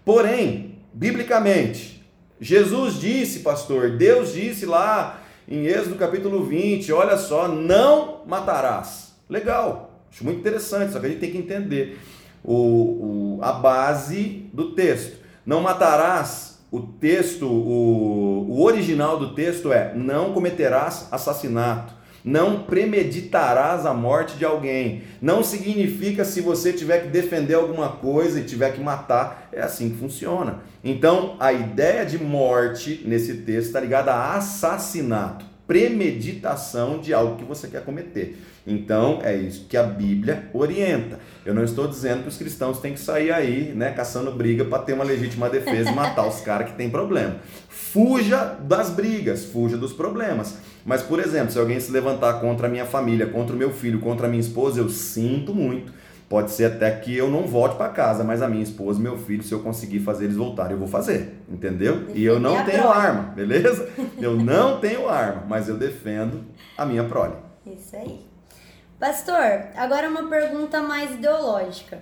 Porém, 0.04 0.76
biblicamente, 0.92 2.06
Jesus 2.40 3.00
disse, 3.00 3.40
pastor, 3.40 3.96
Deus 3.96 4.32
disse 4.32 4.66
lá 4.66 5.22
em 5.48 5.66
Êxodo 5.66 5.96
capítulo 5.96 6.44
20, 6.44 6.92
olha 6.92 7.16
só, 7.16 7.48
não 7.48 8.22
matarás. 8.26 9.14
Legal, 9.28 10.00
acho 10.12 10.22
muito 10.22 10.38
interessante, 10.38 10.92
só 10.92 11.00
que 11.00 11.06
a 11.06 11.08
gente 11.08 11.20
tem 11.20 11.32
que 11.32 11.38
entender 11.38 11.98
o, 12.44 12.54
o 12.54 13.38
a 13.42 13.52
base 13.52 14.48
do 14.52 14.72
texto. 14.72 15.25
Não 15.46 15.60
matarás, 15.60 16.58
o 16.72 16.80
texto, 16.80 17.46
o, 17.46 18.46
o 18.50 18.62
original 18.64 19.16
do 19.16 19.32
texto 19.32 19.72
é: 19.72 19.94
não 19.94 20.32
cometerás 20.32 21.06
assassinato. 21.12 21.94
Não 22.24 22.64
premeditarás 22.64 23.86
a 23.86 23.94
morte 23.94 24.36
de 24.36 24.44
alguém. 24.44 25.04
Não 25.22 25.44
significa 25.44 26.24
se 26.24 26.40
você 26.40 26.72
tiver 26.72 27.04
que 27.04 27.08
defender 27.08 27.54
alguma 27.54 27.90
coisa 27.90 28.40
e 28.40 28.44
tiver 28.44 28.72
que 28.72 28.80
matar. 28.80 29.48
É 29.52 29.62
assim 29.62 29.90
que 29.90 29.96
funciona. 29.96 30.62
Então, 30.82 31.36
a 31.38 31.52
ideia 31.52 32.04
de 32.04 32.18
morte 32.18 33.04
nesse 33.06 33.34
texto 33.42 33.68
está 33.68 33.78
ligada 33.78 34.12
a 34.12 34.34
assassinato, 34.34 35.44
premeditação 35.66 36.98
de 36.98 37.12
algo 37.12 37.36
que 37.36 37.44
você 37.44 37.66
quer 37.68 37.84
cometer. 37.84 38.38
Então, 38.66 39.20
é 39.22 39.34
isso 39.36 39.66
que 39.68 39.76
a 39.76 39.82
Bíblia 39.82 40.48
orienta. 40.52 41.18
Eu 41.44 41.54
não 41.54 41.62
estou 41.62 41.86
dizendo 41.86 42.22
que 42.22 42.28
os 42.28 42.36
cristãos 42.36 42.80
têm 42.80 42.94
que 42.94 43.00
sair 43.00 43.32
aí, 43.32 43.72
né, 43.74 43.92
caçando 43.92 44.32
briga 44.32 44.64
para 44.64 44.82
ter 44.82 44.92
uma 44.92 45.04
legítima 45.04 45.48
defesa 45.48 45.90
e 45.90 45.94
matar 45.94 46.26
os 46.26 46.40
caras 46.40 46.70
que 46.70 46.76
têm 46.76 46.90
problema. 46.90 47.36
Fuja 47.68 48.56
das 48.60 48.90
brigas, 48.90 49.44
fuja 49.44 49.76
dos 49.76 49.92
problemas. 49.92 50.58
Mas, 50.84 51.02
por 51.02 51.18
exemplo, 51.18 51.52
se 51.52 51.58
alguém 51.58 51.80
se 51.80 51.90
levantar 51.90 52.40
contra 52.40 52.66
a 52.66 52.70
minha 52.70 52.86
família, 52.86 53.26
contra 53.26 53.54
o 53.54 53.58
meu 53.58 53.72
filho, 53.72 54.00
contra 54.00 54.26
a 54.26 54.30
minha 54.30 54.40
esposa, 54.40 54.80
eu 54.80 54.88
sinto 54.88 55.54
muito. 55.54 55.92
Pode 56.28 56.50
ser 56.50 56.64
até 56.64 56.90
que 56.90 57.16
eu 57.16 57.30
não 57.30 57.42
volte 57.46 57.76
para 57.76 57.88
casa, 57.90 58.24
mas 58.24 58.42
a 58.42 58.48
minha 58.48 58.62
esposa 58.62 58.98
e 58.98 59.02
meu 59.02 59.16
filho, 59.16 59.44
se 59.44 59.52
eu 59.52 59.60
conseguir 59.60 60.00
fazer 60.00 60.24
eles 60.24 60.36
voltarem, 60.36 60.72
eu 60.72 60.78
vou 60.78 60.88
fazer, 60.88 61.40
entendeu? 61.48 62.08
E 62.14 62.24
eu 62.24 62.40
não 62.40 62.64
tenho 62.64 62.88
arma, 62.88 63.32
beleza? 63.34 63.88
Eu 64.18 64.34
não 64.34 64.80
tenho 64.80 65.08
arma, 65.08 65.44
mas 65.46 65.68
eu 65.68 65.76
defendo 65.76 66.44
a 66.76 66.86
minha 66.86 67.04
prole. 67.04 67.34
Isso 67.66 67.94
aí. 67.94 68.24
Pastor, 68.98 69.68
agora 69.76 70.08
uma 70.08 70.26
pergunta 70.26 70.80
mais 70.80 71.12
ideológica. 71.12 72.00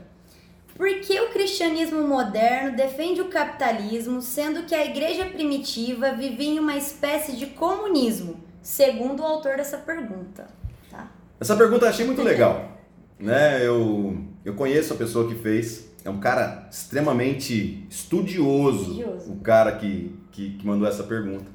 Por 0.77 0.89
que 1.01 1.21
o 1.21 1.31
cristianismo 1.31 2.07
moderno 2.07 2.77
defende 2.77 3.21
o 3.21 3.29
capitalismo, 3.29 4.23
sendo 4.23 4.63
que 4.63 4.75
a 4.75 4.85
igreja 4.85 5.27
primitiva 5.27 6.13
vivia 6.13 6.51
em 6.51 6.59
uma 6.59 6.77
espécie 6.77 7.37
de 7.37 7.47
comunismo, 7.47 8.37
segundo 8.63 9.21
o 9.21 9.27
autor 9.27 9.57
dessa 9.57 9.79
pergunta? 9.79 10.47
Tá? 10.91 11.09
Essa 11.41 11.57
pergunta 11.57 11.85
eu 11.85 11.91
achei 11.91 12.07
muito 12.07 12.23
legal. 12.23 12.74
Né? 13.19 13.67
eu, 13.67 14.19
eu 14.45 14.55
conheço 14.55 14.93
a 14.93 14.97
pessoa 14.97 15.29
que 15.29 15.35
fez, 15.35 15.91
é 16.05 16.11
um 16.11 16.19
cara 16.19 16.69
extremamente 16.71 17.87
estudioso, 17.89 19.01
estudioso. 19.01 19.33
o 19.33 19.37
cara 19.37 19.73
que, 19.73 20.15
que, 20.31 20.51
que 20.51 20.67
mandou 20.67 20.87
essa 20.87 21.03
pergunta. 21.03 21.47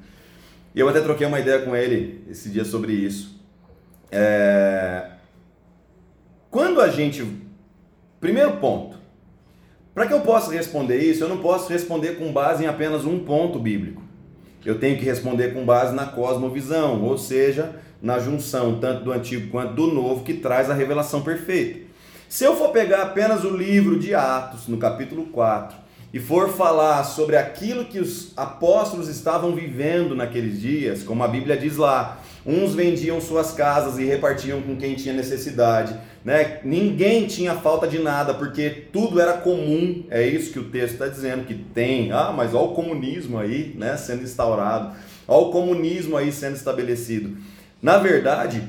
E 0.74 0.80
eu 0.80 0.88
até 0.88 1.00
troquei 1.00 1.26
uma 1.26 1.40
ideia 1.40 1.62
com 1.62 1.74
ele 1.74 2.24
esse 2.28 2.48
dia 2.48 2.64
sobre 2.64 2.92
isso. 2.92 3.40
É, 4.10 5.10
quando 6.50 6.80
a 6.80 6.88
gente. 6.88 7.24
Primeiro 8.18 8.56
ponto. 8.58 8.98
Para 9.94 10.06
que 10.06 10.12
eu 10.12 10.20
possa 10.20 10.52
responder 10.52 10.98
isso, 10.98 11.24
eu 11.24 11.28
não 11.28 11.38
posso 11.38 11.72
responder 11.72 12.16
com 12.16 12.32
base 12.32 12.64
em 12.64 12.66
apenas 12.66 13.04
um 13.04 13.20
ponto 13.20 13.58
bíblico. 13.58 14.02
Eu 14.64 14.78
tenho 14.78 14.98
que 14.98 15.04
responder 15.04 15.52
com 15.54 15.64
base 15.64 15.94
na 15.94 16.06
cosmovisão, 16.06 17.02
ou 17.02 17.16
seja, 17.16 17.76
na 18.02 18.18
junção 18.18 18.78
tanto 18.78 19.04
do 19.04 19.12
antigo 19.12 19.50
quanto 19.50 19.74
do 19.74 19.86
novo 19.88 20.24
que 20.24 20.34
traz 20.34 20.70
a 20.70 20.74
revelação 20.74 21.22
perfeita. 21.22 21.80
Se 22.28 22.44
eu 22.44 22.56
for 22.56 22.70
pegar 22.70 23.02
apenas 23.02 23.44
o 23.44 23.56
livro 23.56 23.98
de 23.98 24.14
Atos, 24.14 24.68
no 24.68 24.78
capítulo 24.78 25.26
4, 25.26 25.76
e 26.12 26.18
for 26.18 26.48
falar 26.50 27.04
sobre 27.04 27.36
aquilo 27.36 27.84
que 27.84 27.98
os 27.98 28.32
apóstolos 28.36 29.08
estavam 29.08 29.54
vivendo 29.54 30.14
naqueles 30.14 30.60
dias, 30.60 31.02
como 31.02 31.22
a 31.22 31.28
Bíblia 31.28 31.56
diz 31.56 31.76
lá, 31.76 32.20
uns 32.44 32.74
vendiam 32.74 33.20
suas 33.20 33.52
casas 33.52 33.98
e 33.98 34.04
repartiam 34.04 34.60
com 34.62 34.76
quem 34.76 34.94
tinha 34.94 35.14
necessidade, 35.14 35.94
né? 36.24 36.60
Ninguém 36.64 37.26
tinha 37.26 37.54
falta 37.54 37.86
de 37.86 37.98
nada, 37.98 38.34
porque 38.34 38.70
tudo 38.92 39.20
era 39.20 39.34
comum, 39.34 40.04
é 40.10 40.26
isso 40.26 40.52
que 40.52 40.58
o 40.58 40.64
texto 40.64 40.94
está 40.94 41.06
dizendo, 41.06 41.44
que 41.44 41.54
tem, 41.54 42.10
ah, 42.12 42.32
mas 42.34 42.54
olha 42.54 42.64
o 42.64 42.74
comunismo 42.74 43.38
aí, 43.38 43.74
né, 43.76 43.96
sendo 43.96 44.22
instaurado, 44.22 44.94
olha 45.28 45.46
o 45.46 45.50
comunismo 45.50 46.16
aí 46.16 46.32
sendo 46.32 46.56
estabelecido. 46.56 47.36
Na 47.82 47.98
verdade, 47.98 48.62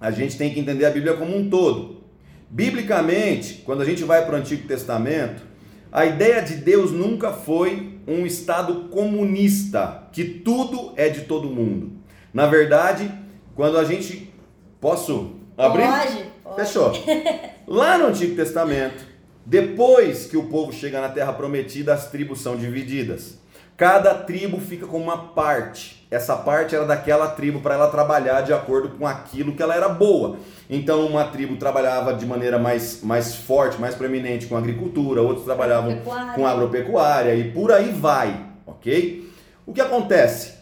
a 0.00 0.10
gente 0.10 0.36
tem 0.36 0.52
que 0.52 0.60
entender 0.60 0.86
a 0.86 0.90
Bíblia 0.90 1.14
como 1.14 1.36
um 1.36 1.48
todo. 1.48 2.02
Biblicamente, 2.50 3.62
quando 3.64 3.82
a 3.82 3.84
gente 3.84 4.04
vai 4.04 4.24
para 4.24 4.36
o 4.36 4.38
Antigo 4.38 4.66
Testamento, 4.66 5.42
a 5.90 6.06
ideia 6.06 6.40
de 6.40 6.54
Deus 6.54 6.92
nunca 6.92 7.32
foi 7.32 7.98
um 8.06 8.24
estado 8.24 8.88
comunista, 8.88 10.08
que 10.12 10.24
tudo 10.24 10.92
é 10.96 11.08
de 11.08 11.22
todo 11.22 11.50
mundo. 11.50 11.92
Na 12.32 12.46
verdade, 12.46 13.10
quando 13.54 13.78
a 13.78 13.84
gente. 13.84 14.32
Posso 14.80 15.32
abrir? 15.56 15.88
Pode, 15.88 16.24
pode. 16.44 16.56
Fechou. 16.56 16.92
Lá 17.66 17.98
no 17.98 18.06
Antigo 18.06 18.36
Testamento, 18.36 19.04
depois 19.44 20.26
que 20.26 20.36
o 20.36 20.44
povo 20.44 20.72
chega 20.72 21.00
na 21.00 21.08
terra 21.08 21.32
prometida, 21.32 21.92
as 21.92 22.10
tribos 22.10 22.40
são 22.40 22.56
divididas. 22.56 23.38
Cada 23.76 24.14
tribo 24.14 24.60
fica 24.60 24.86
com 24.86 24.98
uma 24.98 25.28
parte. 25.28 25.97
Essa 26.10 26.36
parte 26.36 26.74
era 26.74 26.86
daquela 26.86 27.28
tribo 27.28 27.60
para 27.60 27.74
ela 27.74 27.88
trabalhar 27.88 28.40
de 28.40 28.52
acordo 28.52 28.90
com 28.96 29.06
aquilo 29.06 29.54
que 29.54 29.62
ela 29.62 29.74
era 29.74 29.90
boa. 29.90 30.38
Então, 30.70 31.06
uma 31.06 31.24
tribo 31.24 31.56
trabalhava 31.56 32.14
de 32.14 32.24
maneira 32.24 32.58
mais, 32.58 33.02
mais 33.02 33.34
forte, 33.34 33.78
mais 33.78 33.94
preeminente 33.94 34.46
com 34.46 34.56
agricultura, 34.56 35.20
outros 35.20 35.44
trabalhavam 35.44 36.00
com 36.34 36.46
agropecuária 36.46 37.34
e 37.34 37.52
por 37.52 37.70
aí 37.70 37.90
vai, 37.90 38.46
ok? 38.66 39.30
O 39.66 39.72
que 39.74 39.82
acontece? 39.82 40.54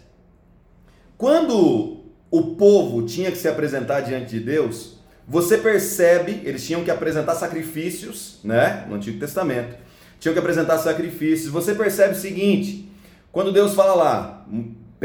Quando 1.16 2.04
o 2.28 2.56
povo 2.56 3.02
tinha 3.02 3.30
que 3.30 3.38
se 3.38 3.46
apresentar 3.46 4.00
diante 4.00 4.30
de 4.30 4.40
Deus, 4.40 4.96
você 5.28 5.58
percebe, 5.58 6.42
eles 6.44 6.66
tinham 6.66 6.82
que 6.82 6.90
apresentar 6.90 7.36
sacrifícios, 7.36 8.40
né? 8.42 8.84
No 8.88 8.96
Antigo 8.96 9.18
Testamento. 9.18 9.76
Tinham 10.18 10.32
que 10.32 10.38
apresentar 10.38 10.78
sacrifícios. 10.78 11.50
Você 11.50 11.74
percebe 11.74 12.14
o 12.14 12.18
seguinte: 12.18 12.90
quando 13.32 13.52
Deus 13.52 13.74
fala 13.74 13.94
lá, 13.94 14.46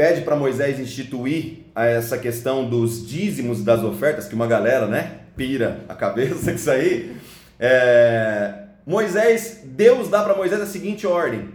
pede 0.02 0.22
para 0.22 0.34
Moisés 0.34 0.80
instituir 0.80 1.58
essa 1.76 2.18
questão 2.18 2.68
dos 2.68 3.06
dízimos 3.06 3.62
das 3.62 3.84
ofertas, 3.84 4.26
que 4.26 4.34
uma 4.34 4.48
galera, 4.48 4.88
né, 4.88 5.18
pira 5.36 5.84
a 5.88 5.94
cabeça 5.94 6.42
com 6.50 6.56
isso 6.56 6.68
aí. 6.72 7.16
É, 7.56 8.52
Moisés, 8.84 9.60
Deus 9.62 10.08
dá 10.08 10.24
para 10.24 10.34
Moisés 10.34 10.60
a 10.60 10.66
seguinte 10.66 11.06
ordem: 11.06 11.50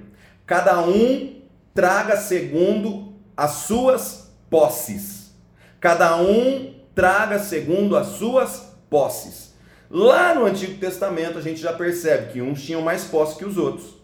cada 0.46 0.80
um 0.80 1.42
traga 1.74 2.16
segundo 2.16 3.16
as 3.36 3.52
suas 3.52 4.32
posses. 4.50 5.34
Cada 5.82 6.16
um 6.16 6.74
traga 6.96 7.40
segundo 7.40 7.98
as 7.98 8.08
suas 8.08 8.78
posses. 8.90 9.56
Lá 9.92 10.34
no 10.34 10.46
Antigo 10.46 10.80
Testamento 10.80 11.38
a 11.38 11.42
gente 11.42 11.60
já 11.60 11.74
percebe 11.74 12.32
que 12.32 12.42
uns 12.42 12.64
tinham 12.64 12.82
mais 12.82 13.04
posse 13.04 13.38
que 13.38 13.44
os 13.44 13.58
outros. 13.58 13.98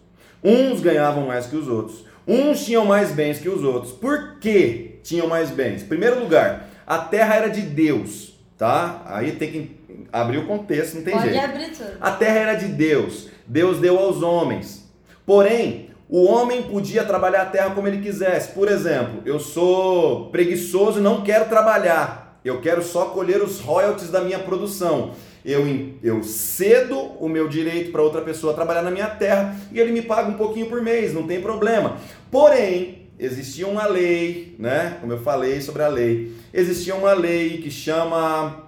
Uns 0.44 0.82
ganhavam 0.82 1.28
mais 1.28 1.46
que 1.46 1.56
os 1.56 1.70
outros. 1.70 2.04
Uns 2.28 2.66
tinham 2.66 2.86
mais 2.86 3.12
bens 3.12 3.40
que 3.40 3.50
os 3.50 3.64
outros. 3.64 3.92
Por 3.94 4.38
que 4.40 5.00
tinham 5.04 5.28
mais 5.28 5.50
bens? 5.52 5.84
Em 5.84 5.88
primeiro 5.88 6.20
lugar, 6.20 6.70
a 6.88 6.98
terra 7.00 7.36
era 7.36 7.48
de 7.50 7.62
Deus, 7.62 8.34
tá? 8.58 9.02
Aí 9.06 9.34
tem 9.34 9.52
que 9.52 9.72
abrir 10.12 10.38
o 10.38 10.48
contexto, 10.48 10.96
não 10.96 11.04
tem 11.04 11.14
Pode 11.14 11.30
jeito. 11.30 11.44
abrir 11.44 11.70
tudo. 11.72 11.98
A 12.00 12.12
terra 12.12 12.40
era 12.40 12.54
de 12.54 12.68
Deus. 12.68 13.30
Deus 13.46 13.80
deu 13.80 13.98
aos 14.00 14.22
homens. 14.22 14.90
Porém, 15.26 15.90
o 16.10 16.26
homem 16.26 16.64
podia 16.64 17.04
trabalhar 17.04 17.42
a 17.42 17.46
terra 17.46 17.72
como 17.72 17.88
ele 17.88 18.02
quisesse. 18.02 18.52
Por 18.52 18.70
exemplo, 18.70 19.22
eu 19.26 19.40
sou 19.40 20.30
preguiçoso 20.30 21.00
e 21.00 21.02
não 21.02 21.22
quero 21.22 21.46
trabalhar. 21.50 22.40
Eu 22.44 22.62
quero 22.62 22.84
só 22.84 23.06
colher 23.06 23.42
os 23.42 23.60
royalties 23.60 24.10
da 24.10 24.22
minha 24.22 24.40
produção. 24.40 25.12
Eu, 25.46 25.66
eu 26.02 26.24
cedo 26.24 26.98
o 26.98 27.28
meu 27.28 27.48
direito 27.48 27.92
para 27.92 28.02
outra 28.02 28.22
pessoa 28.22 28.54
trabalhar 28.54 28.82
na 28.82 28.92
minha 28.92 29.08
terra 29.08 29.56
e 29.72 29.80
ele 29.80 29.92
me 29.92 30.02
paga 30.02 30.30
um 30.30 30.38
pouquinho 30.38 30.68
por 30.68 30.82
mês, 30.82 31.14
não 31.14 31.28
tem 31.28 31.42
problema. 31.42 31.98
Porém, 32.32 33.10
existia 33.20 33.68
uma 33.68 33.86
lei, 33.86 34.56
né? 34.58 34.98
Como 35.02 35.12
eu 35.12 35.22
falei 35.22 35.62
sobre 35.62 35.84
a 35.84 35.88
lei, 35.88 36.34
existia 36.54 36.96
uma 36.96 37.14
lei 37.14 37.58
que 37.58 37.70
chama 37.70 38.64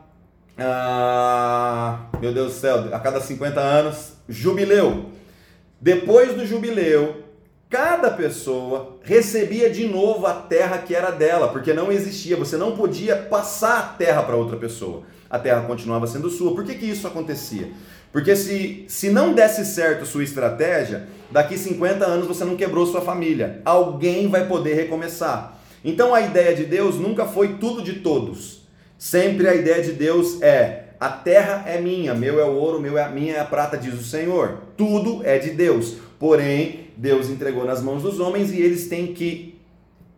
ah, 0.58 2.08
meu 2.22 2.34
Deus 2.34 2.54
do 2.54 2.60
céu, 2.60 2.90
a 2.94 3.00
cada 3.00 3.20
50 3.20 3.60
anos, 3.60 4.14
jubileu. 4.28 5.06
Depois 5.82 6.34
do 6.34 6.46
jubileu, 6.46 7.24
cada 7.70 8.10
pessoa 8.12 8.98
recebia 9.04 9.70
de 9.70 9.86
novo 9.88 10.26
a 10.26 10.34
terra 10.34 10.78
que 10.78 10.96
era 10.96 11.12
dela, 11.12 11.50
porque 11.50 11.74
não 11.74 11.92
existia, 11.92 12.38
você 12.38 12.56
não 12.56 12.76
podia 12.76 13.18
passar 13.18 13.80
a 13.80 13.84
terra 13.84 14.24
para 14.24 14.36
outra 14.36 14.56
pessoa. 14.56 15.04
A 15.30 15.40
terra 15.40 15.62
continuava 15.62 16.08
sendo 16.08 16.30
sua. 16.30 16.54
Por 16.54 16.64
que, 16.64 16.76
que 16.76 16.86
isso 16.86 17.08
acontecia? 17.08 17.70
Porque 18.12 18.36
se, 18.36 18.86
se 18.88 19.10
não 19.10 19.34
desse 19.34 19.66
certo 19.66 20.06
sua 20.06 20.24
estratégia, 20.24 21.08
daqui 21.32 21.58
50 21.58 22.06
anos 22.06 22.28
você 22.28 22.46
não 22.46 22.56
quebrou 22.56 22.86
sua 22.86 23.02
família. 23.02 23.62
Alguém 23.66 24.30
vai 24.30 24.48
poder 24.48 24.76
recomeçar. 24.76 25.60
Então 25.84 26.14
a 26.14 26.22
ideia 26.22 26.56
de 26.56 26.64
Deus 26.64 26.96
nunca 26.96 27.26
foi 27.26 27.56
tudo 27.56 27.82
de 27.82 28.00
todos. 28.00 28.62
Sempre 28.98 29.48
a 29.48 29.56
ideia 29.56 29.84
de 29.84 29.92
Deus 29.92 30.42
é: 30.42 30.86
a 31.00 31.10
terra 31.10 31.66
é 31.68 31.82
minha, 31.82 32.14
meu 32.14 32.40
é 32.40 32.46
o 32.46 32.54
ouro, 32.54 32.80
meu 32.80 32.98
é 32.98 33.04
a 33.04 33.10
minha 33.10 33.36
é 33.36 33.40
a 33.40 33.46
prata, 33.46 33.78
diz 33.78 33.94
o 33.94 34.04
Senhor. 34.04 34.60
Tudo 34.78 35.22
é 35.26 35.38
de 35.38 35.50
Deus. 35.50 35.98
Porém, 36.18 36.88
Deus 36.96 37.30
entregou 37.30 37.66
nas 37.66 37.84
mãos 37.84 38.02
dos 38.02 38.20
homens 38.20 38.52
e 38.52 38.62
eles 38.62 38.88
têm 38.88 39.08
que 39.08 39.55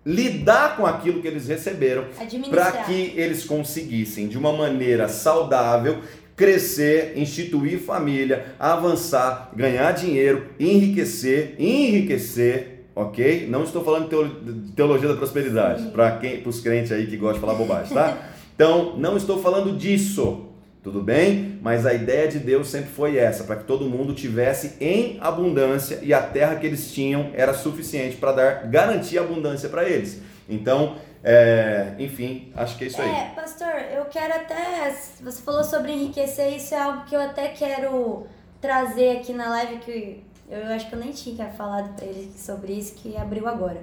lidar 0.07 0.77
com 0.77 0.85
aquilo 0.85 1.21
que 1.21 1.27
eles 1.27 1.49
receberam 1.49 2.05
para 2.49 2.71
que 2.83 3.13
eles 3.17 3.43
conseguissem 3.43 4.29
de 4.29 4.37
uma 4.37 4.53
maneira 4.53 5.09
saudável 5.09 5.99
crescer, 6.33 7.17
instituir 7.17 7.79
família, 7.79 8.55
avançar, 8.57 9.51
ganhar 9.53 9.91
dinheiro, 9.91 10.45
enriquecer, 10.57 11.55
enriquecer, 11.59 12.85
ok? 12.95 13.47
Não 13.49 13.63
estou 13.63 13.83
falando 13.83 14.07
de 14.39 14.71
teologia 14.71 15.09
da 15.09 15.15
prosperidade 15.15 15.87
para 15.87 16.11
quem, 16.11 16.39
para 16.39 16.49
os 16.49 16.61
crentes 16.61 16.93
aí 16.93 17.05
que 17.07 17.17
gostam 17.17 17.41
de 17.41 17.45
falar 17.45 17.55
bobagem, 17.55 17.93
tá? 17.93 18.17
Então, 18.57 18.97
não 18.97 19.15
estou 19.15 19.39
falando 19.39 19.77
disso. 19.77 20.46
Tudo 20.87 21.01
bem? 21.01 21.59
Mas 21.61 21.85
a 21.85 21.93
ideia 21.93 22.29
de 22.29 22.39
Deus 22.39 22.69
sempre 22.69 22.89
foi 22.89 23.17
essa, 23.17 23.43
para 23.43 23.57
que 23.57 23.65
todo 23.65 23.89
mundo 23.89 24.13
tivesse 24.13 24.77
em 24.79 25.17
abundância 25.19 25.99
e 26.01 26.13
a 26.13 26.21
terra 26.21 26.55
que 26.55 26.65
eles 26.65 26.93
tinham 26.93 27.29
era 27.33 27.53
suficiente 27.53 28.15
para 28.15 28.31
dar 28.31 28.67
garantir 28.67 29.17
abundância 29.17 29.67
para 29.67 29.83
eles. 29.83 30.21
Então, 30.47 30.95
é, 31.21 31.93
enfim, 31.99 32.53
acho 32.55 32.77
que 32.77 32.85
é 32.85 32.87
isso 32.87 33.01
aí. 33.01 33.09
É, 33.09 33.31
pastor, 33.35 33.67
eu 33.93 34.05
quero 34.05 34.33
até. 34.33 34.95
Você 35.21 35.41
falou 35.41 35.61
sobre 35.61 35.91
enriquecer, 35.91 36.55
isso 36.55 36.73
é 36.73 36.79
algo 36.79 37.03
que 37.03 37.13
eu 37.13 37.19
até 37.19 37.49
quero 37.49 38.25
trazer 38.61 39.17
aqui 39.17 39.33
na 39.33 39.49
live, 39.49 39.79
que 39.79 40.23
eu 40.49 40.67
acho 40.67 40.87
que 40.87 40.95
eu 40.95 40.99
nem 40.99 41.11
tinha 41.11 41.49
falado 41.49 41.97
pra 41.97 42.05
ele 42.05 42.31
sobre 42.37 42.71
isso, 42.71 42.95
que 42.95 43.17
abriu 43.17 43.45
agora. 43.45 43.81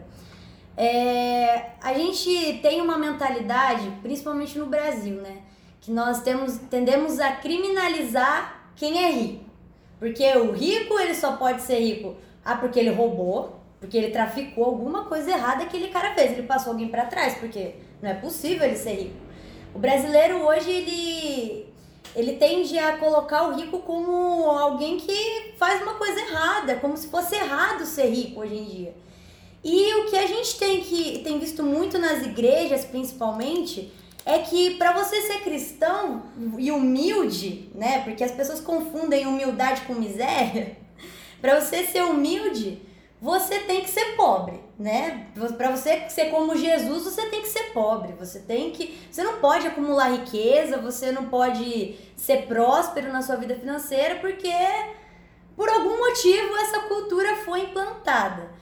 É, 0.74 1.72
a 1.82 1.92
gente 1.92 2.60
tem 2.62 2.80
uma 2.80 2.96
mentalidade, 2.96 3.92
principalmente 4.02 4.58
no 4.58 4.64
Brasil, 4.64 5.16
né? 5.16 5.43
Que 5.84 5.92
nós 5.92 6.22
temos, 6.22 6.56
tendemos 6.70 7.20
a 7.20 7.32
criminalizar 7.32 8.70
quem 8.74 9.04
é 9.04 9.10
rico. 9.10 9.44
Porque 9.98 10.26
o 10.36 10.52
rico, 10.52 10.98
ele 10.98 11.14
só 11.14 11.36
pode 11.36 11.60
ser 11.60 11.78
rico, 11.78 12.16
ah, 12.44 12.56
porque 12.56 12.80
ele 12.80 12.90
roubou, 12.90 13.60
porque 13.78 13.98
ele 13.98 14.10
traficou 14.10 14.64
alguma 14.64 15.04
coisa 15.04 15.30
errada 15.30 15.66
que 15.66 15.76
aquele 15.76 15.88
cara 15.88 16.14
fez, 16.14 16.32
ele 16.32 16.46
passou 16.46 16.72
alguém 16.72 16.88
pra 16.88 17.04
trás, 17.04 17.34
porque 17.34 17.74
não 18.00 18.10
é 18.10 18.14
possível 18.14 18.66
ele 18.66 18.76
ser 18.76 18.94
rico. 18.94 19.16
O 19.74 19.78
brasileiro 19.78 20.42
hoje, 20.42 20.70
ele, 20.70 21.66
ele 22.16 22.36
tende 22.36 22.78
a 22.78 22.96
colocar 22.96 23.48
o 23.48 23.54
rico 23.54 23.80
como 23.80 24.50
alguém 24.50 24.96
que 24.96 25.52
faz 25.58 25.82
uma 25.82 25.94
coisa 25.94 26.18
errada, 26.18 26.76
como 26.76 26.96
se 26.96 27.08
fosse 27.08 27.34
errado 27.34 27.84
ser 27.84 28.06
rico 28.06 28.40
hoje 28.40 28.54
em 28.54 28.64
dia. 28.64 28.94
E 29.62 29.94
o 29.94 30.06
que 30.06 30.16
a 30.16 30.26
gente 30.26 30.58
tem 30.58 30.80
que 30.80 31.20
tem 31.20 31.38
visto 31.38 31.62
muito 31.62 31.98
nas 31.98 32.24
igrejas, 32.24 32.84
principalmente, 32.84 33.90
é 34.26 34.38
que 34.38 34.76
para 34.76 34.92
você 34.92 35.20
ser 35.22 35.40
cristão 35.40 36.22
e 36.58 36.70
humilde, 36.70 37.70
né? 37.74 38.00
Porque 38.04 38.24
as 38.24 38.32
pessoas 38.32 38.60
confundem 38.60 39.26
humildade 39.26 39.82
com 39.82 39.94
miséria. 39.94 40.76
Para 41.40 41.60
você 41.60 41.84
ser 41.84 42.02
humilde, 42.02 42.80
você 43.20 43.58
tem 43.60 43.82
que 43.82 43.90
ser 43.90 44.16
pobre, 44.16 44.60
né? 44.78 45.26
Para 45.58 45.70
você 45.70 46.08
ser 46.08 46.30
como 46.30 46.56
Jesus, 46.56 47.04
você 47.04 47.26
tem 47.26 47.42
que 47.42 47.48
ser 47.48 47.72
pobre. 47.72 48.14
Você 48.18 48.38
tem 48.40 48.70
que, 48.70 48.98
você 49.10 49.22
não 49.22 49.38
pode 49.40 49.66
acumular 49.66 50.12
riqueza, 50.12 50.78
você 50.78 51.12
não 51.12 51.26
pode 51.26 51.96
ser 52.16 52.46
próspero 52.46 53.12
na 53.12 53.20
sua 53.20 53.36
vida 53.36 53.54
financeira 53.54 54.16
porque 54.16 54.52
por 55.56 55.68
algum 55.68 55.98
motivo 55.98 56.56
essa 56.56 56.80
cultura 56.80 57.36
foi 57.44 57.60
implantada. 57.60 58.53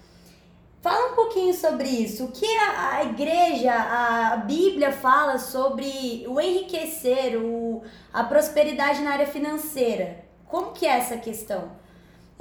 Fala 0.83 1.13
um 1.13 1.15
pouquinho 1.15 1.55
sobre 1.55 1.89
isso. 1.89 2.25
O 2.25 2.33
que 2.33 2.47
a, 2.59 2.97
a 2.97 3.05
igreja, 3.05 3.73
a 3.73 4.37
Bíblia 4.37 4.93
fala 4.93 5.39
sobre 5.39 6.25
o 6.29 6.39
enriquecer, 6.39 7.37
o, 7.37 7.83
a 8.13 8.25
prosperidade 8.25 9.01
na 9.01 9.13
área 9.13 9.27
financeira? 9.27 10.25
Como 10.47 10.73
que 10.73 10.85
é 10.85 10.99
essa 10.99 11.17
questão? 11.17 11.81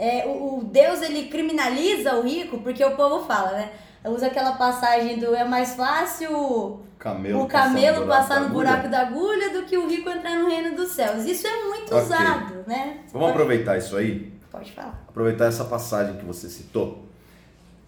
é, 0.01 0.25
o, 0.25 0.57
o, 0.57 0.63
Deus 0.63 0.99
ele 1.03 1.27
criminaliza 1.27 2.15
o 2.15 2.23
rico, 2.23 2.57
porque 2.61 2.83
o 2.83 2.95
povo 2.95 3.23
fala, 3.25 3.51
né? 3.51 3.69
Usa 4.03 4.25
aquela 4.25 4.53
passagem 4.53 5.19
do 5.19 5.35
é 5.35 5.43
mais 5.43 5.75
fácil 5.75 6.79
camelo 6.97 7.43
o 7.43 7.47
camelo 7.47 8.07
passar 8.07 8.41
no 8.41 8.49
buraco, 8.49 8.89
da 8.89 9.01
agulha 9.01 9.51
do 9.51 9.63
que 9.67 9.77
o 9.77 9.87
rico 9.87 10.09
entrar 10.09 10.39
no 10.39 10.49
reino 10.49 10.75
dos 10.75 10.89
céus. 10.89 11.23
Isso 11.25 11.45
é 11.45 11.63
muito 11.65 11.93
okay. 11.93 11.99
usado, 11.99 12.63
né? 12.65 13.01
Vamos 13.13 13.29
aproveitar 13.29 13.77
isso 13.77 13.95
aí? 13.95 14.33
Pode 14.49 14.71
falar. 14.71 14.99
Aproveitar 15.07 15.45
essa 15.45 15.65
passagem 15.65 16.17
que 16.17 16.25
você 16.25 16.49
citou. 16.49 17.05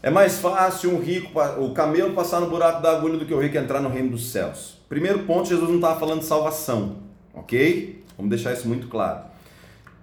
É 0.04 0.10
mais 0.10 0.38
fácil 0.38 0.94
um 0.94 1.00
rico, 1.00 1.40
o 1.60 1.74
camelo 1.74 2.14
passar 2.14 2.42
no 2.42 2.50
buraco 2.50 2.82
da 2.82 2.92
agulha 2.92 3.18
do 3.18 3.26
que 3.26 3.34
o 3.34 3.40
rico 3.40 3.58
entrar 3.58 3.80
no 3.80 3.88
reino 3.88 4.10
dos 4.10 4.32
céus. 4.32 4.78
Primeiro 4.90 5.20
ponto, 5.20 5.48
Jesus 5.48 5.70
não 5.70 5.78
estava 5.78 5.98
falando 5.98 6.20
de 6.20 6.26
salvação, 6.26 6.98
ok? 7.34 8.04
Vamos 8.18 8.30
deixar 8.30 8.52
isso 8.52 8.68
muito 8.68 8.88
claro. 8.88 9.22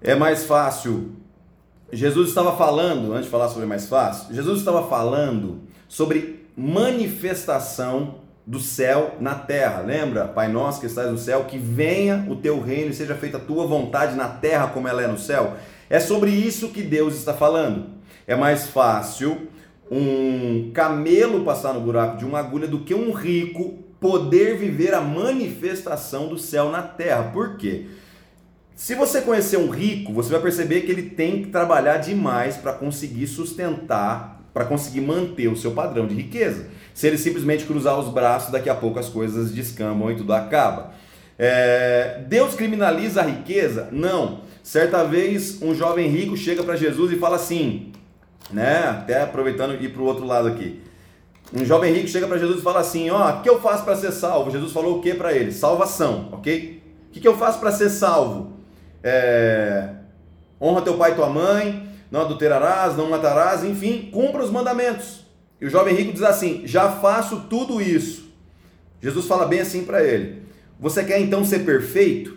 É 0.01 0.15
mais 0.15 0.45
fácil 0.45 1.13
Jesus 1.93 2.29
estava 2.29 2.57
falando, 2.57 3.13
antes 3.13 3.25
de 3.25 3.31
falar 3.31 3.49
sobre 3.49 3.67
mais 3.67 3.89
fácil, 3.89 4.35
Jesus 4.35 4.61
estava 4.61 4.89
falando 4.89 5.61
sobre 5.89 6.47
manifestação 6.57 8.21
do 8.47 8.61
céu 8.61 9.17
na 9.21 9.35
terra. 9.35 9.83
Lembra? 9.83 10.29
Pai 10.29 10.49
nosso 10.49 10.81
que 10.81 10.87
estás 10.87 11.11
no 11.11 11.19
céu, 11.19 11.45
que 11.45 11.59
venha 11.59 12.27
o 12.29 12.37
teu 12.37 12.61
reino 12.61 12.91
e 12.91 12.95
seja 12.95 13.15
feita 13.15 13.37
a 13.37 13.41
tua 13.41 13.67
vontade 13.67 14.15
na 14.15 14.29
terra 14.29 14.69
como 14.69 14.89
ela 14.89 15.03
é 15.03 15.07
no 15.07 15.19
céu. 15.19 15.57
É 15.89 15.99
sobre 15.99 16.31
isso 16.31 16.69
que 16.69 16.83
Deus 16.83 17.17
está 17.17 17.35
falando. 17.35 17.87
É 18.27 18.37
mais 18.37 18.69
fácil 18.69 19.49
um 19.91 20.71
camelo 20.73 21.45
passar 21.45 21.75
no 21.75 21.81
buraco 21.81 22.17
de 22.17 22.25
uma 22.25 22.39
agulha 22.39 22.69
do 22.69 22.81
que 22.81 22.95
um 22.95 23.13
rico 23.13 23.79
poder 24.01 24.57
viver 24.57 24.95
a 24.95 25.01
manifestação 25.01 26.29
do 26.29 26.39
céu 26.39 26.71
na 26.71 26.83
terra. 26.83 27.25
Por 27.25 27.57
quê? 27.57 27.87
Se 28.75 28.95
você 28.95 29.21
conhecer 29.21 29.59
um 29.59 29.69
rico, 29.69 30.13
você 30.13 30.31
vai 30.31 30.41
perceber 30.41 30.83
que 30.83 30.91
ele 30.91 31.03
tem 31.03 31.43
que 31.43 31.51
trabalhar 31.51 31.99
demais 31.99 32.57
para 32.57 32.73
conseguir 32.73 33.27
sustentar, 33.27 34.41
para 34.55 34.65
conseguir 34.65 35.03
manter 35.03 35.49
o 35.49 35.57
seu 35.57 35.73
padrão 35.73 36.07
de 36.07 36.15
riqueza. 36.15 36.69
Se 36.95 37.07
ele 37.07 37.19
simplesmente 37.19 37.65
cruzar 37.65 37.99
os 37.99 38.09
braços, 38.09 38.51
daqui 38.51 38.71
a 38.71 38.75
pouco 38.75 38.99
as 38.99 39.09
coisas 39.09 39.53
descambam 39.53 40.11
e 40.11 40.17
tudo 40.17 40.33
acaba. 40.33 40.95
É... 41.39 42.23
Deus 42.27 42.55
criminaliza 42.55 43.21
a 43.21 43.25
riqueza? 43.25 43.89
Não. 43.93 44.41
Certa 44.63 45.05
vez 45.05 45.61
um 45.61 45.75
jovem 45.75 46.09
rico 46.09 46.37
chega 46.37 46.63
para 46.63 46.77
Jesus 46.77 47.13
e 47.13 47.17
fala 47.17 47.37
assim, 47.37 47.93
né? 48.51 48.85
Até 48.89 49.23
aproveitando 49.23 49.75
ir 49.75 49.93
para 49.93 50.03
o 50.03 50.07
outro 50.07 50.25
lado 50.25 50.49
aqui. 50.49 50.83
Um 51.53 51.65
jovem 51.65 51.93
rico 51.93 52.09
chega 52.09 52.29
para 52.29 52.39
Jesus 52.39 52.61
e 52.61 52.63
fala 52.63 52.81
assim: 52.81 53.11
Ó, 53.11 53.39
o 53.39 53.43
que 53.43 53.51
eu 53.51 53.61
faço 53.61 53.85
para 53.85 53.97
ser 53.97 54.13
salvo? 54.13 54.51
Jesus 54.51 54.73
falou 54.73 54.99
o 54.99 55.03
que 55.03 55.15
para 55.15 55.33
ele? 55.33 55.51
Salvação, 55.51 56.29
ok? 56.33 56.83
O 57.09 57.13
que, 57.13 57.21
que 57.21 57.27
eu 57.29 57.37
faço 57.37 57.59
para 57.59 57.73
ser 57.73 57.91
salvo? 57.91 58.61
é, 59.03 59.89
honra 60.61 60.83
teu 60.83 60.97
pai 60.97 61.13
e 61.13 61.15
tua 61.15 61.29
mãe, 61.29 61.89
não 62.11 62.23
adulterarás, 62.23 62.97
não 62.97 63.09
matarás, 63.09 63.65
enfim, 63.65 64.11
cumpra 64.13 64.43
os 64.43 64.51
mandamentos. 64.51 65.25
E 65.61 65.67
o 65.67 65.71
jovem 65.71 65.95
rico 65.95 66.13
diz 66.13 66.23
assim: 66.23 66.63
já 66.65 66.91
faço 66.91 67.47
tudo 67.49 67.81
isso. 67.81 68.31
Jesus 69.01 69.27
fala 69.27 69.47
bem 69.47 69.61
assim 69.61 69.85
para 69.85 70.03
ele: 70.03 70.43
Você 70.79 71.05
quer 71.05 71.21
então 71.21 71.45
ser 71.45 71.61
perfeito? 71.61 72.37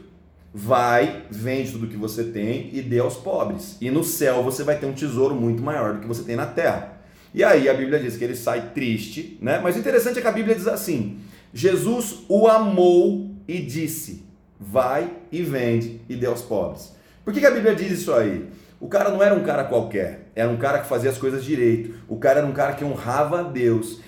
Vai, 0.54 1.24
vende 1.32 1.72
tudo 1.72 1.88
que 1.88 1.98
você 1.98 2.26
tem 2.26 2.70
e 2.72 2.82
dê 2.82 3.00
aos 3.00 3.16
pobres. 3.16 3.78
E 3.82 3.90
no 3.90 4.04
céu 4.04 4.44
você 4.44 4.64
vai 4.64 4.78
ter 4.78 4.86
um 4.86 4.94
tesouro 4.94 5.34
muito 5.34 5.64
maior 5.64 5.94
do 5.94 6.02
que 6.02 6.08
você 6.08 6.24
tem 6.24 6.36
na 6.36 6.46
terra. 6.46 7.02
E 7.34 7.44
aí 7.44 7.68
a 7.68 7.74
Bíblia 7.74 8.00
diz 8.00 8.16
que 8.16 8.24
ele 8.24 8.36
sai 8.36 8.70
triste, 8.74 9.38
né? 9.42 9.60
Mas 9.64 9.76
o 9.76 9.80
interessante 9.80 10.20
é 10.20 10.22
que 10.22 10.28
a 10.28 10.32
Bíblia 10.32 10.56
diz 10.56 10.68
assim: 10.68 11.18
Jesus 11.52 12.20
o 12.30 12.48
amou 12.48 13.32
e 13.48 13.60
disse: 13.60 14.24
vai 14.60 15.10
e 15.32 15.42
vende 15.42 16.02
e 16.08 16.16
dê 16.16 16.28
aos 16.28 16.44
pobres. 16.44 16.94
Por 17.26 17.34
que, 17.34 17.40
que 17.40 17.46
a 17.46 17.52
Bíblia 17.52 17.76
diz 17.76 17.92
isso 17.92 18.14
aí? 18.14 18.46
O 18.80 18.88
cara 18.88 19.10
não 19.10 19.24
era 19.24 19.34
um 19.34 19.44
cara 19.44 19.64
qualquer, 19.64 20.30
era 20.36 20.50
um 20.50 20.58
cara 20.58 20.80
que 20.80 20.88
fazia 20.88 21.10
as 21.10 21.18
coisas 21.18 21.44
direito. 21.44 21.96
O 22.08 22.18
cara 22.18 22.40
era 22.40 22.48
um 22.48 22.52
cara 22.52 22.74
que 22.74 22.84
honrava 22.84 23.40
a 23.40 23.44
Deus. 23.44 24.02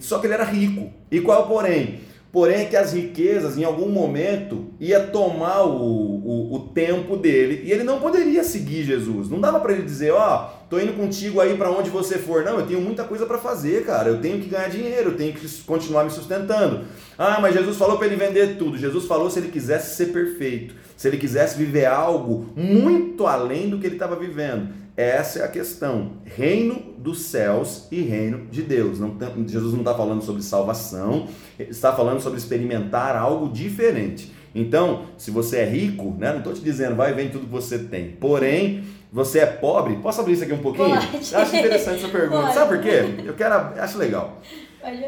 Só 0.00 0.18
que 0.18 0.26
ele 0.26 0.34
era 0.34 0.44
rico. 0.44 0.90
E 1.10 1.20
qual 1.20 1.46
porém? 1.46 2.00
Porém, 2.32 2.62
é 2.62 2.64
que 2.64 2.76
as 2.76 2.94
riquezas, 2.94 3.58
em 3.58 3.64
algum 3.64 3.90
momento, 3.90 4.64
ia 4.80 5.00
tomar 5.00 5.64
o, 5.64 5.76
o, 5.76 6.54
o 6.54 6.58
tempo 6.60 7.14
dele 7.14 7.62
e 7.62 7.70
ele 7.70 7.84
não 7.84 8.00
poderia 8.00 8.42
seguir 8.42 8.84
Jesus. 8.84 9.28
Não 9.28 9.38
dava 9.38 9.60
para 9.60 9.74
ele 9.74 9.82
dizer, 9.82 10.12
ó, 10.12 10.48
oh, 10.48 10.66
tô 10.70 10.80
indo 10.80 10.94
contigo 10.94 11.42
aí 11.42 11.54
para 11.58 11.70
onde 11.70 11.90
você 11.90 12.16
for. 12.16 12.42
Não, 12.42 12.58
eu 12.58 12.66
tenho 12.66 12.80
muita 12.80 13.04
coisa 13.04 13.26
para 13.26 13.36
fazer, 13.36 13.84
cara. 13.84 14.08
Eu 14.08 14.18
tenho 14.18 14.40
que 14.40 14.48
ganhar 14.48 14.70
dinheiro, 14.70 15.10
eu 15.10 15.16
tenho 15.16 15.34
que 15.34 15.46
continuar 15.64 16.04
me 16.04 16.10
sustentando. 16.10 16.86
Ah, 17.18 17.38
mas 17.38 17.54
Jesus 17.54 17.76
falou 17.76 17.98
para 17.98 18.06
ele 18.06 18.16
vender 18.16 18.56
tudo. 18.56 18.78
Jesus 18.78 19.04
falou 19.04 19.28
se 19.28 19.38
ele 19.38 19.48
quisesse 19.48 19.94
ser 19.94 20.06
perfeito, 20.06 20.74
se 20.96 21.06
ele 21.08 21.18
quisesse 21.18 21.58
viver 21.58 21.84
algo 21.84 22.48
muito 22.56 23.26
além 23.26 23.68
do 23.68 23.78
que 23.78 23.86
ele 23.86 23.96
estava 23.96 24.16
vivendo. 24.16 24.68
Essa 24.96 25.40
é 25.40 25.44
a 25.44 25.48
questão. 25.48 26.18
Reino 26.24 26.94
dos 26.98 27.22
céus 27.22 27.88
e 27.90 28.02
reino 28.02 28.46
de 28.50 28.62
Deus. 28.62 28.98
Não, 29.00 29.16
Jesus 29.46 29.72
não 29.72 29.80
está 29.80 29.94
falando 29.94 30.22
sobre 30.22 30.42
salvação, 30.42 31.28
está 31.58 31.92
falando 31.92 32.20
sobre 32.20 32.38
experimentar 32.38 33.16
algo 33.16 33.48
diferente. 33.48 34.32
Então, 34.54 35.06
se 35.16 35.30
você 35.30 35.58
é 35.58 35.64
rico, 35.64 36.14
né, 36.18 36.30
não 36.30 36.38
estou 36.38 36.52
te 36.52 36.60
dizendo 36.60 36.94
vai 36.94 37.12
e 37.12 37.14
vem 37.14 37.30
tudo 37.30 37.46
que 37.46 37.52
você 37.52 37.78
tem. 37.78 38.10
Porém, 38.10 38.84
você 39.10 39.40
é 39.40 39.46
pobre. 39.46 39.96
Posso 39.96 40.20
abrir 40.20 40.34
isso 40.34 40.44
aqui 40.44 40.52
um 40.52 40.58
pouquinho? 40.58 40.90
Pode. 40.90 41.34
Acho 41.34 41.56
interessante 41.56 42.04
essa 42.04 42.08
pergunta. 42.08 42.42
Pode. 42.42 42.54
Sabe 42.54 42.74
por 42.74 42.82
quê? 42.82 43.24
Eu 43.24 43.34
quero, 43.34 43.54
acho 43.54 43.96
legal. 43.96 44.40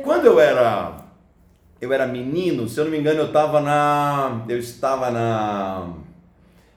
Quando 0.02 0.26
eu 0.26 0.40
era 0.40 1.04
eu 1.80 1.92
era 1.92 2.06
menino, 2.06 2.66
se 2.68 2.78
eu 2.80 2.84
não 2.84 2.90
me 2.90 2.98
engano, 2.98 3.20
eu 3.20 3.26
estava 3.26 3.60
na 3.60 4.44
eu 4.48 4.58
estava 4.58 5.10
na 5.10 5.92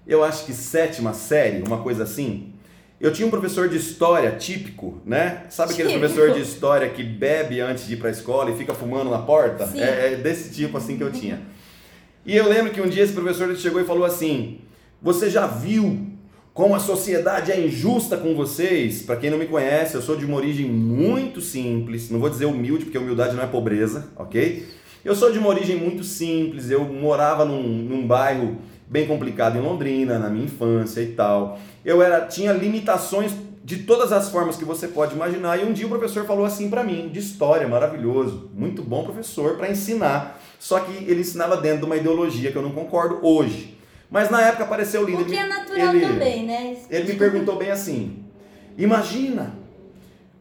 eu 0.05 0.23
acho 0.23 0.45
que 0.45 0.53
sétima 0.53 1.13
série, 1.13 1.63
uma 1.63 1.77
coisa 1.79 2.03
assim. 2.03 2.53
Eu 2.99 3.13
tinha 3.13 3.27
um 3.27 3.29
professor 3.29 3.69
de 3.69 3.77
história 3.77 4.31
típico, 4.31 4.99
né? 5.05 5.43
Sabe 5.49 5.73
aquele 5.73 5.89
típico. 5.89 6.07
professor 6.07 6.33
de 6.33 6.41
história 6.47 6.89
que 6.89 7.03
bebe 7.03 7.61
antes 7.61 7.85
de 7.85 7.93
ir 7.93 7.97
para 7.97 8.09
a 8.09 8.11
escola 8.11 8.49
e 8.49 8.57
fica 8.57 8.73
fumando 8.73 9.09
na 9.09 9.19
porta? 9.19 9.69
É, 9.75 10.13
é, 10.13 10.15
desse 10.15 10.53
tipo 10.53 10.77
assim 10.77 10.97
que 10.97 11.03
eu 11.03 11.11
tinha. 11.11 11.41
E 12.25 12.35
eu 12.35 12.49
lembro 12.49 12.71
que 12.71 12.81
um 12.81 12.89
dia 12.89 13.03
esse 13.03 13.13
professor 13.13 13.55
chegou 13.55 13.79
e 13.79 13.85
falou 13.85 14.03
assim: 14.03 14.59
Você 15.01 15.29
já 15.29 15.45
viu 15.45 16.07
como 16.55 16.73
a 16.73 16.79
sociedade 16.79 17.51
é 17.51 17.63
injusta 17.63 18.17
com 18.17 18.33
vocês? 18.33 19.03
Para 19.03 19.15
quem 19.17 19.29
não 19.29 19.37
me 19.37 19.45
conhece, 19.45 19.93
eu 19.93 20.01
sou 20.01 20.15
de 20.15 20.25
uma 20.25 20.35
origem 20.35 20.65
muito 20.65 21.39
simples, 21.39 22.09
não 22.09 22.19
vou 22.19 22.31
dizer 22.31 22.45
humilde, 22.45 22.85
porque 22.85 22.97
humildade 22.97 23.35
não 23.35 23.43
é 23.43 23.47
pobreza, 23.47 24.07
ok? 24.15 24.65
Eu 25.05 25.15
sou 25.15 25.31
de 25.31 25.37
uma 25.37 25.49
origem 25.49 25.75
muito 25.75 26.03
simples, 26.03 26.71
eu 26.71 26.83
morava 26.83 27.45
num, 27.45 27.61
num 27.61 28.07
bairro 28.07 28.57
bem 28.89 29.07
complicado 29.07 29.57
em 29.57 29.61
Londrina, 29.61 30.17
na 30.17 30.29
minha 30.29 30.45
infância 30.45 31.01
e 31.01 31.07
tal. 31.07 31.59
Eu 31.83 32.01
era 32.01 32.25
tinha 32.25 32.53
limitações 32.53 33.33
de 33.63 33.79
todas 33.79 34.13
as 34.13 34.29
formas 34.29 34.55
que 34.55 34.63
você 34.63 34.87
pode 34.87 35.13
imaginar. 35.13 35.59
E 35.59 35.65
um 35.65 35.73
dia 35.73 35.85
o 35.85 35.89
professor 35.89 36.25
falou 36.25 36.45
assim 36.45 36.69
para 36.69 36.83
mim, 36.83 37.09
de 37.09 37.19
história, 37.19 37.67
maravilhoso, 37.67 38.49
muito 38.53 38.81
bom 38.81 39.03
professor 39.03 39.57
para 39.57 39.69
ensinar. 39.69 40.41
Só 40.57 40.79
que 40.79 41.03
ele 41.03 41.19
ensinava 41.19 41.57
dentro 41.57 41.79
de 41.79 41.85
uma 41.85 41.97
ideologia 41.97 42.51
que 42.51 42.57
eu 42.57 42.61
não 42.61 42.71
concordo 42.71 43.19
hoje. 43.21 43.77
Mas 44.09 44.29
na 44.29 44.41
época 44.41 44.63
apareceu 44.63 45.01
o 45.01 45.05
líder. 45.05 45.23
O 45.23 45.25
que 45.25 45.35
é 45.35 45.45
natural 45.45 45.95
ele, 45.95 46.07
também, 46.07 46.45
né? 46.45 46.77
Ele 46.89 47.11
me 47.11 47.19
perguntou 47.19 47.57
bem 47.57 47.69
assim: 47.69 48.23
Imagina, 48.77 49.53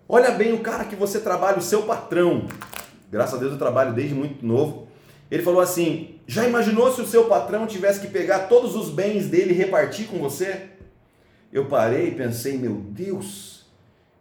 olha 0.08 0.30
bem 0.30 0.52
o 0.52 0.60
cara 0.60 0.84
que 0.84 0.94
você 0.94 1.18
trabalha, 1.18 1.58
o 1.58 1.62
seu 1.62 1.82
patrão. 1.82 2.46
Graças 3.10 3.34
a 3.34 3.38
Deus 3.38 3.52
eu 3.52 3.58
trabalho 3.58 3.92
desde 3.92 4.14
muito 4.14 4.46
novo. 4.46 4.85
Ele 5.30 5.42
falou 5.42 5.60
assim: 5.60 6.16
Já 6.26 6.46
imaginou 6.46 6.92
se 6.92 7.00
o 7.00 7.06
seu 7.06 7.24
patrão 7.24 7.66
tivesse 7.66 8.00
que 8.00 8.08
pegar 8.08 8.40
todos 8.40 8.74
os 8.76 8.90
bens 8.90 9.28
dele 9.28 9.52
e 9.52 9.56
repartir 9.56 10.06
com 10.06 10.18
você? 10.18 10.62
Eu 11.52 11.66
parei 11.66 12.08
e 12.08 12.14
pensei: 12.14 12.56
Meu 12.56 12.74
Deus, 12.74 13.66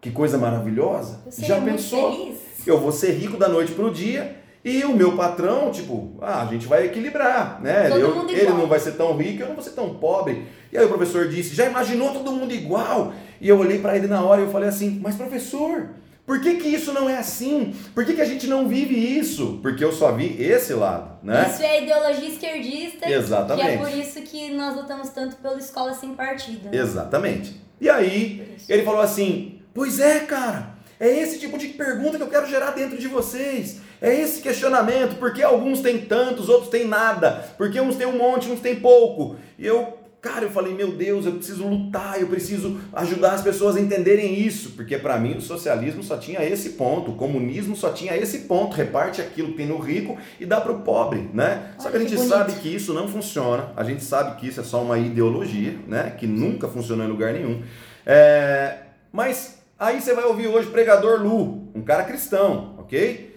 que 0.01 0.11
coisa 0.11 0.37
maravilhosa. 0.37 1.21
Você 1.25 1.45
Já 1.45 1.57
é 1.57 1.61
pensou? 1.61 2.35
Eu 2.65 2.79
vou 2.79 2.91
ser 2.91 3.11
rico 3.11 3.37
da 3.37 3.47
noite 3.47 3.73
para 3.73 3.85
o 3.85 3.91
dia 3.91 4.35
e 4.65 4.83
o 4.83 4.95
meu 4.95 5.15
patrão, 5.15 5.69
tipo, 5.69 6.15
ah, 6.19 6.41
a 6.41 6.45
gente 6.47 6.65
vai 6.65 6.87
equilibrar, 6.87 7.61
né? 7.61 7.87
Eu, 7.91 8.27
ele 8.27 8.49
não 8.49 8.65
vai 8.65 8.79
ser 8.79 8.93
tão 8.93 9.15
rico, 9.15 9.43
eu 9.43 9.47
não 9.47 9.53
vou 9.53 9.63
ser 9.63 9.73
tão 9.73 9.93
pobre. 9.93 10.47
E 10.71 10.77
aí 10.77 10.83
o 10.83 10.87
professor 10.87 11.27
disse: 11.27 11.53
Já 11.53 11.67
imaginou 11.67 12.11
todo 12.11 12.31
mundo 12.31 12.51
igual? 12.51 13.13
E 13.39 13.47
eu 13.47 13.59
olhei 13.59 13.77
para 13.77 13.95
ele 13.95 14.07
na 14.07 14.23
hora 14.23 14.41
e 14.41 14.45
eu 14.45 14.51
falei 14.51 14.67
assim: 14.67 14.99
Mas 15.03 15.13
professor, 15.13 15.89
por 16.25 16.41
que, 16.41 16.55
que 16.55 16.67
isso 16.67 16.91
não 16.91 17.07
é 17.07 17.17
assim? 17.17 17.75
Por 17.93 18.03
que, 18.03 18.13
que 18.13 18.21
a 18.21 18.25
gente 18.25 18.47
não 18.47 18.67
vive 18.67 18.95
isso? 18.95 19.59
Porque 19.61 19.83
eu 19.83 19.91
só 19.91 20.11
vi 20.11 20.41
esse 20.41 20.73
lado, 20.73 21.19
né? 21.21 21.47
Isso 21.51 21.61
é 21.61 21.83
ideologia 21.83 22.29
esquerdista. 22.29 23.07
Exatamente. 23.09 23.67
Que 23.67 23.73
é 23.73 23.77
por 23.77 23.89
isso 23.89 24.21
que 24.21 24.51
nós 24.51 24.75
lutamos 24.75 25.09
tanto 25.09 25.35
pela 25.35 25.57
escola 25.59 25.93
sem 25.93 26.15
partido. 26.15 26.69
Né? 26.69 26.77
Exatamente. 26.77 27.61
E 27.79 27.87
aí, 27.89 28.57
ele 28.67 28.83
falou 28.83 29.01
assim: 29.01 29.59
Pois 29.73 29.99
é, 29.99 30.21
cara, 30.21 30.73
É 30.99 31.09
esse 31.09 31.37
tipo 31.37 31.57
de 31.57 31.67
pergunta 31.67 32.17
que 32.17 32.23
eu 32.23 32.29
quero 32.29 32.47
gerar 32.47 32.71
dentro 32.71 32.97
de 32.97 33.07
vocês. 33.07 33.81
É 34.01 34.13
esse 34.13 34.41
questionamento, 34.41 35.17
por 35.17 35.33
que 35.33 35.43
alguns 35.43 35.81
têm 35.81 35.99
tantos, 36.05 36.49
outros 36.49 36.69
têm 36.69 36.87
nada? 36.87 37.53
Porque 37.57 37.79
uns 37.79 37.95
têm 37.95 38.07
um 38.07 38.17
monte, 38.17 38.49
uns 38.49 38.61
têm 38.61 38.77
pouco. 38.77 39.35
E 39.59 39.65
eu 39.65 39.97
Cara, 40.25 40.45
eu 40.45 40.49
falei, 40.49 40.73
meu 40.73 40.91
Deus, 40.91 41.27
eu 41.27 41.33
preciso 41.33 41.67
lutar, 41.67 42.19
eu 42.19 42.25
preciso 42.25 42.79
ajudar 42.93 43.33
as 43.33 43.43
pessoas 43.43 43.75
a 43.75 43.79
entenderem 43.79 44.39
isso, 44.39 44.71
porque 44.71 44.97
para 44.97 45.19
mim 45.19 45.37
o 45.37 45.39
socialismo 45.39 46.01
só 46.01 46.17
tinha 46.17 46.43
esse 46.43 46.69
ponto, 46.69 47.11
o 47.11 47.15
comunismo 47.15 47.75
só 47.75 47.91
tinha 47.91 48.17
esse 48.17 48.39
ponto, 48.39 48.75
reparte 48.75 49.21
aquilo 49.21 49.49
que 49.49 49.57
tem 49.57 49.67
no 49.67 49.77
rico 49.77 50.17
e 50.39 50.45
dá 50.47 50.59
para 50.59 50.71
o 50.71 50.79
pobre, 50.79 51.29
né? 51.31 51.75
Só 51.77 51.91
que 51.91 51.97
a 51.97 51.99
gente 51.99 52.17
sabe 52.17 52.53
que 52.53 52.67
isso 52.67 52.91
não 52.91 53.07
funciona, 53.07 53.71
a 53.77 53.83
gente 53.83 54.03
sabe 54.03 54.39
que 54.39 54.47
isso 54.47 54.59
é 54.59 54.63
só 54.63 54.81
uma 54.81 54.97
ideologia, 54.97 55.77
né? 55.87 56.15
Que 56.17 56.25
nunca 56.25 56.67
funcionou 56.67 57.05
em 57.05 57.09
lugar 57.09 57.31
nenhum. 57.31 57.61
É... 58.03 58.77
Mas 59.13 59.59
aí 59.77 60.01
você 60.01 60.15
vai 60.15 60.25
ouvir 60.25 60.47
hoje 60.47 60.67
pregador 60.69 61.21
Lu, 61.21 61.69
um 61.75 61.83
cara 61.83 62.03
cristão, 62.03 62.73
ok? 62.79 63.34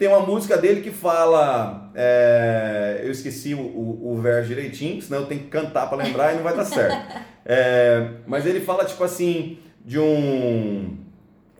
Tem 0.00 0.08
uma 0.08 0.20
música 0.20 0.56
dele 0.56 0.80
que 0.80 0.90
fala. 0.90 1.90
É, 1.94 3.02
eu 3.04 3.10
esqueci 3.10 3.52
o, 3.52 3.60
o, 3.60 4.12
o, 4.12 4.18
verso 4.18 4.48
direitinho, 4.48 5.02
senão 5.02 5.20
eu 5.20 5.26
tenho 5.26 5.42
que 5.42 5.48
cantar 5.48 5.90
para 5.90 6.02
lembrar 6.02 6.32
e 6.32 6.36
não 6.36 6.42
vai 6.42 6.56
dar 6.56 6.64
certo. 6.64 7.20
É, 7.44 8.08
mas 8.26 8.46
ele 8.46 8.60
fala 8.60 8.86
tipo 8.86 9.04
assim: 9.04 9.58
de 9.84 9.98
um. 9.98 10.96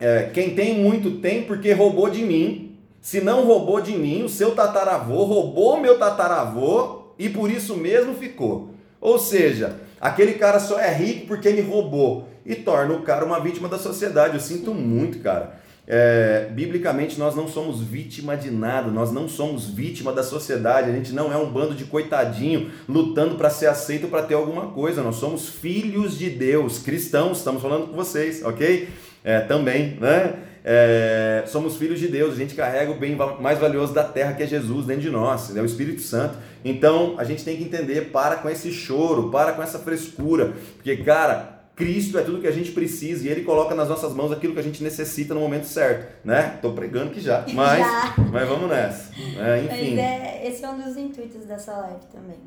É, 0.01 0.30
quem 0.32 0.55
tem 0.55 0.78
muito 0.78 1.18
tem 1.18 1.43
porque 1.43 1.72
roubou 1.72 2.09
de 2.09 2.22
mim. 2.22 2.78
Se 2.99 3.20
não 3.20 3.45
roubou 3.45 3.78
de 3.82 3.93
mim, 3.93 4.22
o 4.22 4.28
seu 4.28 4.55
tataravô 4.55 5.24
roubou 5.24 5.78
meu 5.78 5.99
tataravô 5.99 7.12
e 7.18 7.28
por 7.28 7.51
isso 7.51 7.76
mesmo 7.76 8.14
ficou. 8.14 8.70
Ou 9.03 9.18
seja, 9.18 9.80
aquele 10.01 10.34
cara 10.34 10.59
só 10.61 10.80
é 10.80 10.91
rico 10.91 11.26
porque 11.26 11.51
me 11.51 11.61
roubou 11.61 12.26
e 12.47 12.55
torna 12.55 12.95
o 12.95 13.03
cara 13.03 13.22
uma 13.22 13.38
vítima 13.38 13.68
da 13.68 13.78
sociedade. 13.78 14.34
Eu 14.34 14.41
sinto 14.41 14.72
muito, 14.72 15.18
cara. 15.18 15.60
É, 15.93 16.47
biblicamente, 16.53 17.18
nós 17.18 17.34
não 17.34 17.49
somos 17.49 17.82
vítima 17.82 18.36
de 18.36 18.49
nada, 18.49 18.93
nós 18.93 19.11
não 19.11 19.28
somos 19.28 19.68
vítima 19.68 20.12
da 20.12 20.22
sociedade, 20.22 20.88
a 20.88 20.93
gente 20.93 21.12
não 21.12 21.32
é 21.32 21.36
um 21.36 21.51
bando 21.51 21.74
de 21.74 21.84
coitadinho 21.84 22.70
lutando 22.88 23.34
para 23.34 23.51
ser 23.51 23.66
aceito 23.66 24.07
para 24.07 24.22
ter 24.22 24.34
alguma 24.34 24.68
coisa, 24.68 25.03
nós 25.03 25.16
somos 25.16 25.49
filhos 25.49 26.16
de 26.16 26.30
Deus, 26.30 26.78
cristãos, 26.78 27.38
estamos 27.38 27.61
falando 27.61 27.88
com 27.88 27.97
vocês, 27.97 28.41
ok? 28.45 28.88
É, 29.24 29.41
também, 29.41 29.99
né? 30.01 30.34
É, 30.64 31.43
somos 31.49 31.74
filhos 31.76 31.99
de 31.99 32.07
Deus, 32.07 32.34
a 32.34 32.36
gente 32.36 32.55
carrega 32.55 32.93
o 32.93 32.95
bem 32.97 33.16
mais 33.41 33.59
valioso 33.59 33.93
da 33.93 34.05
terra 34.05 34.34
que 34.34 34.45
é 34.45 34.47
Jesus 34.47 34.86
dentro 34.86 35.03
de 35.03 35.11
nós, 35.11 35.57
é 35.57 35.61
o 35.61 35.64
Espírito 35.64 36.03
Santo. 36.03 36.38
Então 36.64 37.16
a 37.18 37.24
gente 37.24 37.43
tem 37.43 37.57
que 37.57 37.64
entender, 37.64 38.12
para 38.12 38.36
com 38.36 38.49
esse 38.49 38.70
choro, 38.70 39.28
para 39.30 39.55
com 39.55 39.62
essa 39.62 39.80
frescura, 39.80 40.53
porque, 40.76 40.99
cara, 40.99 41.60
Cristo 41.75 42.18
é 42.18 42.23
tudo 42.23 42.41
que 42.41 42.47
a 42.47 42.53
gente 42.53 42.73
precisa 42.73 43.27
e 43.27 43.29
Ele 43.31 43.43
coloca 43.43 43.75
nas 43.75 43.89
nossas 43.89 44.12
mãos 44.12 44.31
aquilo 44.31 44.53
que 44.53 44.61
a 44.61 44.62
gente 44.62 44.83
necessita 44.83 45.33
no 45.35 45.41
momento 45.41 45.64
certo, 45.64 46.27
né? 46.27 46.59
Tô 46.61 46.73
pregando 46.73 47.11
que 47.11 47.21
já, 47.21 47.45
mas, 47.55 47.79
já. 47.79 48.14
mas 48.31 48.49
vamos 48.49 48.68
nessa. 48.68 49.11
É, 49.39 49.64
enfim. 49.64 49.99
É, 49.99 50.47
esse 50.47 50.64
é 50.64 50.68
um 50.68 50.79
dos 50.81 50.97
intuitos 50.97 51.45
dessa 51.47 51.73
live 51.77 52.05
também. 52.12 52.39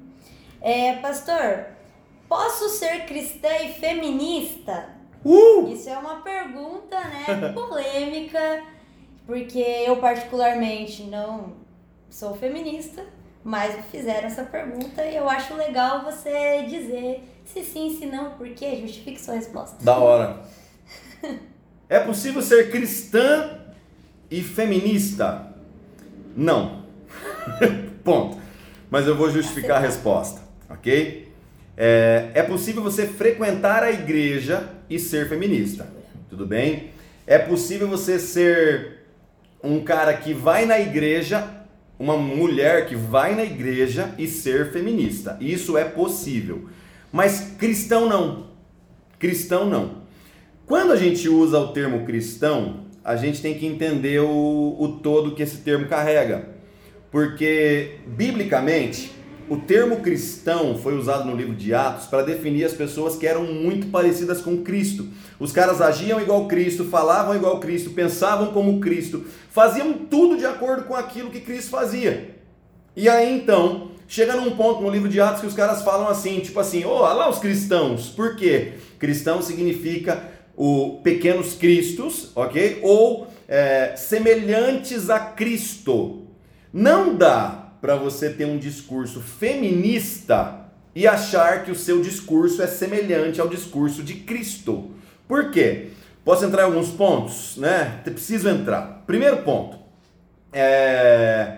É, 0.61 0.97
pastor, 0.97 1.65
posso 2.29 2.69
ser 2.69 3.05
cristã 3.05 3.49
e 3.63 3.73
feminista? 3.73 4.89
Uh! 5.25 5.69
Isso 5.73 5.89
é 5.89 5.97
uma 5.97 6.21
pergunta, 6.21 6.99
né, 6.99 7.51
polêmica, 7.55 8.63
porque 9.25 9.59
eu 9.59 9.97
particularmente 9.97 11.03
não 11.03 11.53
sou 12.09 12.35
feminista, 12.35 13.03
mas 13.43 13.75
me 13.75 13.83
fizeram 13.83 14.27
essa 14.27 14.43
pergunta 14.43 15.03
e 15.03 15.15
eu 15.15 15.29
acho 15.29 15.53
legal 15.55 16.03
você 16.03 16.63
dizer 16.63 17.23
se 17.45 17.63
sim, 17.63 17.97
se 17.97 18.05
não, 18.05 18.31
por 18.31 18.49
quê? 18.49 18.79
Justifique 18.81 19.21
sua 19.21 19.35
resposta. 19.35 19.83
Da 19.83 19.97
hora. 19.97 20.41
é 21.89 21.99
possível 21.99 22.41
ser 22.41 22.71
cristã 22.71 23.59
e 24.31 24.41
feminista? 24.41 25.53
Não. 26.35 26.83
Ponto. 28.03 28.37
Mas 28.89 29.07
eu 29.07 29.15
vou 29.15 29.29
justificar 29.29 29.77
a 29.77 29.79
resposta, 29.79 30.41
ok? 30.69 31.31
É, 31.75 32.29
é 32.35 32.43
possível 32.43 32.83
você 32.83 33.07
frequentar 33.07 33.83
a 33.83 33.91
igreja 33.91 34.69
e 34.89 34.99
ser 34.99 35.27
feminista, 35.27 35.87
tudo 36.29 36.45
bem? 36.45 36.91
É 37.25 37.39
possível 37.39 37.87
você 37.87 38.19
ser 38.19 39.07
um 39.63 39.83
cara 39.83 40.13
que 40.13 40.33
vai 40.33 40.65
na 40.65 40.79
igreja, 40.79 41.47
uma 41.97 42.17
mulher 42.17 42.87
que 42.87 42.95
vai 42.95 43.35
na 43.35 43.43
igreja 43.43 44.13
e 44.17 44.27
ser 44.27 44.71
feminista. 44.71 45.37
Isso 45.39 45.77
é 45.77 45.83
possível. 45.83 46.67
Mas 47.11 47.55
cristão 47.57 48.07
não. 48.07 48.47
Cristão 49.19 49.69
não. 49.69 50.03
Quando 50.65 50.91
a 50.91 50.95
gente 50.95 51.29
usa 51.29 51.59
o 51.59 51.73
termo 51.73 52.05
cristão, 52.05 52.85
a 53.03 53.15
gente 53.15 53.41
tem 53.41 53.53
que 53.53 53.65
entender 53.65 54.19
o, 54.21 54.75
o 54.79 54.99
todo 55.03 55.35
que 55.35 55.43
esse 55.43 55.57
termo 55.57 55.87
carrega. 55.87 56.49
Porque, 57.11 57.99
biblicamente, 58.07 59.11
o 59.53 59.61
termo 59.61 59.97
cristão 59.97 60.77
foi 60.77 60.97
usado 60.97 61.25
no 61.25 61.35
livro 61.35 61.53
de 61.53 61.73
Atos 61.73 62.07
para 62.07 62.23
definir 62.23 62.65
as 62.65 62.73
pessoas 62.73 63.15
que 63.15 63.27
eram 63.27 63.43
muito 63.43 63.87
parecidas 63.87 64.41
com 64.41 64.63
Cristo. 64.63 65.07
Os 65.39 65.51
caras 65.51 65.79
agiam 65.79 66.19
igual 66.19 66.47
Cristo, 66.47 66.85
falavam 66.85 67.35
igual 67.35 67.59
Cristo, 67.59 67.91
pensavam 67.91 68.51
como 68.51 68.79
Cristo, 68.79 69.23
faziam 69.51 69.93
tudo 69.93 70.37
de 70.37 70.45
acordo 70.45 70.85
com 70.85 70.95
aquilo 70.95 71.29
que 71.29 71.39
Cristo 71.39 71.69
fazia. 71.69 72.35
E 72.95 73.07
aí 73.07 73.31
então, 73.31 73.91
Chega 74.05 74.35
num 74.35 74.51
ponto 74.51 74.81
no 74.81 74.91
livro 74.91 75.09
de 75.09 75.19
Atos 75.19 75.41
que 75.41 75.47
os 75.47 75.55
caras 75.55 75.81
falam 75.81 76.07
assim, 76.07 76.39
tipo 76.39 76.59
assim, 76.59 76.83
olha 76.83 77.13
lá 77.13 77.29
os 77.29 77.39
cristãos. 77.39 78.09
Por 78.09 78.35
quê? 78.35 78.73
Cristão 78.99 79.41
significa 79.41 80.29
o 80.55 80.99
pequenos 81.03 81.55
cristos, 81.55 82.31
ok? 82.35 82.79
Ou 82.83 83.27
é, 83.47 83.95
semelhantes 83.95 85.09
a 85.09 85.19
Cristo. 85.19 86.27
Não 86.71 87.15
dá 87.15 87.62
para 87.83 87.97
você 87.97 88.29
ter 88.29 88.45
um 88.45 88.57
discurso 88.57 89.19
feminista 89.19 90.67
e 90.95 91.05
achar 91.05 91.65
que 91.65 91.71
o 91.71 91.75
seu 91.75 92.01
discurso 92.01 92.61
é 92.61 92.67
semelhante 92.67 93.41
ao 93.41 93.49
discurso 93.49 94.01
de 94.01 94.13
Cristo. 94.13 94.91
Por 95.27 95.51
quê? 95.51 95.89
Posso 96.23 96.45
entrar 96.45 96.61
em 96.61 96.65
alguns 96.67 96.91
pontos, 96.91 97.57
né? 97.57 97.99
Preciso 98.05 98.47
entrar. 98.47 99.03
Primeiro 99.05 99.43
ponto. 99.43 99.77
É... 100.53 101.57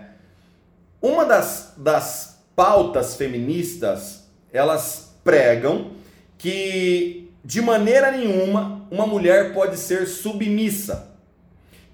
Uma 0.99 1.25
das, 1.25 1.75
das 1.77 2.43
pautas 2.55 3.15
feministas, 3.15 4.23
elas 4.51 5.15
pregam 5.23 5.91
que 6.39 7.29
de 7.43 7.61
maneira 7.61 8.09
nenhuma 8.09 8.87
uma 8.89 9.05
mulher 9.05 9.53
pode 9.53 9.77
ser 9.77 10.07
submissa. 10.07 11.14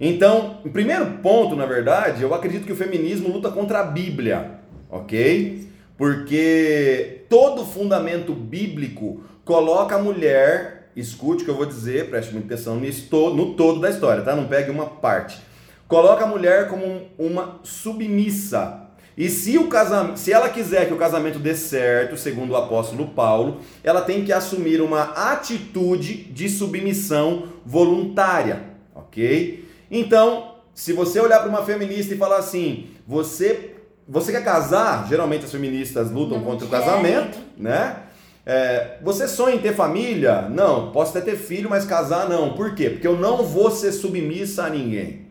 Então, 0.03 0.57
em 0.65 0.69
primeiro 0.69 1.05
ponto, 1.21 1.55
na 1.55 1.67
verdade, 1.67 2.23
eu 2.23 2.33
acredito 2.33 2.65
que 2.65 2.73
o 2.73 2.75
feminismo 2.75 3.29
luta 3.29 3.51
contra 3.51 3.81
a 3.81 3.83
Bíblia, 3.83 4.59
ok? 4.89 5.69
Porque 5.95 7.21
todo 7.29 7.63
fundamento 7.63 8.33
bíblico 8.33 9.21
coloca 9.45 9.95
a 9.97 10.01
mulher, 10.01 10.89
escute 10.95 11.43
o 11.43 11.45
que 11.45 11.51
eu 11.51 11.55
vou 11.55 11.67
dizer, 11.67 12.09
preste 12.09 12.33
muita 12.33 12.55
atenção 12.55 12.79
nisso, 12.79 13.07
no 13.35 13.53
todo 13.53 13.79
da 13.79 13.91
história, 13.91 14.23
tá? 14.23 14.35
Não 14.35 14.47
pegue 14.47 14.71
uma 14.71 14.87
parte. 14.87 15.39
Coloca 15.87 16.23
a 16.23 16.27
mulher 16.27 16.67
como 16.67 17.03
uma 17.19 17.59
submissa, 17.61 18.81
e 19.15 19.29
se, 19.29 19.57
o 19.59 19.67
casamento, 19.67 20.17
se 20.17 20.33
ela 20.33 20.49
quiser 20.49 20.87
que 20.87 20.93
o 20.93 20.97
casamento 20.97 21.37
dê 21.37 21.53
certo, 21.53 22.17
segundo 22.17 22.51
o 22.51 22.55
apóstolo 22.55 23.09
Paulo, 23.09 23.59
ela 23.83 24.01
tem 24.01 24.25
que 24.25 24.33
assumir 24.33 24.81
uma 24.81 25.31
atitude 25.31 26.23
de 26.23 26.49
submissão 26.49 27.49
voluntária, 27.63 28.63
ok? 28.95 29.69
Então, 29.91 30.55
se 30.73 30.93
você 30.93 31.19
olhar 31.19 31.39
para 31.39 31.49
uma 31.49 31.65
feminista 31.65 32.13
e 32.13 32.17
falar 32.17 32.37
assim, 32.37 32.87
você, 33.05 33.75
você 34.07 34.31
quer 34.31 34.43
casar? 34.43 35.05
Geralmente 35.09 35.43
as 35.43 35.51
feministas 35.51 36.09
lutam 36.09 36.37
Não 36.37 36.45
contra 36.45 36.65
quer. 36.65 36.75
o 36.75 36.79
casamento, 36.79 37.37
né? 37.57 37.97
É, 38.45 38.97
você 39.03 39.27
sonha 39.27 39.55
em 39.55 39.59
ter 39.59 39.75
família? 39.75 40.43
Não, 40.49 40.91
posso 40.91 41.15
até 41.15 41.31
ter 41.31 41.37
filho, 41.37 41.69
mas 41.69 41.85
casar 41.85 42.27
não. 42.27 42.53
Por 42.53 42.73
quê? 42.73 42.89
Porque 42.89 43.07
eu 43.07 43.17
não 43.17 43.43
vou 43.43 43.69
ser 43.69 43.91
submissa 43.91 44.63
a 44.63 44.69
ninguém. 44.69 45.27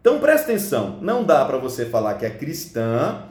Então 0.00 0.20
presta 0.20 0.52
atenção, 0.52 0.98
não 1.02 1.24
dá 1.24 1.44
para 1.44 1.58
você 1.58 1.84
falar 1.84 2.14
que 2.14 2.24
é 2.24 2.30
cristã 2.30 3.22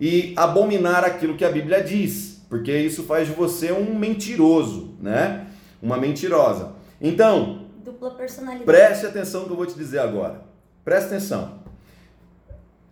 e 0.00 0.32
abominar 0.34 1.04
aquilo 1.04 1.36
que 1.36 1.44
a 1.44 1.50
Bíblia 1.50 1.82
diz, 1.82 2.42
porque 2.48 2.74
isso 2.74 3.02
faz 3.02 3.28
de 3.28 3.34
você 3.34 3.70
um 3.70 3.94
mentiroso, 3.94 4.94
né? 5.00 5.46
Uma 5.80 5.98
mentirosa. 5.98 6.72
Então, 7.00 7.61
dupla 8.02 8.10
personalidade. 8.10 8.64
Preste 8.64 9.06
atenção 9.06 9.42
no 9.42 9.46
que 9.46 9.52
eu 9.52 9.56
vou 9.56 9.66
te 9.66 9.74
dizer 9.74 10.00
agora. 10.00 10.42
Presta 10.84 11.14
atenção. 11.14 11.62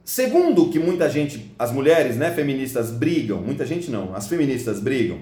Segundo 0.04 0.70
que 0.70 0.78
muita 0.78 1.08
gente, 1.10 1.52
as 1.58 1.72
mulheres, 1.72 2.16
né, 2.16 2.30
feministas 2.30 2.90
brigam, 2.90 3.38
muita 3.38 3.66
gente 3.66 3.90
não, 3.90 4.14
as 4.14 4.28
feministas 4.28 4.80
brigam. 4.80 5.18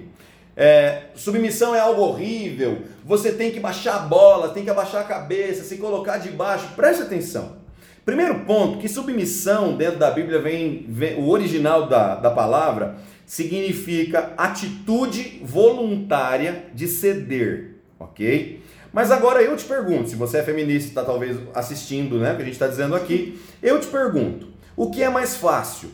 É, 0.56 1.04
submissão 1.14 1.74
é 1.74 1.80
algo 1.80 2.02
horrível. 2.02 2.82
Você 3.04 3.32
tem 3.32 3.50
que 3.50 3.60
baixar 3.60 3.96
a 3.96 3.98
bola, 4.00 4.50
tem 4.50 4.64
que 4.64 4.70
abaixar 4.70 5.02
a 5.02 5.04
cabeça, 5.04 5.64
se 5.64 5.76
colocar 5.78 6.18
de 6.18 6.30
baixo. 6.30 6.74
Preste 6.74 7.02
atenção. 7.02 7.56
Primeiro 8.04 8.40
ponto, 8.40 8.78
que 8.78 8.88
submissão 8.88 9.76
dentro 9.76 9.98
da 9.98 10.10
Bíblia 10.10 10.40
vem, 10.40 10.86
vem 10.88 11.16
o 11.16 11.28
original 11.28 11.86
da, 11.86 12.14
da 12.14 12.30
palavra 12.30 12.96
significa 13.26 14.32
atitude 14.38 15.42
voluntária 15.44 16.64
de 16.74 16.88
ceder, 16.88 17.74
ok? 18.00 18.62
Mas 18.92 19.10
agora 19.10 19.42
eu 19.42 19.56
te 19.56 19.64
pergunto, 19.64 20.08
se 20.08 20.16
você 20.16 20.38
é 20.38 20.42
feminista 20.42 20.88
e 20.88 20.90
está 20.90 21.04
talvez 21.04 21.36
assistindo, 21.54 22.18
né, 22.18 22.32
o 22.32 22.36
que 22.36 22.42
a 22.42 22.44
gente 22.44 22.54
está 22.54 22.66
dizendo 22.66 22.94
aqui, 22.94 23.40
eu 23.62 23.78
te 23.80 23.86
pergunto, 23.86 24.48
o 24.76 24.90
que 24.90 25.02
é 25.02 25.08
mais 25.08 25.36
fácil? 25.36 25.90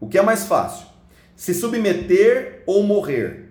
O 0.00 0.08
que 0.08 0.18
é 0.18 0.22
mais 0.22 0.44
fácil? 0.46 0.86
Se 1.34 1.52
submeter 1.52 2.62
ou 2.66 2.82
morrer? 2.82 3.50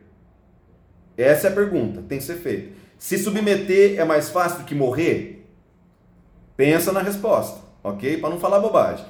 Essa 1.17 1.47
é 1.47 1.51
a 1.51 1.53
pergunta, 1.53 2.01
tem 2.07 2.17
que 2.17 2.23
ser 2.23 2.35
feita. 2.35 2.73
Se 2.97 3.17
submeter 3.17 3.99
é 3.99 4.05
mais 4.05 4.29
fácil 4.29 4.59
do 4.59 4.65
que 4.65 4.73
morrer? 4.73 5.45
Pensa 6.55 6.91
na 6.91 7.01
resposta, 7.01 7.59
ok? 7.83 8.17
Para 8.17 8.29
não 8.29 8.39
falar 8.39 8.59
bobagem. 8.59 9.05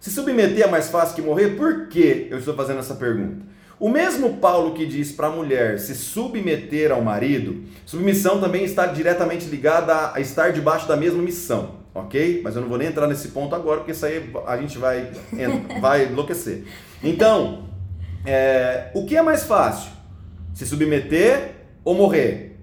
Se 0.00 0.10
submeter 0.10 0.64
é 0.64 0.66
mais 0.66 0.88
fácil 0.88 1.14
que 1.14 1.22
morrer, 1.22 1.56
por 1.56 1.88
que 1.88 2.26
eu 2.30 2.38
estou 2.38 2.54
fazendo 2.54 2.80
essa 2.80 2.94
pergunta? 2.94 3.44
O 3.78 3.90
mesmo 3.90 4.38
Paulo 4.38 4.72
que 4.72 4.86
diz 4.86 5.12
para 5.12 5.26
a 5.26 5.30
mulher 5.30 5.78
se 5.78 5.94
submeter 5.94 6.90
ao 6.90 7.02
marido, 7.02 7.62
submissão 7.84 8.40
também 8.40 8.64
está 8.64 8.86
diretamente 8.86 9.46
ligada 9.46 10.12
a 10.14 10.20
estar 10.20 10.50
debaixo 10.50 10.88
da 10.88 10.96
mesma 10.96 11.22
missão, 11.22 11.76
ok? 11.94 12.40
Mas 12.42 12.56
eu 12.56 12.62
não 12.62 12.70
vou 12.70 12.78
nem 12.78 12.88
entrar 12.88 13.06
nesse 13.06 13.28
ponto 13.28 13.54
agora, 13.54 13.80
porque 13.80 13.92
isso 13.92 14.06
aí 14.06 14.30
a 14.46 14.56
gente 14.56 14.78
vai, 14.78 15.10
vai 15.78 16.06
enlouquecer. 16.06 16.64
Então, 17.04 17.68
é, 18.24 18.90
o 18.94 19.04
que 19.04 19.14
é 19.14 19.20
mais 19.20 19.44
fácil? 19.44 19.90
Se 20.54 20.64
submeter 20.64 21.56
ou 21.84 21.94
morrer? 21.94 22.58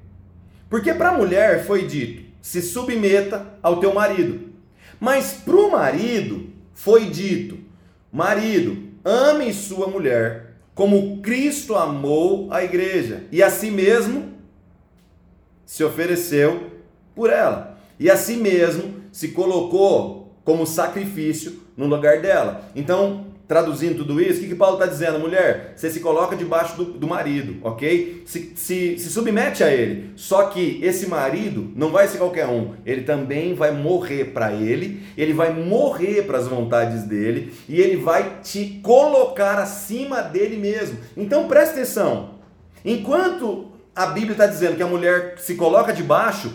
Porque 0.67 0.91
para 0.95 1.09
a 1.09 1.17
mulher 1.17 1.63
foi 1.63 1.85
dito: 1.85 2.23
se 2.41 2.59
submeta 2.59 3.45
ao 3.61 3.79
teu 3.79 3.93
marido. 3.93 4.51
Mas 4.99 5.33
para 5.33 5.55
o 5.55 5.69
marido 5.69 6.49
foi 6.73 7.05
dito: 7.05 7.59
marido, 8.11 8.89
ame 9.05 9.53
sua 9.53 9.85
mulher 9.85 10.42
como 10.75 11.21
Cristo 11.21 11.75
amou 11.75 12.47
a 12.51 12.63
igreja 12.63 13.23
e 13.31 13.43
a 13.43 13.49
si 13.49 13.69
mesmo 13.69 14.33
se 15.65 15.83
ofereceu 15.83 16.71
por 17.15 17.29
ela. 17.29 17.77
E 17.99 18.09
a 18.09 18.17
si 18.17 18.35
mesmo 18.37 18.95
se 19.11 19.29
colocou 19.29 20.35
como 20.43 20.65
sacrifício 20.65 21.61
no 21.77 21.85
lugar 21.85 22.21
dela. 22.21 22.69
Então, 22.75 23.27
traduzindo 23.47 23.97
tudo 23.97 24.21
isso, 24.21 24.39
o 24.39 24.41
que, 24.43 24.49
que 24.49 24.55
Paulo 24.55 24.75
está 24.75 24.85
dizendo? 24.85 25.19
Mulher, 25.19 25.73
você 25.75 25.89
se 25.89 25.99
coloca 25.99 26.35
debaixo 26.35 26.77
do, 26.77 26.85
do 26.85 27.07
marido, 27.07 27.57
ok? 27.61 28.23
Se, 28.25 28.53
se, 28.55 28.97
se 28.97 29.09
submete 29.09 29.63
a 29.63 29.71
ele. 29.71 30.11
Só 30.15 30.45
que 30.45 30.79
esse 30.81 31.07
marido 31.07 31.71
não 31.75 31.91
vai 31.91 32.07
ser 32.07 32.17
qualquer 32.17 32.47
um. 32.47 32.73
Ele 32.85 33.01
também 33.01 33.53
vai 33.53 33.71
morrer 33.71 34.25
para 34.25 34.53
ele, 34.53 35.03
ele 35.17 35.33
vai 35.33 35.53
morrer 35.53 36.23
para 36.23 36.37
as 36.37 36.47
vontades 36.47 37.03
dele 37.03 37.53
e 37.67 37.79
ele 37.79 37.97
vai 37.97 38.39
te 38.41 38.79
colocar 38.81 39.59
acima 39.59 40.21
dele 40.21 40.57
mesmo. 40.57 40.97
Então 41.15 41.47
presta 41.47 41.75
atenção. 41.75 42.35
Enquanto 42.85 43.71
a 43.95 44.07
Bíblia 44.07 44.33
está 44.33 44.47
dizendo 44.47 44.75
que 44.75 44.83
a 44.83 44.87
mulher 44.87 45.35
se 45.37 45.55
coloca 45.55 45.93
debaixo, 45.93 46.51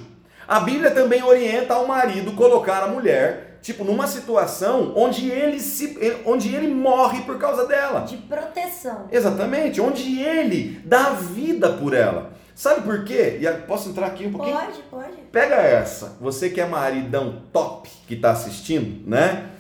a 0.47 0.61
Bíblia 0.61 0.91
também 0.91 1.23
orienta 1.23 1.75
ao 1.75 1.87
marido 1.87 2.33
colocar 2.33 2.83
a 2.83 2.89
mulher 2.89 3.48
tipo, 3.69 3.85
numa 3.85 4.07
situação 4.07 4.95
onde 4.97 5.29
ele 5.31 5.61
se 5.61 5.99
onde 6.25 6.55
ele 6.55 6.69
morre 6.69 7.23
por 7.23 7.39
causa 7.39 7.67
dela. 7.67 8.01
De 8.01 8.17
proteção. 8.17 9.09
Exatamente, 9.13 9.81
onde 9.81 10.21
ele 10.23 10.81
dá 10.85 11.11
vida 11.11 11.75
por 11.75 11.93
ela. 11.93 12.33
Sabe 12.55 12.81
por 12.81 13.05
quê? 13.05 13.39
E 13.41 13.47
posso 13.67 13.91
entrar 13.91 14.07
aqui 14.07 14.27
um 14.27 14.33
pouquinho? 14.33 14.57
Pode, 14.57 14.83
pode. 14.91 15.17
Pega 15.31 15.57
essa. 15.57 16.17
Você 16.21 16.49
que 16.49 16.61
é 16.61 16.67
maridão 16.67 17.43
top 17.53 17.89
que 18.07 18.15
está 18.15 18.31
assistindo, 18.33 19.09
né? 19.09 19.51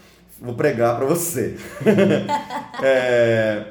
Vou 0.40 0.54
pregar 0.54 0.96
para 0.96 1.04
você. 1.04 1.56
é... 2.82 3.64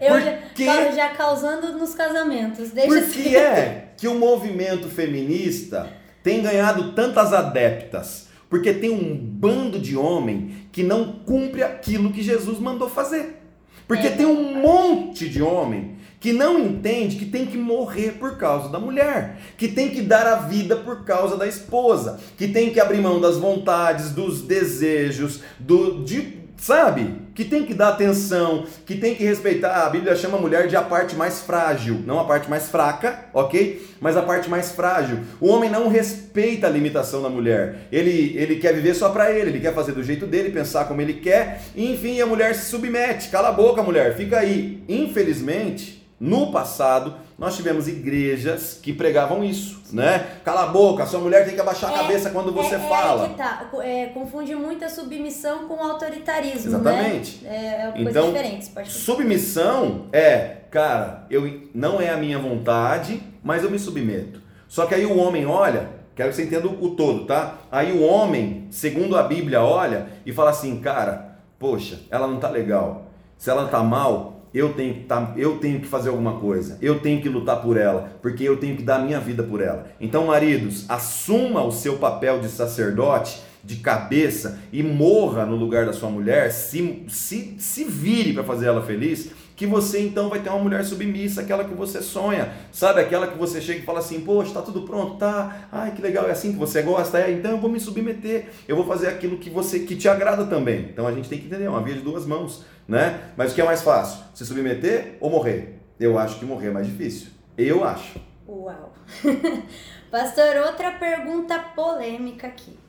Eu 0.00 0.20
porque... 0.20 0.64
já, 0.66 0.90
já 0.90 1.08
causando 1.10 1.78
nos 1.78 1.94
casamentos. 1.94 2.70
Deixa 2.70 2.88
Por 2.88 3.08
que 3.08 3.36
é 3.36 3.92
que 3.96 4.08
o 4.08 4.14
movimento 4.14 4.88
feminista 4.88 5.88
tem 6.22 6.42
ganhado 6.42 6.92
tantas 6.92 7.32
adeptas? 7.32 8.23
Porque 8.48 8.72
tem 8.72 8.90
um 8.90 9.16
bando 9.16 9.78
de 9.78 9.96
homem 9.96 10.50
que 10.70 10.82
não 10.82 11.12
cumpre 11.24 11.62
aquilo 11.62 12.12
que 12.12 12.22
Jesus 12.22 12.58
mandou 12.58 12.88
fazer. 12.88 13.42
Porque 13.86 14.06
é. 14.06 14.10
tem 14.10 14.26
um 14.26 14.60
monte 14.60 15.28
de 15.28 15.42
homem 15.42 15.96
que 16.20 16.32
não 16.32 16.58
entende 16.58 17.16
que 17.16 17.26
tem 17.26 17.44
que 17.44 17.58
morrer 17.58 18.12
por 18.12 18.38
causa 18.38 18.70
da 18.70 18.80
mulher, 18.80 19.38
que 19.58 19.68
tem 19.68 19.90
que 19.90 20.00
dar 20.00 20.26
a 20.26 20.36
vida 20.36 20.74
por 20.76 21.04
causa 21.04 21.36
da 21.36 21.46
esposa, 21.46 22.18
que 22.38 22.48
tem 22.48 22.70
que 22.70 22.80
abrir 22.80 23.02
mão 23.02 23.20
das 23.20 23.36
vontades, 23.36 24.10
dos 24.10 24.40
desejos, 24.40 25.40
do 25.58 26.02
de 26.02 26.44
sabe? 26.56 27.23
Que 27.34 27.44
tem 27.44 27.64
que 27.64 27.74
dar 27.74 27.88
atenção, 27.88 28.66
que 28.86 28.94
tem 28.94 29.14
que 29.14 29.24
respeitar. 29.24 29.84
A 29.84 29.90
Bíblia 29.90 30.14
chama 30.14 30.38
a 30.38 30.40
mulher 30.40 30.68
de 30.68 30.76
a 30.76 30.82
parte 30.82 31.16
mais 31.16 31.40
frágil, 31.40 32.00
não 32.06 32.20
a 32.20 32.24
parte 32.24 32.48
mais 32.48 32.68
fraca, 32.68 33.24
ok? 33.32 33.84
Mas 34.00 34.16
a 34.16 34.22
parte 34.22 34.48
mais 34.48 34.70
frágil. 34.70 35.18
O 35.40 35.48
homem 35.48 35.68
não 35.68 35.88
respeita 35.88 36.66
a 36.66 36.70
limitação 36.70 37.20
da 37.22 37.28
mulher. 37.28 37.88
Ele, 37.90 38.36
ele 38.36 38.56
quer 38.56 38.72
viver 38.72 38.94
só 38.94 39.08
para 39.08 39.32
ele, 39.32 39.50
ele 39.50 39.60
quer 39.60 39.74
fazer 39.74 39.92
do 39.92 40.02
jeito 40.02 40.26
dele, 40.26 40.50
pensar 40.50 40.84
como 40.84 41.00
ele 41.00 41.14
quer. 41.14 41.62
E, 41.74 41.92
enfim, 41.92 42.20
a 42.20 42.26
mulher 42.26 42.54
se 42.54 42.70
submete. 42.70 43.30
Cala 43.30 43.48
a 43.48 43.52
boca, 43.52 43.82
mulher, 43.82 44.16
fica 44.16 44.38
aí. 44.38 44.82
Infelizmente, 44.88 46.03
no 46.18 46.52
passado, 46.52 47.14
nós 47.38 47.56
tivemos 47.56 47.88
igrejas 47.88 48.78
que 48.80 48.92
pregavam 48.92 49.42
isso, 49.42 49.82
né? 49.92 50.38
Cala 50.44 50.64
a 50.64 50.66
boca, 50.68 51.04
sua 51.06 51.20
mulher 51.20 51.44
tem 51.44 51.54
que 51.54 51.60
abaixar 51.60 51.90
é, 51.90 51.94
a 51.94 51.98
cabeça 51.98 52.30
quando 52.30 52.52
você 52.52 52.76
é, 52.76 52.78
fala. 52.78 53.24
É 53.24 53.28
que 53.28 53.34
tá. 53.34 53.70
É, 53.82 54.06
confunde 54.06 54.54
muito 54.54 54.84
a 54.84 54.88
submissão 54.88 55.66
com 55.66 55.74
o 55.74 55.80
autoritarismo, 55.80 56.68
Exatamente. 56.68 57.44
né? 57.44 57.50
É, 57.50 57.88
é 57.88 57.92
coisa 57.92 58.10
então, 58.10 58.32
diferente. 58.32 58.70
submissão 58.90 60.06
é, 60.12 60.58
cara, 60.70 61.26
eu 61.28 61.62
não 61.74 62.00
é 62.00 62.10
a 62.10 62.16
minha 62.16 62.38
vontade, 62.38 63.20
mas 63.42 63.64
eu 63.64 63.70
me 63.70 63.78
submeto. 63.78 64.40
Só 64.68 64.86
que 64.86 64.94
aí 64.94 65.04
o 65.04 65.18
homem 65.18 65.46
olha, 65.46 65.90
quero 66.14 66.30
que 66.30 66.36
você 66.36 66.44
entenda 66.44 66.68
o 66.68 66.90
todo, 66.90 67.26
tá? 67.26 67.58
Aí 67.70 67.92
o 67.92 68.02
homem, 68.02 68.66
segundo 68.70 69.16
a 69.16 69.22
Bíblia, 69.22 69.62
olha 69.62 70.06
e 70.24 70.32
fala 70.32 70.50
assim, 70.50 70.80
cara, 70.80 71.38
poxa, 71.58 72.00
ela 72.10 72.26
não 72.26 72.38
tá 72.38 72.48
legal. 72.48 73.06
Se 73.36 73.50
ela 73.50 73.68
tá 73.68 73.82
mal, 73.82 74.33
eu 74.54 74.72
tenho, 74.72 74.94
que 74.94 75.00
tá, 75.00 75.34
eu 75.36 75.58
tenho 75.58 75.80
que 75.80 75.86
fazer 75.86 76.10
alguma 76.10 76.38
coisa, 76.38 76.78
eu 76.80 77.00
tenho 77.00 77.20
que 77.20 77.28
lutar 77.28 77.60
por 77.60 77.76
ela, 77.76 78.12
porque 78.22 78.44
eu 78.44 78.56
tenho 78.56 78.76
que 78.76 78.82
dar 78.84 79.00
minha 79.00 79.18
vida 79.18 79.42
por 79.42 79.60
ela. 79.60 79.88
Então, 80.00 80.26
maridos, 80.26 80.88
assuma 80.88 81.64
o 81.64 81.72
seu 81.72 81.96
papel 81.96 82.38
de 82.38 82.48
sacerdote, 82.48 83.42
de 83.64 83.76
cabeça 83.76 84.60
e 84.72 84.82
morra 84.82 85.44
no 85.44 85.56
lugar 85.56 85.86
da 85.86 85.92
sua 85.92 86.08
mulher, 86.08 86.52
se, 86.52 87.02
se, 87.08 87.56
se 87.58 87.84
vire 87.84 88.32
para 88.32 88.44
fazer 88.44 88.66
ela 88.66 88.82
feliz, 88.82 89.30
que 89.56 89.66
você 89.66 90.00
então 90.00 90.28
vai 90.28 90.40
ter 90.40 90.50
uma 90.50 90.58
mulher 90.58 90.84
submissa, 90.84 91.40
aquela 91.40 91.64
que 91.64 91.74
você 91.74 92.02
sonha, 92.02 92.52
sabe? 92.72 93.00
Aquela 93.00 93.26
que 93.26 93.38
você 93.38 93.60
chega 93.60 93.80
e 93.80 93.82
fala 93.82 94.00
assim, 94.00 94.20
poxa, 94.20 94.52
tá 94.52 94.62
tudo 94.62 94.82
pronto, 94.82 95.16
tá? 95.16 95.68
Ai, 95.70 95.92
que 95.92 96.02
legal, 96.02 96.26
é 96.26 96.32
assim 96.32 96.52
que 96.52 96.58
você 96.58 96.82
gosta, 96.82 97.18
é, 97.18 97.30
então 97.32 97.52
eu 97.52 97.58
vou 97.58 97.70
me 97.70 97.78
submeter, 97.78 98.48
eu 98.66 98.76
vou 98.76 98.84
fazer 98.84 99.08
aquilo 99.08 99.38
que 99.38 99.50
você 99.50 99.80
que 99.80 99.96
te 99.96 100.08
agrada 100.08 100.46
também. 100.46 100.88
Então 100.92 101.06
a 101.06 101.12
gente 101.12 101.28
tem 101.28 101.38
que 101.38 101.46
entender, 101.46 101.64
é 101.64 101.70
uma 101.70 101.82
via 101.82 101.94
de 101.94 102.00
duas 102.00 102.26
mãos, 102.26 102.64
né? 102.88 103.20
Mas 103.36 103.52
o 103.52 103.54
que 103.54 103.60
é 103.60 103.64
mais 103.64 103.82
fácil? 103.82 104.24
Se 104.34 104.44
submeter 104.44 105.16
ou 105.20 105.30
morrer? 105.30 105.80
Eu 105.98 106.18
acho 106.18 106.38
que 106.38 106.44
morrer 106.44 106.68
é 106.68 106.72
mais 106.72 106.86
difícil. 106.86 107.28
Eu 107.56 107.84
acho. 107.84 108.20
Uau. 108.48 108.92
Pastor, 110.10 110.56
outra 110.66 110.92
pergunta 110.92 111.58
polêmica 111.74 112.48
aqui. 112.48 112.83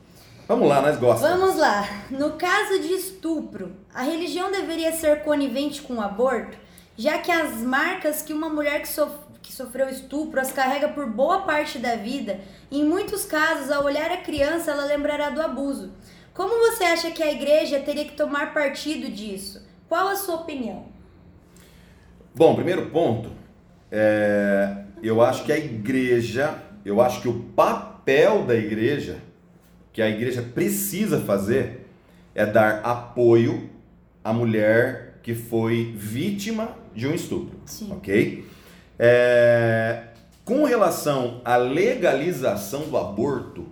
Vamos 0.47 0.69
lá, 0.69 0.79
nós 0.79 0.97
gostamos. 0.97 1.39
Vamos 1.39 1.57
lá. 1.57 1.87
No 2.11 2.33
caso 2.33 2.79
de 2.79 2.93
estupro, 2.93 3.71
a 3.91 4.03
religião 4.03 4.51
deveria 4.51 4.91
ser 4.91 5.23
conivente 5.23 5.81
com 5.81 5.95
o 5.95 6.01
aborto, 6.01 6.55
já 6.95 7.17
que 7.17 7.31
as 7.31 7.61
marcas 7.61 8.21
que 8.21 8.31
uma 8.31 8.47
mulher 8.47 8.79
que, 8.81 8.87
sof 8.87 9.11
que 9.41 9.51
sofreu 9.51 9.89
estupro 9.89 10.39
as 10.39 10.51
carrega 10.51 10.89
por 10.89 11.07
boa 11.07 11.41
parte 11.41 11.79
da 11.79 11.95
vida, 11.95 12.39
em 12.71 12.83
muitos 12.83 13.25
casos, 13.25 13.71
ao 13.71 13.85
olhar 13.85 14.11
a 14.11 14.17
criança, 14.17 14.69
ela 14.69 14.85
lembrará 14.85 15.31
do 15.31 15.41
abuso. 15.41 15.93
Como 16.31 16.59
você 16.59 16.83
acha 16.83 17.09
que 17.09 17.23
a 17.23 17.31
igreja 17.31 17.79
teria 17.79 18.05
que 18.05 18.15
tomar 18.15 18.53
partido 18.53 19.09
disso? 19.09 19.65
Qual 19.89 20.07
a 20.07 20.15
sua 20.15 20.35
opinião? 20.35 20.85
Bom, 22.35 22.53
primeiro 22.53 22.87
ponto, 22.91 23.31
é, 23.91 24.83
eu 25.01 25.21
acho 25.21 25.43
que 25.43 25.51
a 25.51 25.57
igreja, 25.57 26.55
eu 26.83 27.01
acho 27.01 27.21
que 27.21 27.29
o 27.29 27.39
papel 27.55 28.43
da 28.43 28.55
igreja 28.55 29.17
que 29.95 30.01
a 30.01 30.09
igreja 30.09 30.41
precisa 30.41 31.21
fazer 31.21 31.87
é 32.35 32.45
dar 32.45 32.81
apoio 32.83 33.69
à 34.21 34.33
mulher 34.33 35.19
que 35.23 35.33
foi 35.33 35.93
vítima 35.95 36.75
de 36.93 37.07
um 37.07 37.13
estupro, 37.13 37.57
Sim. 37.65 37.93
ok? 37.93 38.45
É, 38.99 40.07
com 40.43 40.65
relação 40.65 41.39
à 41.45 41.55
legalização 41.55 42.81
do 42.89 42.97
aborto, 42.97 43.67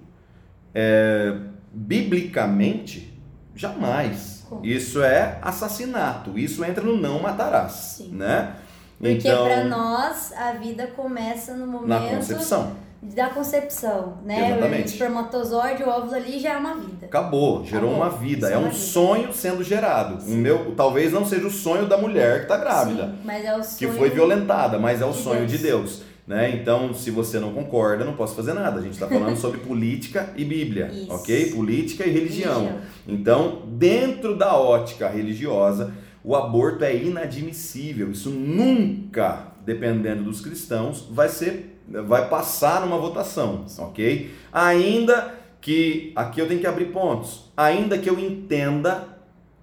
é, 0.73 1.35
biblicamente, 1.73 3.13
jamais. 3.53 4.47
Isso 4.63 5.03
é 5.03 5.39
assassinato. 5.41 6.39
Isso 6.39 6.63
entra 6.63 6.81
no 6.81 6.95
não 6.95 7.21
matarás, 7.21 7.97
Sim. 7.97 8.11
né? 8.13 8.55
Porque 8.97 9.27
então, 9.27 9.43
para 9.43 9.65
nós 9.65 10.31
a 10.31 10.53
vida 10.53 10.87
começa 10.87 11.53
no 11.53 11.67
momento 11.67 11.89
na 11.89 11.99
concepção 11.99 12.77
da 13.15 13.29
concepção, 13.29 14.17
né? 14.23 14.51
Exatamente. 14.51 14.83
O 14.83 14.85
espermatozoide, 14.93 15.83
o 15.83 15.89
óvulo 15.89 16.15
ali 16.15 16.39
já 16.39 16.53
é 16.53 16.57
uma 16.57 16.75
vida. 16.75 17.05
Acabou, 17.05 17.65
gerou 17.65 17.91
Acabou. 17.91 18.07
uma 18.07 18.09
vida. 18.09 18.49
é, 18.49 18.53
é 18.53 18.57
um 18.57 18.63
vida. 18.63 18.75
sonho 18.75 19.33
sendo 19.33 19.63
gerado. 19.63 20.23
O 20.25 20.31
meu, 20.35 20.73
talvez 20.75 21.11
não 21.11 21.25
seja 21.25 21.45
o 21.47 21.51
sonho 21.51 21.85
da 21.85 21.97
mulher 21.97 22.37
que 22.37 22.43
está 22.43 22.57
grávida, 22.57 23.07
Sim, 23.07 23.19
mas 23.25 23.45
é 23.45 23.55
o 23.55 23.63
sonho 23.63 23.77
que 23.77 23.87
foi 23.97 24.09
violentada, 24.09 24.79
mas 24.79 25.01
é 25.01 25.05
o 25.05 25.11
de 25.11 25.17
sonho 25.17 25.39
Deus. 25.39 25.51
de 25.51 25.57
Deus. 25.57 26.01
Né? 26.25 26.51
Então, 26.55 26.93
se 26.93 27.11
você 27.11 27.37
não 27.37 27.53
concorda, 27.53 28.05
não 28.05 28.13
posso 28.13 28.33
fazer 28.33 28.53
nada. 28.53 28.79
A 28.79 28.81
gente 28.81 28.93
está 28.93 29.07
falando 29.07 29.35
sobre 29.35 29.59
política 29.67 30.29
e 30.37 30.45
Bíblia, 30.45 30.89
Isso. 30.93 31.11
ok? 31.11 31.51
Política 31.51 32.05
e 32.05 32.11
religião. 32.11 32.61
Religião. 32.61 32.81
Então, 33.05 33.63
dentro 33.67 34.37
da 34.37 34.55
ótica 34.55 35.09
religiosa, 35.09 35.93
o 36.23 36.33
aborto 36.33 36.85
é 36.85 36.95
inadmissível. 36.95 38.09
Isso 38.11 38.29
nunca, 38.29 39.47
dependendo 39.65 40.23
dos 40.23 40.39
cristãos, 40.39 41.05
vai 41.11 41.27
ser, 41.27 41.72
vai 41.87 42.27
passar 42.29 42.81
numa 42.81 42.97
votação, 42.97 43.65
ok? 43.77 44.33
Ainda 44.51 45.33
que 45.63 46.11
aqui 46.15 46.39
eu 46.41 46.47
tenho 46.47 46.59
que 46.59 46.67
abrir 46.67 46.85
pontos. 46.87 47.51
Ainda 47.55 47.97
que 47.97 48.09
eu 48.09 48.19
entenda 48.19 49.07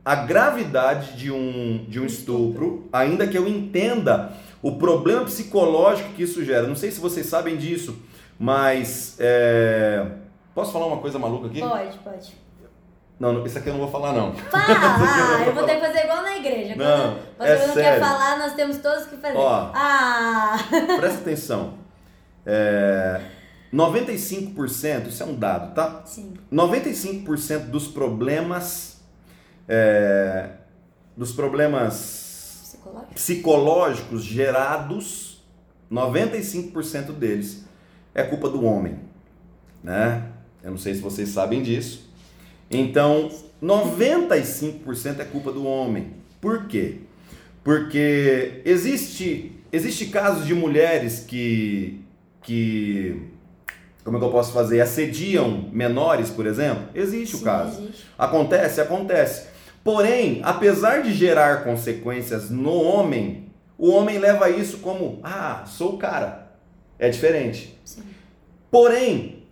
a 0.04 0.14
gravidade 0.14 1.12
de 1.16 1.30
um, 1.30 1.84
de 1.86 2.00
um 2.00 2.06
estupro, 2.06 2.88
ainda 2.92 3.26
que 3.26 3.36
eu 3.36 3.46
entenda 3.46 4.32
o 4.62 4.72
problema 4.76 5.24
psicológico 5.24 6.14
que 6.14 6.22
isso 6.22 6.44
gera. 6.44 6.66
Não 6.66 6.74
sei 6.74 6.90
se 6.90 7.00
vocês 7.00 7.26
sabem 7.26 7.56
disso, 7.56 7.96
mas 8.38 9.16
é, 9.18 10.06
posso 10.54 10.72
falar 10.72 10.86
uma 10.86 10.98
coisa 10.98 11.18
maluca 11.18 11.48
aqui? 11.48 11.60
Pode, 11.60 11.98
pode. 11.98 12.32
Não, 13.18 13.34
não, 13.34 13.44
isso 13.44 13.58
aqui 13.58 13.68
eu 13.68 13.74
não 13.74 13.80
vou 13.80 13.90
falar 13.90 14.14
não. 14.14 14.32
Fala! 14.32 15.44
eu 15.44 15.52
vou 15.52 15.64
ter 15.64 15.74
que 15.74 15.86
fazer 15.86 16.04
igual 16.04 16.22
na 16.22 16.38
igreja. 16.38 16.74
Não, 16.74 17.18
Quando 17.36 17.48
o 17.50 17.52
é 17.52 17.66
não 17.66 17.74
quer 17.74 17.82
sério. 17.82 18.00
falar, 18.00 18.38
nós 18.38 18.54
temos 18.54 18.78
todos 18.78 19.04
que 19.04 19.16
fazer. 19.18 19.36
Ó. 19.36 19.70
Ah! 19.74 20.56
Presta 20.96 21.18
atenção. 21.20 21.79
É, 22.44 23.20
95%, 23.72 25.08
isso 25.08 25.22
é 25.22 25.26
um 25.26 25.34
dado, 25.34 25.74
tá? 25.74 26.02
Sim. 26.04 26.34
95% 26.52 27.66
dos 27.66 27.86
problemas 27.88 29.00
é, 29.68 30.50
dos 31.16 31.32
problemas 31.32 32.72
Psicológico? 32.72 33.14
psicológicos 33.14 34.24
gerados, 34.24 35.44
95% 35.90 37.12
deles 37.12 37.64
é 38.12 38.24
culpa 38.24 38.48
do 38.48 38.64
homem, 38.64 38.98
né? 39.82 40.28
Eu 40.62 40.72
não 40.72 40.78
sei 40.78 40.94
se 40.94 41.00
vocês 41.00 41.28
sabem 41.28 41.62
disso. 41.62 42.10
Então, 42.70 43.30
95% 43.62 45.20
é 45.20 45.24
culpa 45.24 45.52
do 45.52 45.64
homem. 45.64 46.14
Por 46.40 46.66
quê? 46.66 46.98
Porque 47.62 48.62
existe 48.64 49.52
existe 49.72 50.06
casos 50.06 50.46
de 50.46 50.54
mulheres 50.54 51.20
que 51.20 52.00
que 52.50 53.22
como 54.02 54.16
é 54.16 54.20
que 54.20 54.26
eu 54.26 54.30
posso 54.30 54.52
fazer? 54.52 54.80
Assediam 54.80 55.68
menores, 55.72 56.30
por 56.30 56.46
exemplo? 56.46 56.88
Existe 56.94 57.36
o 57.36 57.38
Sim, 57.38 57.44
caso. 57.44 57.82
existe. 57.82 58.06
Acontece? 58.18 58.80
Acontece. 58.80 59.46
Porém, 59.84 60.40
apesar 60.42 61.02
de 61.02 61.12
gerar 61.14 61.62
consequências 61.62 62.50
no 62.50 62.72
homem, 62.72 63.52
o 63.78 63.90
homem 63.90 64.18
leva 64.18 64.50
isso 64.50 64.78
como: 64.78 65.20
ah, 65.22 65.64
sou 65.66 65.94
o 65.94 65.98
cara. 65.98 66.50
É 66.98 67.08
diferente. 67.08 67.78
Sim. 67.84 68.02
Porém, 68.70 69.44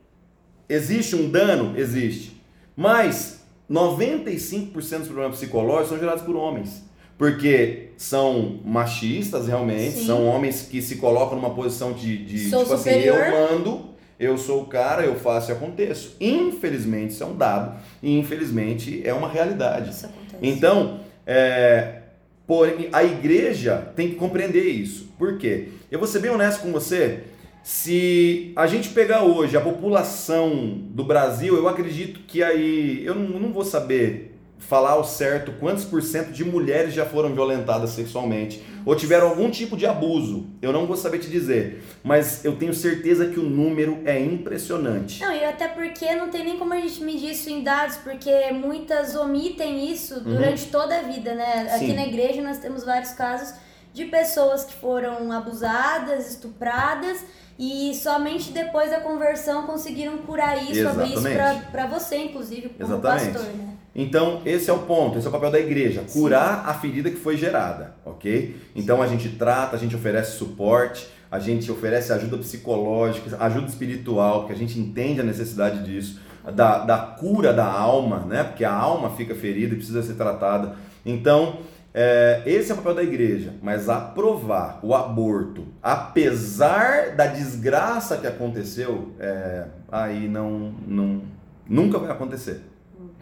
existe 0.68 1.14
um 1.14 1.30
dano? 1.30 1.78
Existe. 1.78 2.42
Mas 2.76 3.44
95% 3.70 4.72
dos 4.72 5.06
problemas 5.08 5.36
psicológicos 5.38 5.90
são 5.90 5.98
gerados 5.98 6.24
por 6.24 6.34
homens. 6.36 6.84
Porque 7.18 7.88
são 7.96 8.60
machistas 8.64 9.48
realmente, 9.48 9.98
Sim. 9.98 10.06
são 10.06 10.24
homens 10.24 10.62
que 10.62 10.80
se 10.80 10.96
colocam 10.96 11.36
numa 11.36 11.50
posição 11.50 11.92
de, 11.92 12.16
de 12.24 12.48
Sou 12.48 12.62
tipo 12.62 12.78
superior. 12.78 13.20
assim, 13.20 13.34
eu 13.34 13.50
mando, 13.50 13.84
eu 14.20 14.38
sou 14.38 14.62
o 14.62 14.66
cara, 14.66 15.04
eu 15.04 15.16
faço 15.16 15.50
e 15.50 15.52
aconteço. 15.52 16.16
Infelizmente, 16.20 17.10
isso 17.12 17.24
é 17.24 17.26
um 17.26 17.36
dado 17.36 17.76
e 18.00 18.16
infelizmente 18.16 19.02
é 19.04 19.12
uma 19.12 19.28
realidade. 19.28 19.90
Isso 19.90 20.06
acontece. 20.06 20.38
Então, 20.40 21.00
é, 21.26 22.02
porém, 22.46 22.88
a 22.92 23.02
igreja 23.02 23.92
tem 23.96 24.10
que 24.10 24.14
compreender 24.14 24.64
isso. 24.64 25.08
Por 25.18 25.36
quê? 25.38 25.70
Eu 25.90 25.98
vou 25.98 26.06
ser 26.06 26.20
bem 26.20 26.30
honesto 26.30 26.62
com 26.62 26.70
você. 26.70 27.24
Se 27.64 28.52
a 28.54 28.68
gente 28.68 28.90
pegar 28.90 29.24
hoje 29.24 29.56
a 29.56 29.60
população 29.60 30.80
do 30.90 31.02
Brasil, 31.02 31.56
eu 31.56 31.68
acredito 31.68 32.20
que 32.20 32.42
aí. 32.44 33.02
Eu 33.04 33.16
não, 33.16 33.40
não 33.40 33.52
vou 33.52 33.64
saber 33.64 34.37
falar 34.58 34.90
ao 34.92 35.04
certo 35.04 35.52
quantos 35.60 35.84
por 35.84 36.02
cento 36.02 36.30
de 36.32 36.44
mulheres 36.44 36.92
já 36.92 37.06
foram 37.06 37.32
violentadas 37.32 37.90
sexualmente 37.90 38.62
ou 38.84 38.94
tiveram 38.96 39.28
algum 39.28 39.50
tipo 39.50 39.76
de 39.76 39.86
abuso. 39.86 40.46
Eu 40.60 40.72
não 40.72 40.86
vou 40.86 40.96
saber 40.96 41.18
te 41.18 41.28
dizer, 41.30 41.82
mas 42.02 42.44
eu 42.44 42.56
tenho 42.56 42.74
certeza 42.74 43.26
que 43.26 43.38
o 43.38 43.42
número 43.42 43.98
é 44.04 44.18
impressionante. 44.18 45.20
Não, 45.20 45.32
e 45.32 45.44
até 45.44 45.68
porque 45.68 46.14
não 46.14 46.28
tem 46.28 46.44
nem 46.44 46.58
como 46.58 46.72
a 46.74 46.80
gente 46.80 47.02
medir 47.02 47.30
isso 47.32 47.48
em 47.50 47.62
dados, 47.62 47.96
porque 47.98 48.50
muitas 48.52 49.14
omitem 49.14 49.90
isso 49.92 50.20
durante 50.20 50.66
toda 50.66 50.98
a 50.98 51.02
vida, 51.02 51.34
né? 51.34 51.68
Aqui 51.70 51.84
Uhum. 51.84 51.90
Sim. 51.90 51.96
na 51.96 52.06
igreja 52.06 52.42
nós 52.42 52.58
temos 52.58 52.84
vários 52.84 53.12
casos 53.12 53.54
de 53.92 54.04
pessoas 54.06 54.64
que 54.64 54.74
foram 54.74 55.30
abusadas, 55.32 56.30
estupradas 56.30 57.18
e 57.58 57.92
somente 57.94 58.52
depois 58.52 58.90
da 58.90 59.00
conversão 59.00 59.66
conseguiram 59.66 60.18
curar 60.18 60.62
isso, 60.62 60.86
abrir 60.86 61.12
isso 61.12 61.26
Exatamente. 61.26 61.66
pra 61.72 61.86
você, 61.86 62.16
inclusive, 62.16 62.68
como 62.68 62.92
Exatamente. 62.92 63.32
pastor, 63.32 63.52
né? 63.54 63.74
Então, 63.94 64.42
esse 64.46 64.70
é 64.70 64.72
o 64.72 64.78
ponto, 64.80 65.18
esse 65.18 65.26
é 65.26 65.28
o 65.28 65.32
papel 65.32 65.50
da 65.50 65.58
igreja, 65.58 66.04
curar 66.12 66.62
a 66.68 66.74
ferida 66.74 67.10
que 67.10 67.16
foi 67.16 67.36
gerada, 67.36 67.96
ok? 68.04 68.56
Então 68.76 69.02
a 69.02 69.08
gente 69.08 69.30
trata, 69.30 69.74
a 69.74 69.78
gente 69.78 69.96
oferece 69.96 70.38
suporte, 70.38 71.08
a 71.30 71.40
gente 71.40 71.68
oferece 71.70 72.12
ajuda 72.12 72.38
psicológica, 72.38 73.36
ajuda 73.40 73.66
espiritual, 73.66 74.40
porque 74.40 74.52
a 74.52 74.56
gente 74.56 74.78
entende 74.78 75.20
a 75.20 75.24
necessidade 75.24 75.82
disso, 75.82 76.20
da, 76.54 76.78
da 76.78 76.96
cura 76.96 77.52
da 77.52 77.66
alma, 77.66 78.20
né? 78.20 78.44
Porque 78.44 78.64
a 78.64 78.72
alma 78.72 79.10
fica 79.10 79.34
ferida 79.34 79.74
e 79.74 79.76
precisa 79.76 80.02
ser 80.02 80.14
tratada. 80.14 80.76
Então, 81.04 81.58
é, 82.00 82.44
esse 82.46 82.70
é 82.70 82.74
o 82.74 82.76
papel 82.76 82.94
da 82.94 83.02
igreja, 83.02 83.54
mas 83.60 83.88
aprovar 83.88 84.78
o 84.84 84.94
aborto, 84.94 85.66
apesar 85.82 87.16
da 87.16 87.26
desgraça 87.26 88.18
que 88.18 88.26
aconteceu, 88.28 89.12
é, 89.18 89.66
aí 89.90 90.28
não, 90.28 90.72
não, 90.86 91.22
nunca 91.68 91.98
vai 91.98 92.08
acontecer. 92.08 92.62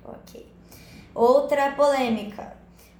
Ok. 0.05 0.47
Outra 1.14 1.72
polêmica. 1.72 2.53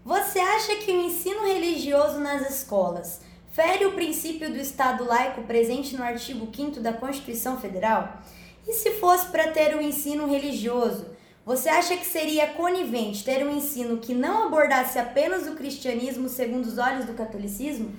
Você 0.03 0.39
acha 0.39 0.77
que 0.77 0.91
o 0.91 1.03
ensino 1.03 1.45
religioso 1.45 2.21
nas 2.21 2.49
escolas 2.49 3.21
fere 3.51 3.85
o 3.85 3.93
princípio 3.93 4.51
do 4.51 4.57
Estado 4.57 5.05
laico 5.05 5.43
presente 5.43 5.95
no 5.95 6.03
artigo 6.03 6.49
5 6.57 6.81
da 6.81 6.95
Constituição 6.95 7.61
Federal? 7.61 8.23
E 8.67 8.73
se 8.73 8.93
fosse 8.93 9.27
para 9.27 9.49
ter 9.49 9.77
um 9.77 9.83
ensino 9.83 10.27
religioso, 10.27 11.16
você 11.47 11.69
acha 11.69 11.97
que 11.97 12.05
seria 12.05 12.49
conivente 12.49 13.25
ter 13.25 13.47
um 13.47 13.57
ensino 13.57 13.99
que 13.99 14.13
não 14.13 14.49
abordasse 14.49 14.99
apenas 14.99 15.47
o 15.47 15.55
cristianismo 15.55 16.29
segundo 16.29 16.67
os 16.67 16.77
olhos 16.77 17.05
do 17.07 17.15
catolicismo? 17.15 17.91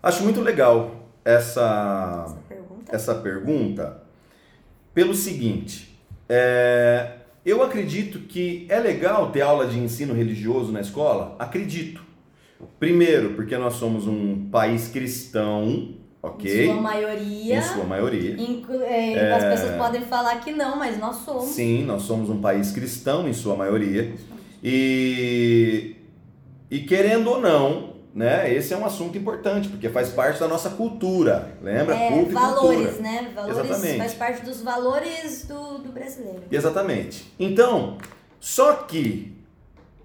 Acho 0.00 0.22
muito 0.22 0.40
legal 0.40 1.08
essa, 1.24 2.24
Essa 2.26 2.36
pergunta. 2.48 2.96
essa 2.96 3.14
pergunta 3.16 4.02
pelo 4.94 5.14
seguinte: 5.14 5.98
é, 6.28 7.16
eu 7.44 7.62
acredito 7.62 8.20
que 8.20 8.66
é 8.68 8.78
legal 8.78 9.32
ter 9.32 9.40
aula 9.40 9.66
de 9.66 9.78
ensino 9.78 10.14
religioso 10.14 10.70
na 10.70 10.80
escola? 10.80 11.34
Acredito. 11.40 12.06
Primeiro, 12.78 13.34
porque 13.34 13.56
nós 13.58 13.74
somos 13.74 14.06
um 14.06 14.48
país 14.48 14.88
cristão, 14.88 15.94
ok? 16.22 16.64
Em 16.64 16.72
sua 16.72 16.80
maioria. 16.80 17.56
Em 17.58 17.62
sua 17.62 17.84
maioria. 17.84 18.36
é, 18.84 19.32
As 19.32 19.44
pessoas 19.44 19.76
podem 19.76 20.02
falar 20.02 20.36
que 20.40 20.52
não, 20.52 20.76
mas 20.76 20.98
nós 20.98 21.16
somos. 21.16 21.46
Sim, 21.46 21.84
nós 21.84 22.02
somos 22.02 22.28
um 22.30 22.40
país 22.40 22.70
cristão 22.72 23.28
em 23.28 23.32
sua 23.32 23.54
maioria. 23.56 24.14
E, 24.62 25.96
e 26.70 26.80
querendo 26.80 27.30
ou 27.30 27.40
não, 27.40 27.94
né, 28.14 28.52
esse 28.52 28.72
é 28.72 28.76
um 28.76 28.84
assunto 28.84 29.16
importante, 29.16 29.68
porque 29.68 29.88
faz 29.88 30.08
parte 30.08 30.40
da 30.40 30.48
nossa 30.48 30.70
cultura. 30.70 31.56
Lembra? 31.62 31.94
É, 31.94 32.08
Culto 32.10 32.32
valores, 32.32 32.78
cultura. 32.86 33.02
né? 33.02 33.32
Valores 33.34 33.58
Exatamente. 33.58 33.98
faz 33.98 34.14
parte 34.14 34.44
dos 34.44 34.62
valores 34.62 35.44
do, 35.46 35.78
do 35.78 35.92
brasileiro. 35.92 36.42
Exatamente. 36.50 37.32
Então, 37.38 37.98
só 38.40 38.72
que 38.72 39.32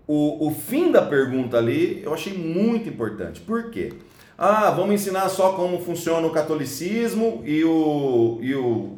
o, 0.05 0.47
o 0.47 0.51
fim 0.51 0.91
da 0.91 1.01
pergunta 1.01 1.57
ali 1.57 2.01
eu 2.03 2.14
achei 2.14 2.38
muito 2.38 2.89
importante. 2.89 3.39
Por 3.41 3.72
quê? 3.72 3.93
Ah, 4.43 4.71
vamos 4.71 4.95
ensinar 4.95 5.29
só 5.29 5.51
como 5.51 5.79
funciona 5.79 6.25
o 6.25 6.31
catolicismo 6.31 7.43
e 7.45 7.63
o, 7.63 8.39
e 8.41 8.55
o 8.55 8.97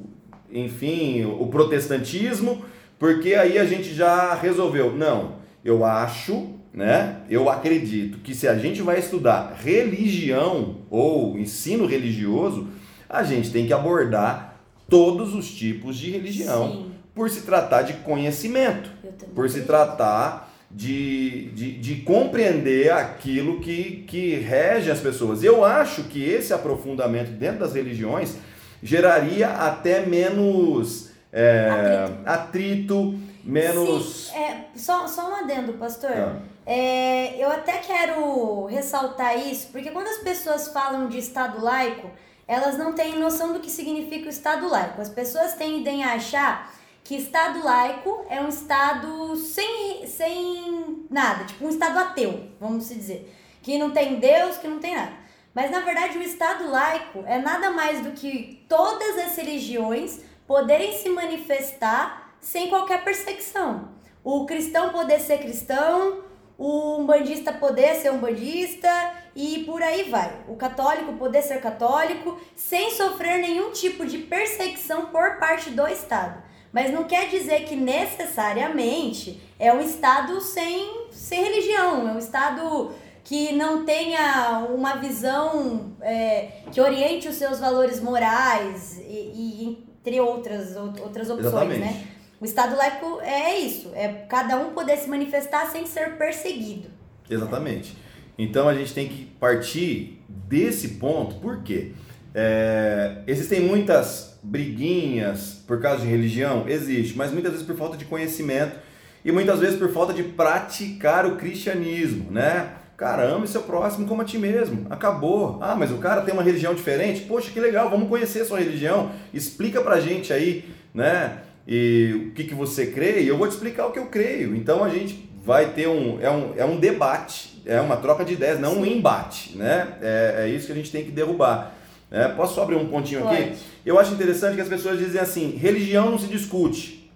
enfim, 0.49 1.25
o 1.25 1.47
protestantismo, 1.47 2.63
porque 2.97 3.35
aí 3.35 3.59
a 3.59 3.65
gente 3.65 3.93
já 3.93 4.35
resolveu. 4.35 4.95
Não, 4.95 5.39
eu 5.61 5.83
acho, 5.83 6.47
né? 6.73 7.23
Eu 7.29 7.49
acredito 7.49 8.19
que 8.19 8.33
se 8.33 8.47
a 8.47 8.57
gente 8.57 8.81
vai 8.81 8.99
estudar 8.99 9.57
religião 9.61 10.77
ou 10.89 11.37
ensino 11.37 11.85
religioso, 11.85 12.69
a 13.09 13.21
gente 13.23 13.51
tem 13.51 13.67
que 13.67 13.73
abordar 13.73 14.61
todos 14.87 15.35
os 15.35 15.51
tipos 15.51 15.97
de 15.97 16.09
religião 16.09 16.71
Sim, 16.71 16.91
por 17.13 17.29
se 17.29 17.41
tratar 17.41 17.81
de 17.81 17.95
conhecimento, 17.95 18.89
por 19.35 19.49
se 19.49 19.63
tratar 19.63 20.52
de, 20.73 21.49
de, 21.51 21.77
de 21.79 21.95
compreender 22.01 22.91
aquilo 22.91 23.59
que, 23.59 24.03
que 24.07 24.35
rege 24.35 24.89
as 24.89 24.99
pessoas. 24.99 25.43
Eu 25.43 25.63
acho 25.63 26.03
que 26.05 26.23
esse 26.23 26.51
aprofundamento 26.51 27.29
dentro 27.31 27.59
das 27.59 27.73
religiões 27.73 28.35
geraria 28.81 29.49
até 29.49 30.05
menos 30.05 31.11
é, 31.31 32.07
atrito. 32.25 33.17
menos. 33.43 34.31
Sim, 34.31 34.37
é, 34.37 34.65
só, 34.75 35.07
só 35.07 35.29
um 35.29 35.35
adendo, 35.35 35.73
pastor. 35.73 36.11
Ah, 36.11 36.35
É, 36.65 37.43
eu 37.43 37.49
até 37.49 37.73
quero 37.77 38.65
ressaltar 38.65 39.37
isso, 39.37 39.67
porque 39.71 39.91
quando 39.91 40.07
as 40.07 40.19
pessoas 40.19 40.69
falam 40.69 41.09
de 41.09 41.17
Estado 41.19 41.61
laico, 41.61 42.09
elas 42.47 42.77
não 42.77 42.93
têm 42.93 43.19
noção 43.19 43.53
do 43.53 43.59
que 43.59 43.69
significa 43.69 44.27
o 44.27 44.29
Estado 44.29 44.69
laico. 44.69 45.01
As 45.01 45.09
pessoas 45.09 45.53
tendem 45.55 46.03
a 46.03 46.13
achar 46.13 46.73
que 47.03 47.15
Estado 47.15 47.63
laico 47.63 48.25
é 48.29 48.39
um 48.39 48.47
Estado 48.47 49.35
sem, 49.35 50.07
sem 50.07 51.05
nada, 51.09 51.43
tipo 51.43 51.65
um 51.65 51.69
Estado 51.69 51.99
ateu, 51.99 52.49
vamos 52.59 52.87
dizer. 52.87 53.33
Que 53.61 53.77
não 53.77 53.91
tem 53.91 54.19
Deus, 54.19 54.57
que 54.57 54.67
não 54.67 54.79
tem 54.79 54.95
nada. 54.95 55.13
Mas 55.53 55.69
na 55.69 55.81
verdade 55.81 56.17
o 56.17 56.21
Estado 56.21 56.69
laico 56.69 57.23
é 57.27 57.37
nada 57.37 57.69
mais 57.71 58.01
do 58.01 58.11
que 58.11 58.65
todas 58.67 59.17
as 59.17 59.35
religiões 59.35 60.21
poderem 60.47 60.97
se 60.97 61.09
manifestar 61.09 62.35
sem 62.39 62.69
qualquer 62.69 63.03
perseguição. 63.03 63.89
O 64.23 64.45
cristão 64.45 64.89
poder 64.89 65.19
ser 65.19 65.39
cristão, 65.39 66.23
o 66.57 66.97
umbandista 66.99 67.51
poder 67.51 67.95
ser 67.95 68.11
umbandista 68.11 68.89
e 69.35 69.63
por 69.65 69.81
aí 69.81 70.09
vai. 70.09 70.43
O 70.47 70.55
católico 70.55 71.13
poder 71.13 71.41
ser 71.41 71.59
católico 71.61 72.39
sem 72.55 72.91
sofrer 72.91 73.39
nenhum 73.39 73.71
tipo 73.71 74.05
de 74.05 74.19
perseguição 74.19 75.07
por 75.07 75.37
parte 75.37 75.69
do 75.71 75.87
Estado. 75.87 76.52
Mas 76.73 76.91
não 76.91 77.03
quer 77.03 77.29
dizer 77.29 77.65
que 77.65 77.75
necessariamente 77.75 79.39
é 79.59 79.71
um 79.71 79.79
Estado 79.79 80.41
sem, 80.41 81.07
sem 81.11 81.43
religião, 81.43 82.09
é 82.09 82.13
um 82.13 82.17
Estado 82.17 82.91
que 83.23 83.53
não 83.53 83.85
tenha 83.85 84.65
uma 84.73 84.95
visão 84.95 85.93
é, 86.01 86.63
que 86.71 86.81
oriente 86.81 87.27
os 87.27 87.35
seus 87.35 87.59
valores 87.59 88.01
morais 88.01 88.97
e, 88.97 89.03
e 89.05 89.85
entre 90.01 90.19
outras, 90.19 90.75
outras 90.75 91.29
opções, 91.29 91.45
Exatamente. 91.45 91.79
né? 91.79 92.07
O 92.41 92.45
Estado 92.45 92.75
laico 92.75 93.21
é 93.21 93.57
isso, 93.57 93.91
é 93.93 94.09
cada 94.27 94.57
um 94.57 94.73
poder 94.73 94.97
se 94.97 95.07
manifestar 95.07 95.67
sem 95.71 95.85
ser 95.85 96.17
perseguido. 96.17 96.89
Exatamente. 97.29 97.95
Então 98.37 98.67
a 98.67 98.73
gente 98.73 98.93
tem 98.93 99.07
que 99.07 99.25
partir 99.39 100.21
desse 100.27 100.95
ponto, 100.95 101.35
por 101.35 101.63
quê? 101.63 101.93
É, 102.35 103.21
existem 103.27 103.61
muitas 103.61 104.32
briguinhas 104.43 105.63
por 105.65 105.81
causa 105.81 106.01
de 106.01 106.07
religião? 106.07 106.65
Existe, 106.67 107.17
mas 107.17 107.31
muitas 107.31 107.51
vezes 107.51 107.65
por 107.65 107.75
falta 107.75 107.97
de 107.97 108.05
conhecimento 108.05 108.75
e 109.23 109.31
muitas 109.31 109.59
vezes 109.59 109.79
por 109.79 109.89
falta 109.89 110.13
de 110.13 110.23
praticar 110.23 111.25
o 111.25 111.37
cristianismo, 111.37 112.29
né? 112.29 112.73
Cara, 112.97 113.23
ame 113.23 113.47
seu 113.47 113.63
próximo 113.63 114.05
como 114.07 114.21
a 114.21 114.25
ti 114.25 114.37
mesmo. 114.37 114.85
Acabou. 114.89 115.57
Ah, 115.61 115.75
mas 115.75 115.91
o 115.91 115.97
cara 115.97 116.21
tem 116.21 116.33
uma 116.33 116.43
religião 116.43 116.75
diferente? 116.75 117.21
Poxa, 117.21 117.49
que 117.51 117.59
legal, 117.59 117.89
vamos 117.89 118.07
conhecer 118.07 118.41
a 118.41 118.45
sua 118.45 118.59
religião. 118.59 119.11
Explica 119.33 119.81
pra 119.81 119.99
gente 119.99 120.31
aí, 120.31 120.65
né? 120.93 121.39
e 121.67 122.27
o 122.27 122.31
que, 122.31 122.43
que 122.43 122.53
você 122.53 122.87
crê, 122.87 123.21
e 123.21 123.27
eu 123.27 123.37
vou 123.37 123.47
te 123.47 123.51
explicar 123.51 123.87
o 123.87 123.91
que 123.91 123.99
eu 123.99 124.07
creio. 124.07 124.55
Então 124.55 124.83
a 124.83 124.89
gente 124.89 125.29
vai 125.43 125.71
ter 125.71 125.87
um 125.87 126.19
é, 126.21 126.29
um. 126.29 126.53
é 126.57 126.65
um 126.65 126.77
debate, 126.77 127.61
é 127.65 127.79
uma 127.79 127.97
troca 127.97 128.23
de 128.25 128.33
ideias, 128.33 128.59
não 128.59 128.79
um 128.79 128.85
embate. 128.85 129.57
Né? 129.57 129.87
É, 130.01 130.43
é 130.43 130.49
isso 130.49 130.67
que 130.67 130.73
a 130.73 130.75
gente 130.75 130.91
tem 130.91 131.03
que 131.03 131.11
derrubar. 131.11 131.73
É, 132.13 132.27
posso 132.29 132.55
só 132.55 132.63
abrir 132.63 132.75
um 132.75 132.87
pontinho 132.87 133.23
Pode. 133.23 133.35
aqui? 133.35 133.57
Eu 133.83 133.99
acho 133.99 134.13
interessante 134.13 134.55
que 134.55 134.61
as 134.61 134.69
pessoas 134.69 134.99
dizem 134.99 135.19
assim: 135.19 135.49
religião 135.57 136.11
não 136.11 136.19
se 136.19 136.27
discute, 136.27 137.11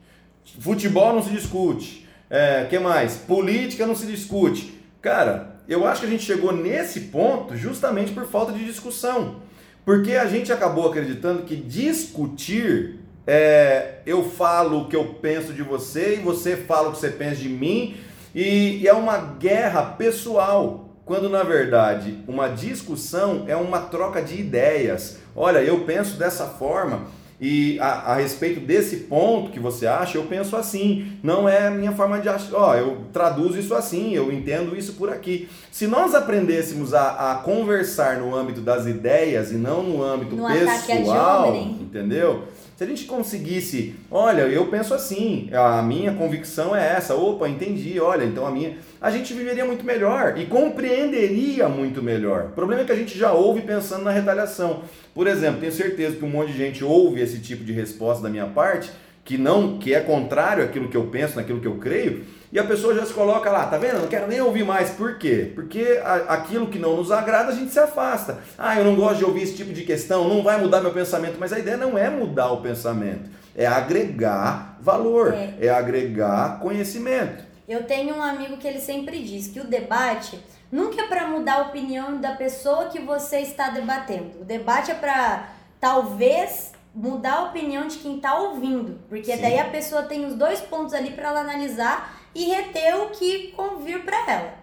futebol 0.60 1.14
não 1.14 1.24
se 1.24 1.30
discute, 1.30 2.06
é, 2.30 2.66
que 2.66 2.80
mais? 2.80 3.16
Política 3.16 3.86
não 3.86 3.96
se 3.96 4.08
discute. 4.08 4.74
Cara, 5.02 5.56
eu 5.70 5.88
acho 5.88 6.02
que 6.02 6.08
a 6.08 6.10
gente 6.10 6.24
chegou 6.24 6.52
nesse 6.52 7.02
ponto 7.02 7.56
justamente 7.56 8.12
por 8.12 8.26
falta 8.26 8.52
de 8.52 8.66
discussão. 8.66 9.46
Porque 9.86 10.16
a 10.16 10.26
gente 10.26 10.52
acabou 10.52 10.90
acreditando 10.90 11.44
que 11.44 11.56
discutir 11.56 13.00
é, 13.28 14.00
eu 14.06 14.24
falo 14.24 14.84
o 14.84 14.88
que 14.88 14.96
eu 14.96 15.04
penso 15.22 15.52
de 15.52 15.62
você 15.62 16.16
e 16.16 16.20
você 16.20 16.56
fala 16.56 16.88
o 16.88 16.92
que 16.94 17.00
você 17.00 17.10
pensa 17.10 17.36
de 17.36 17.50
mim, 17.50 17.98
e, 18.34 18.78
e 18.78 18.88
é 18.88 18.94
uma 18.94 19.18
guerra 19.18 19.84
pessoal, 19.84 20.90
quando 21.08 21.30
na 21.30 21.42
verdade 21.42 22.20
uma 22.28 22.50
discussão 22.50 23.46
é 23.48 23.56
uma 23.56 23.80
troca 23.80 24.22
de 24.22 24.40
ideias. 24.40 25.18
Olha, 25.34 25.60
eu 25.60 25.80
penso 25.86 26.18
dessa 26.18 26.46
forma. 26.46 27.08
E 27.40 27.80
a, 27.80 28.14
a, 28.14 28.16
respeito 28.16 28.60
desse 28.60 28.98
ponto 29.02 29.52
que 29.52 29.60
você 29.60 29.86
acha, 29.86 30.18
eu 30.18 30.24
penso 30.24 30.56
assim. 30.56 31.20
Não 31.22 31.48
é 31.48 31.68
a 31.68 31.72
minha 31.72 31.92
forma 31.92 32.20
de 32.20 32.28
achar. 32.28 32.54
Ó, 32.54 32.76
eu 32.76 33.06
traduzo 33.14 33.60
isso 33.60 33.76
assim, 33.76 34.14
eu 34.14 34.32
entendo 34.32 34.76
isso 34.76 34.94
por 34.94 35.10
aqui. 35.10 35.48
Se 35.72 35.86
nós 35.86 36.16
aprendêssemos 36.16 36.96
a, 36.96 37.32
a 37.32 37.36
conversar 37.36 38.18
no 38.18 38.36
âmbito 38.36 38.60
das 38.60 38.88
ideias 38.88 39.52
e 39.52 39.56
não 39.56 39.84
no 39.84 40.04
âmbito 40.04 40.36
no 40.36 40.48
pessoal, 40.48 41.56
entendeu? 41.56 42.44
Se 42.78 42.84
a 42.84 42.88
gente 42.88 43.06
conseguisse, 43.06 43.96
olha, 44.12 44.44
eu 44.44 44.68
penso 44.68 44.94
assim, 44.94 45.50
a 45.52 45.82
minha 45.82 46.14
convicção 46.14 46.76
é 46.76 46.94
essa, 46.94 47.16
opa, 47.16 47.50
entendi, 47.50 48.00
olha, 48.00 48.24
então 48.24 48.46
a 48.46 48.52
minha. 48.52 48.78
A 49.02 49.10
gente 49.10 49.34
viveria 49.34 49.66
muito 49.66 49.84
melhor 49.84 50.38
e 50.38 50.46
compreenderia 50.46 51.68
muito 51.68 52.04
melhor. 52.04 52.50
O 52.52 52.52
problema 52.52 52.84
é 52.84 52.86
que 52.86 52.92
a 52.92 52.96
gente 52.96 53.18
já 53.18 53.32
ouve 53.32 53.62
pensando 53.62 54.04
na 54.04 54.12
retaliação. 54.12 54.84
Por 55.12 55.26
exemplo, 55.26 55.60
tenho 55.60 55.72
certeza 55.72 56.18
que 56.18 56.24
um 56.24 56.30
monte 56.30 56.52
de 56.52 56.58
gente 56.60 56.84
ouve 56.84 57.20
esse 57.20 57.40
tipo 57.40 57.64
de 57.64 57.74
resposta 57.74 58.22
da 58.22 58.30
minha 58.30 58.46
parte, 58.46 58.92
que 59.26 59.40
não, 59.40 59.80
que 59.80 59.96
é 59.96 60.00
contrário 60.00 60.64
àquilo 60.64 60.88
que 60.88 60.98
eu 60.98 61.08
penso, 61.08 61.36
naquilo 61.36 61.60
que 61.60 61.68
eu 61.68 61.78
creio, 61.78 62.26
e 62.52 62.58
a 62.58 62.64
pessoa 62.64 62.96
já 62.96 63.06
se 63.06 63.14
coloca 63.14 63.50
lá, 63.50 63.66
tá 63.66 63.78
vendo? 63.78 64.00
Não 64.00 64.08
quero 64.08 64.28
nem 64.28 64.40
ouvir 64.40 64.64
mais. 64.64 64.92
Por 64.92 65.18
quê? 65.18 65.52
Porque 65.54 66.00
aquilo 66.28 66.68
que 66.68 66.80
não 66.80 66.96
nos 66.96 67.12
agrada, 67.12 67.52
a 67.52 67.56
gente 67.56 67.72
se 67.72 67.80
afasta. 67.80 68.40
Ah, 68.58 68.78
eu 68.78 68.86
não 68.86 68.96
gosto 68.96 69.18
de 69.18 69.26
ouvir 69.26 69.44
esse 69.44 69.56
tipo 69.56 69.74
de 69.74 69.84
questão, 69.84 70.30
não 70.30 70.42
vai 70.42 70.60
mudar 70.60 70.82
meu 70.82 70.94
pensamento. 70.94 71.38
Mas 71.40 71.52
a 71.52 71.60
ideia 71.60 71.76
não 71.76 71.98
é 71.98 72.10
mudar 72.10 72.52
o 72.52 72.62
pensamento, 72.62 73.30
é 73.56 73.66
agregar 73.66 74.78
valor, 74.82 75.34
é, 75.34 75.56
é 75.60 75.70
agregar 75.70 76.60
conhecimento. 76.60 77.44
Eu 77.68 77.84
tenho 77.84 78.16
um 78.16 78.24
amigo 78.24 78.56
que 78.56 78.68
ele 78.68 78.80
sempre 78.80 79.22
diz 79.22 79.48
que 79.50 79.60
o 79.60 79.66
debate 79.66 80.40
nunca 80.72 81.02
é 81.02 81.08
para 81.08 81.28
mudar 81.28 81.56
a 81.56 81.62
opinião 81.64 82.18
da 82.18 82.32
pessoa 82.32 82.86
que 82.86 83.00
você 83.00 83.40
está 83.40 83.70
debatendo. 83.70 84.40
O 84.42 84.46
debate 84.46 84.90
é 84.92 84.94
para 84.94 85.50
talvez 85.80 86.72
mudar 86.96 87.34
a 87.34 87.44
opinião 87.44 87.88
de 87.88 87.98
quem 87.98 88.16
está 88.16 88.40
ouvindo, 88.40 89.00
porque 89.08 89.36
Sim. 89.36 89.42
daí 89.42 89.60
a 89.60 89.66
pessoa 89.66 90.04
tem 90.04 90.26
os 90.26 90.34
dois 90.34 90.62
pontos 90.62 90.94
ali 90.94 91.12
para 91.12 91.28
ela 91.28 91.42
analisar 91.42 92.17
e 92.38 92.46
reter 92.46 92.96
o 93.02 93.10
que 93.10 93.52
convir 93.54 94.06
para 94.06 94.32
ela. 94.32 94.54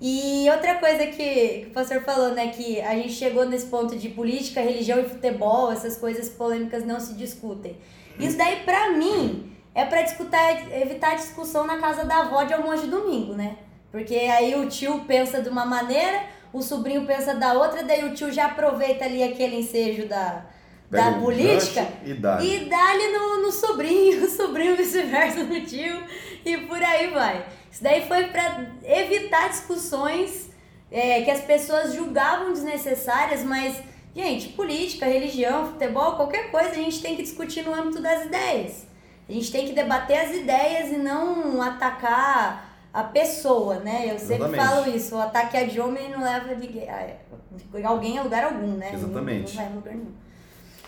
E 0.00 0.50
outra 0.50 0.74
coisa 0.74 1.06
que, 1.06 1.12
que, 1.12 1.66
o 1.68 1.70
pastor 1.70 2.02
falou, 2.02 2.34
né, 2.34 2.48
que 2.48 2.80
a 2.80 2.96
gente 2.96 3.12
chegou 3.12 3.46
nesse 3.46 3.66
ponto 3.66 3.96
de 3.96 4.08
política, 4.08 4.60
religião 4.60 4.98
e 4.98 5.04
futebol, 5.04 5.70
essas 5.70 5.96
coisas 5.96 6.28
polêmicas 6.28 6.84
não 6.84 6.98
se 6.98 7.14
discutem. 7.14 7.76
Isso 8.18 8.36
daí, 8.36 8.64
pra 8.64 8.90
mim, 8.90 9.52
é 9.72 9.84
para 9.84 10.04
evitar 10.80 11.14
discussão 11.14 11.64
na 11.64 11.78
casa 11.78 12.04
da 12.04 12.22
avó 12.22 12.42
de 12.42 12.52
almoço 12.52 12.82
de 12.82 12.90
domingo, 12.90 13.34
né? 13.34 13.56
Porque 13.92 14.16
aí 14.16 14.56
o 14.56 14.68
tio 14.68 15.04
pensa 15.06 15.40
de 15.40 15.48
uma 15.48 15.64
maneira, 15.64 16.24
o 16.52 16.60
sobrinho 16.60 17.06
pensa 17.06 17.34
da 17.34 17.52
outra, 17.52 17.84
daí 17.84 18.04
o 18.04 18.14
tio 18.14 18.32
já 18.32 18.46
aproveita 18.46 19.04
ali 19.04 19.22
aquele 19.22 19.60
ensejo 19.60 20.08
da, 20.08 20.44
da 20.90 21.12
política 21.12 21.86
e 22.04 22.12
dá-lhe 22.12 22.68
dá 22.68 23.18
no, 23.18 23.42
no 23.42 23.52
sobrinho, 23.52 24.24
o 24.26 24.28
sobrinho 24.28 24.76
vice-versa 24.76 25.44
no 25.44 25.60
tio 25.60 26.02
e 26.46 26.56
por 26.58 26.82
aí 26.82 27.10
vai. 27.10 27.46
Isso 27.70 27.82
daí 27.82 28.06
foi 28.06 28.28
para 28.28 28.66
evitar 28.84 29.48
discussões 29.48 30.50
é, 30.90 31.22
que 31.22 31.30
as 31.30 31.40
pessoas 31.40 31.94
julgavam 31.94 32.52
desnecessárias, 32.52 33.42
mas, 33.42 33.82
gente, 34.14 34.50
política, 34.50 35.06
religião, 35.06 35.72
futebol, 35.72 36.16
qualquer 36.16 36.50
coisa 36.50 36.70
a 36.70 36.74
gente 36.74 37.00
tem 37.00 37.16
que 37.16 37.22
discutir 37.22 37.62
no 37.64 37.72
âmbito 37.72 38.02
das 38.02 38.26
ideias. 38.26 38.86
A 39.28 39.32
gente 39.32 39.50
tem 39.50 39.66
que 39.66 39.72
debater 39.72 40.18
as 40.18 40.34
ideias 40.34 40.90
e 40.90 40.98
não 40.98 41.62
atacar 41.62 42.72
a 42.92 43.04
pessoa, 43.04 43.76
né? 43.76 44.04
Eu 44.10 44.18
sempre 44.18 44.34
Exatamente. 44.34 44.64
falo 44.64 44.96
isso, 44.96 45.16
o 45.16 45.20
ataque 45.20 45.56
a 45.56 45.84
homem 45.84 46.10
não 46.10 46.22
leva 46.22 46.54
ninguém, 46.54 46.86
alguém 47.84 48.18
a 48.18 48.22
lugar 48.22 48.44
algum, 48.44 48.76
né? 48.76 48.90
Exatamente. 48.92 49.56
Não, 49.56 49.62
não 49.62 49.70
vai 49.70 49.72
a 49.72 49.76
lugar 49.76 49.94
nenhum. 49.94 50.12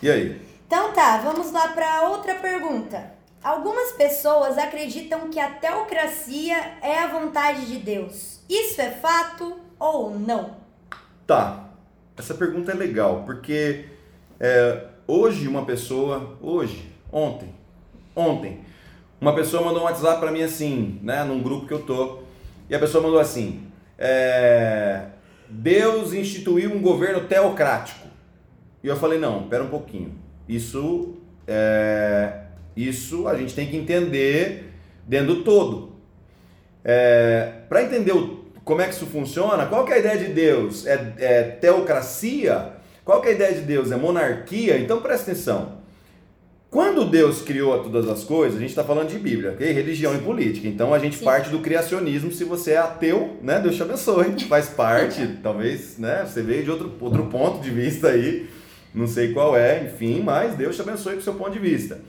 E 0.02 0.10
aí? 0.10 0.42
Então 0.66 0.92
tá, 0.92 1.18
vamos 1.18 1.50
lá 1.52 1.68
para 1.68 2.08
outra 2.10 2.34
pergunta. 2.34 3.14
Algumas 3.44 3.92
pessoas 3.92 4.56
acreditam 4.56 5.28
que 5.28 5.38
a 5.38 5.50
teocracia 5.50 6.56
é 6.80 6.98
a 7.00 7.08
vontade 7.08 7.66
de 7.66 7.76
Deus. 7.76 8.40
Isso 8.48 8.80
é 8.80 8.90
fato 8.90 9.58
ou 9.78 10.18
não? 10.18 10.56
Tá. 11.26 11.68
Essa 12.16 12.32
pergunta 12.32 12.72
é 12.72 12.74
legal, 12.74 13.22
porque 13.26 13.84
é, 14.40 14.86
hoje 15.06 15.46
uma 15.46 15.66
pessoa, 15.66 16.38
hoje, 16.40 16.90
ontem, 17.12 17.54
ontem, 18.16 18.60
uma 19.20 19.34
pessoa 19.34 19.62
mandou 19.62 19.82
um 19.82 19.84
WhatsApp 19.84 20.20
para 20.20 20.32
mim 20.32 20.42
assim, 20.42 20.98
né, 21.02 21.22
num 21.22 21.42
grupo 21.42 21.66
que 21.66 21.74
eu 21.74 21.82
tô, 21.82 22.20
e 22.70 22.74
a 22.74 22.78
pessoa 22.78 23.04
mandou 23.04 23.20
assim: 23.20 23.66
é, 23.98 25.08
Deus 25.50 26.14
instituiu 26.14 26.72
um 26.72 26.80
governo 26.80 27.28
teocrático. 27.28 28.08
E 28.82 28.86
eu 28.86 28.96
falei, 28.96 29.18
não, 29.18 29.48
pera 29.48 29.64
um 29.64 29.68
pouquinho. 29.68 30.14
Isso 30.48 31.16
é, 31.46 32.43
isso 32.76 33.28
a 33.28 33.36
gente 33.36 33.54
tem 33.54 33.66
que 33.66 33.76
entender 33.76 34.72
dentro 35.06 35.34
do 35.34 35.42
todo. 35.42 35.92
É, 36.84 37.52
Para 37.68 37.82
entender 37.82 38.12
o, 38.12 38.44
como 38.64 38.80
é 38.80 38.86
que 38.86 38.94
isso 38.94 39.06
funciona, 39.06 39.66
qual 39.66 39.84
que 39.84 39.92
é 39.92 39.96
a 39.96 39.98
ideia 39.98 40.18
de 40.18 40.32
Deus? 40.32 40.86
É, 40.86 41.14
é 41.18 41.42
teocracia? 41.42 42.72
Qual 43.04 43.20
que 43.20 43.28
é 43.28 43.30
a 43.32 43.34
ideia 43.34 43.54
de 43.54 43.60
Deus? 43.60 43.92
É 43.92 43.96
monarquia? 43.96 44.78
Então 44.78 45.00
presta 45.00 45.30
atenção. 45.30 45.84
Quando 46.70 47.04
Deus 47.08 47.40
criou 47.40 47.80
todas 47.84 48.08
as 48.08 48.24
coisas, 48.24 48.56
a 48.56 48.60
gente 48.60 48.70
está 48.70 48.82
falando 48.82 49.08
de 49.08 49.18
Bíblia, 49.18 49.52
ok? 49.52 49.70
Religião 49.70 50.12
e 50.12 50.18
política. 50.18 50.66
Então 50.66 50.92
a 50.92 50.98
gente 50.98 51.16
Sim. 51.18 51.24
parte 51.24 51.48
do 51.48 51.60
criacionismo. 51.60 52.32
Se 52.32 52.42
você 52.42 52.72
é 52.72 52.78
ateu, 52.78 53.36
né? 53.40 53.60
Deus 53.60 53.76
te 53.76 53.82
abençoe. 53.82 54.34
Faz 54.48 54.70
parte, 54.70 55.38
talvez, 55.40 55.98
né? 55.98 56.26
Você 56.26 56.42
veio 56.42 56.64
de 56.64 56.70
outro, 56.72 56.92
outro 57.00 57.26
ponto 57.26 57.62
de 57.62 57.70
vista 57.70 58.08
aí 58.08 58.48
não 58.94 59.08
sei 59.08 59.32
qual 59.32 59.56
é, 59.56 59.84
enfim, 59.84 60.22
mas 60.22 60.54
Deus 60.54 60.76
te 60.76 60.82
abençoe 60.82 61.14
com 61.14 61.18
o 61.18 61.22
seu 61.22 61.34
ponto 61.34 61.50
de 61.50 61.58
vista. 61.58 62.00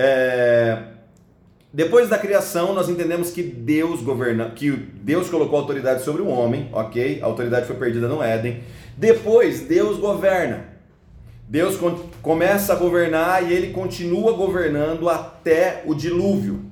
É... 0.00 0.78
Depois 1.72 2.08
da 2.08 2.16
criação, 2.16 2.72
nós 2.72 2.88
entendemos 2.88 3.30
que 3.30 3.42
Deus 3.42 4.00
governa, 4.00 4.50
que 4.50 4.70
Deus 4.70 5.28
colocou 5.28 5.58
autoridade 5.58 6.02
sobre 6.02 6.22
o 6.22 6.28
homem, 6.28 6.68
ok? 6.72 7.20
A 7.20 7.26
autoridade 7.26 7.66
foi 7.66 7.76
perdida 7.76 8.08
no 8.08 8.22
Éden. 8.22 8.62
Depois, 8.96 9.60
Deus 9.60 9.98
governa. 9.98 10.64
Deus 11.48 11.78
começa 12.22 12.72
a 12.72 12.76
governar 12.76 13.50
e 13.50 13.52
ele 13.52 13.72
continua 13.72 14.32
governando 14.32 15.08
até 15.08 15.82
o 15.84 15.94
dilúvio. 15.94 16.64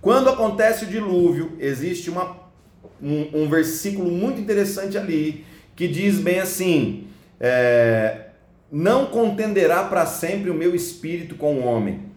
Quando 0.00 0.30
acontece 0.30 0.84
o 0.84 0.88
dilúvio, 0.88 1.52
existe 1.58 2.10
uma, 2.10 2.36
um, 3.02 3.42
um 3.42 3.48
versículo 3.48 4.10
muito 4.10 4.40
interessante 4.40 4.96
ali 4.96 5.44
que 5.74 5.88
diz 5.88 6.18
bem 6.18 6.40
assim: 6.40 7.06
é, 7.40 8.26
Não 8.70 9.06
contenderá 9.06 9.84
para 9.84 10.06
sempre 10.06 10.50
o 10.50 10.54
meu 10.54 10.74
espírito 10.74 11.34
com 11.34 11.56
o 11.56 11.64
homem. 11.64 12.11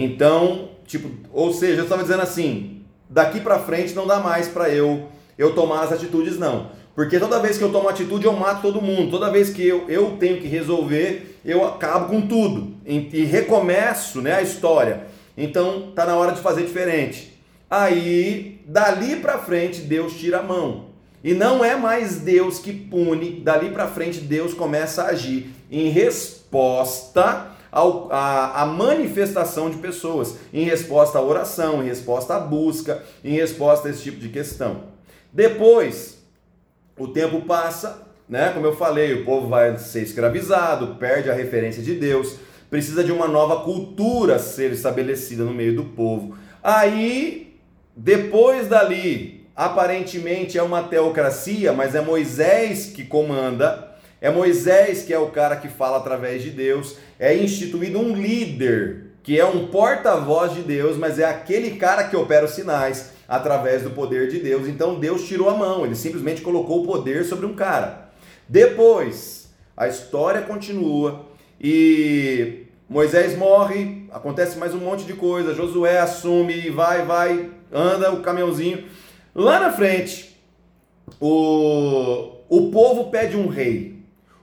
Então, 0.00 0.68
tipo, 0.86 1.10
ou 1.32 1.52
seja, 1.52 1.80
eu 1.80 1.84
estava 1.84 2.02
dizendo 2.02 2.22
assim: 2.22 2.82
daqui 3.10 3.40
para 3.40 3.58
frente 3.58 3.94
não 3.94 4.06
dá 4.06 4.20
mais 4.20 4.46
para 4.46 4.68
eu 4.70 5.08
eu 5.36 5.54
tomar 5.54 5.82
as 5.82 5.92
atitudes 5.92 6.38
não. 6.38 6.70
Porque 6.94 7.18
toda 7.18 7.38
vez 7.38 7.56
que 7.56 7.62
eu 7.62 7.70
tomo 7.70 7.88
atitude, 7.88 8.26
eu 8.26 8.32
mato 8.32 8.62
todo 8.62 8.82
mundo. 8.82 9.10
Toda 9.10 9.30
vez 9.30 9.50
que 9.50 9.64
eu, 9.64 9.88
eu 9.88 10.16
tenho 10.18 10.40
que 10.40 10.48
resolver, 10.48 11.38
eu 11.44 11.64
acabo 11.64 12.08
com 12.08 12.20
tudo. 12.26 12.74
E, 12.84 13.08
e 13.12 13.24
recomeço 13.24 14.20
né, 14.20 14.34
a 14.34 14.42
história. 14.42 15.06
Então, 15.36 15.92
tá 15.94 16.04
na 16.04 16.16
hora 16.16 16.32
de 16.32 16.40
fazer 16.40 16.62
diferente. 16.62 17.40
Aí, 17.70 18.60
dali 18.66 19.14
para 19.16 19.38
frente, 19.38 19.80
Deus 19.82 20.14
tira 20.14 20.40
a 20.40 20.42
mão. 20.42 20.86
E 21.22 21.34
não 21.34 21.64
é 21.64 21.76
mais 21.76 22.16
Deus 22.18 22.58
que 22.58 22.72
pune, 22.72 23.40
dali 23.40 23.70
para 23.70 23.86
frente 23.86 24.20
Deus 24.20 24.54
começa 24.54 25.02
a 25.02 25.08
agir 25.08 25.50
em 25.70 25.88
resposta 25.90 27.47
ao, 27.70 28.10
a, 28.10 28.62
a, 28.62 28.66
manifestação 28.66 29.70
de 29.70 29.76
pessoas, 29.78 30.36
em 30.52 30.64
resposta 30.64 31.18
à 31.18 31.22
oração, 31.22 31.82
em 31.82 31.86
resposta 31.86 32.36
à 32.36 32.40
busca, 32.40 33.02
em 33.24 33.34
resposta 33.34 33.88
a 33.88 33.90
esse 33.90 34.02
tipo 34.02 34.18
de 34.18 34.28
questão. 34.28 34.84
Depois, 35.32 36.18
o 36.98 37.08
tempo 37.08 37.42
passa, 37.42 38.06
né? 38.28 38.50
Como 38.52 38.66
eu 38.66 38.76
falei, 38.76 39.14
o 39.14 39.24
povo 39.24 39.48
vai 39.48 39.76
ser 39.78 40.02
escravizado, 40.02 40.96
perde 40.96 41.30
a 41.30 41.34
referência 41.34 41.82
de 41.82 41.94
Deus, 41.94 42.36
precisa 42.70 43.02
de 43.04 43.12
uma 43.12 43.28
nova 43.28 43.64
cultura 43.64 44.38
ser 44.38 44.72
estabelecida 44.72 45.44
no 45.44 45.54
meio 45.54 45.74
do 45.76 45.84
povo. 45.84 46.36
Aí, 46.62 47.58
depois 47.96 48.68
dali, 48.68 49.46
aparentemente 49.54 50.58
é 50.58 50.62
uma 50.62 50.82
teocracia, 50.82 51.72
mas 51.72 51.94
é 51.94 52.00
Moisés 52.00 52.86
que 52.86 53.04
comanda, 53.04 53.87
é 54.20 54.30
Moisés 54.30 55.02
que 55.02 55.12
é 55.12 55.18
o 55.18 55.30
cara 55.30 55.56
que 55.56 55.68
fala 55.68 55.98
através 55.98 56.42
de 56.42 56.50
Deus, 56.50 56.96
é 57.18 57.36
instituído 57.36 57.98
um 57.98 58.14
líder 58.14 59.08
que 59.22 59.38
é 59.38 59.44
um 59.44 59.66
porta-voz 59.66 60.54
de 60.54 60.62
Deus, 60.62 60.96
mas 60.96 61.18
é 61.18 61.24
aquele 61.24 61.76
cara 61.76 62.04
que 62.04 62.16
opera 62.16 62.46
os 62.46 62.52
sinais 62.52 63.12
através 63.28 63.82
do 63.82 63.90
poder 63.90 64.28
de 64.30 64.38
Deus. 64.38 64.66
Então 64.66 64.98
Deus 64.98 65.26
tirou 65.28 65.50
a 65.50 65.54
mão, 65.54 65.84
ele 65.84 65.94
simplesmente 65.94 66.40
colocou 66.40 66.82
o 66.82 66.86
poder 66.86 67.24
sobre 67.24 67.44
um 67.44 67.54
cara. 67.54 68.08
Depois, 68.48 69.50
a 69.76 69.86
história 69.86 70.42
continua 70.42 71.26
e 71.60 72.64
Moisés 72.88 73.36
morre, 73.36 74.06
acontece 74.10 74.56
mais 74.56 74.72
um 74.72 74.78
monte 74.78 75.04
de 75.04 75.12
coisa, 75.12 75.54
Josué 75.54 75.98
assume, 75.98 76.70
vai, 76.70 77.04
vai, 77.04 77.50
anda 77.70 78.10
o 78.10 78.22
caminhãozinho. 78.22 78.84
Lá 79.34 79.60
na 79.60 79.72
frente, 79.72 80.40
o, 81.20 82.30
o 82.48 82.70
povo 82.70 83.10
pede 83.10 83.36
um 83.36 83.46
rei. 83.46 83.97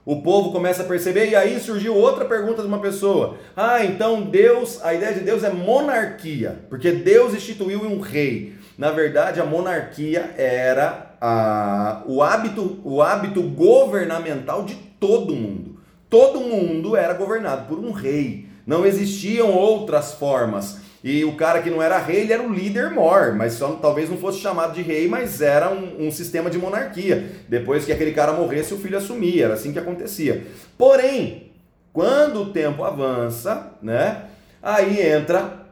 O 0.06 0.22
povo 0.22 0.52
começa 0.52 0.84
a 0.84 0.86
perceber, 0.86 1.30
e 1.30 1.34
aí 1.34 1.58
surgiu 1.58 1.92
outra 1.92 2.24
pergunta 2.24 2.62
de 2.62 2.68
uma 2.68 2.78
pessoa. 2.78 3.38
Ah, 3.56 3.84
então 3.84 4.22
Deus, 4.22 4.80
a 4.84 4.94
ideia 4.94 5.12
de 5.12 5.18
Deus 5.18 5.42
é 5.42 5.50
monarquia, 5.50 6.60
porque 6.68 6.92
Deus 6.92 7.34
instituiu 7.34 7.82
um 7.82 7.98
rei. 7.98 8.54
Na 8.78 8.92
verdade, 8.92 9.40
a 9.40 9.44
monarquia 9.44 10.32
era 10.38 11.16
a, 11.20 12.04
o, 12.06 12.22
hábito, 12.22 12.78
o 12.84 13.02
hábito 13.02 13.42
governamental 13.42 14.62
de 14.62 14.76
todo 14.76 15.34
mundo. 15.34 15.80
Todo 16.08 16.38
mundo 16.38 16.94
era 16.94 17.12
governado 17.14 17.66
por 17.66 17.80
um 17.80 17.90
rei. 17.90 18.46
Não 18.64 18.86
existiam 18.86 19.50
outras 19.50 20.12
formas. 20.12 20.82
E 21.06 21.24
o 21.24 21.36
cara 21.36 21.62
que 21.62 21.70
não 21.70 21.80
era 21.80 21.98
rei, 21.98 22.22
ele 22.22 22.32
era 22.32 22.42
o 22.42 22.52
líder 22.52 22.90
mor, 22.90 23.32
mas 23.32 23.52
só, 23.52 23.68
talvez 23.76 24.10
não 24.10 24.18
fosse 24.18 24.40
chamado 24.40 24.74
de 24.74 24.82
rei, 24.82 25.06
mas 25.06 25.40
era 25.40 25.70
um, 25.70 26.08
um, 26.08 26.10
sistema 26.10 26.50
de 26.50 26.58
monarquia. 26.58 27.30
Depois 27.48 27.84
que 27.84 27.92
aquele 27.92 28.10
cara 28.10 28.32
morresse, 28.32 28.74
o 28.74 28.76
filho 28.76 28.98
assumia, 28.98 29.44
era 29.44 29.54
assim 29.54 29.72
que 29.72 29.78
acontecia. 29.78 30.44
Porém, 30.76 31.52
quando 31.92 32.42
o 32.42 32.52
tempo 32.52 32.82
avança, 32.82 33.74
né, 33.80 34.24
aí 34.60 35.00
entra 35.00 35.68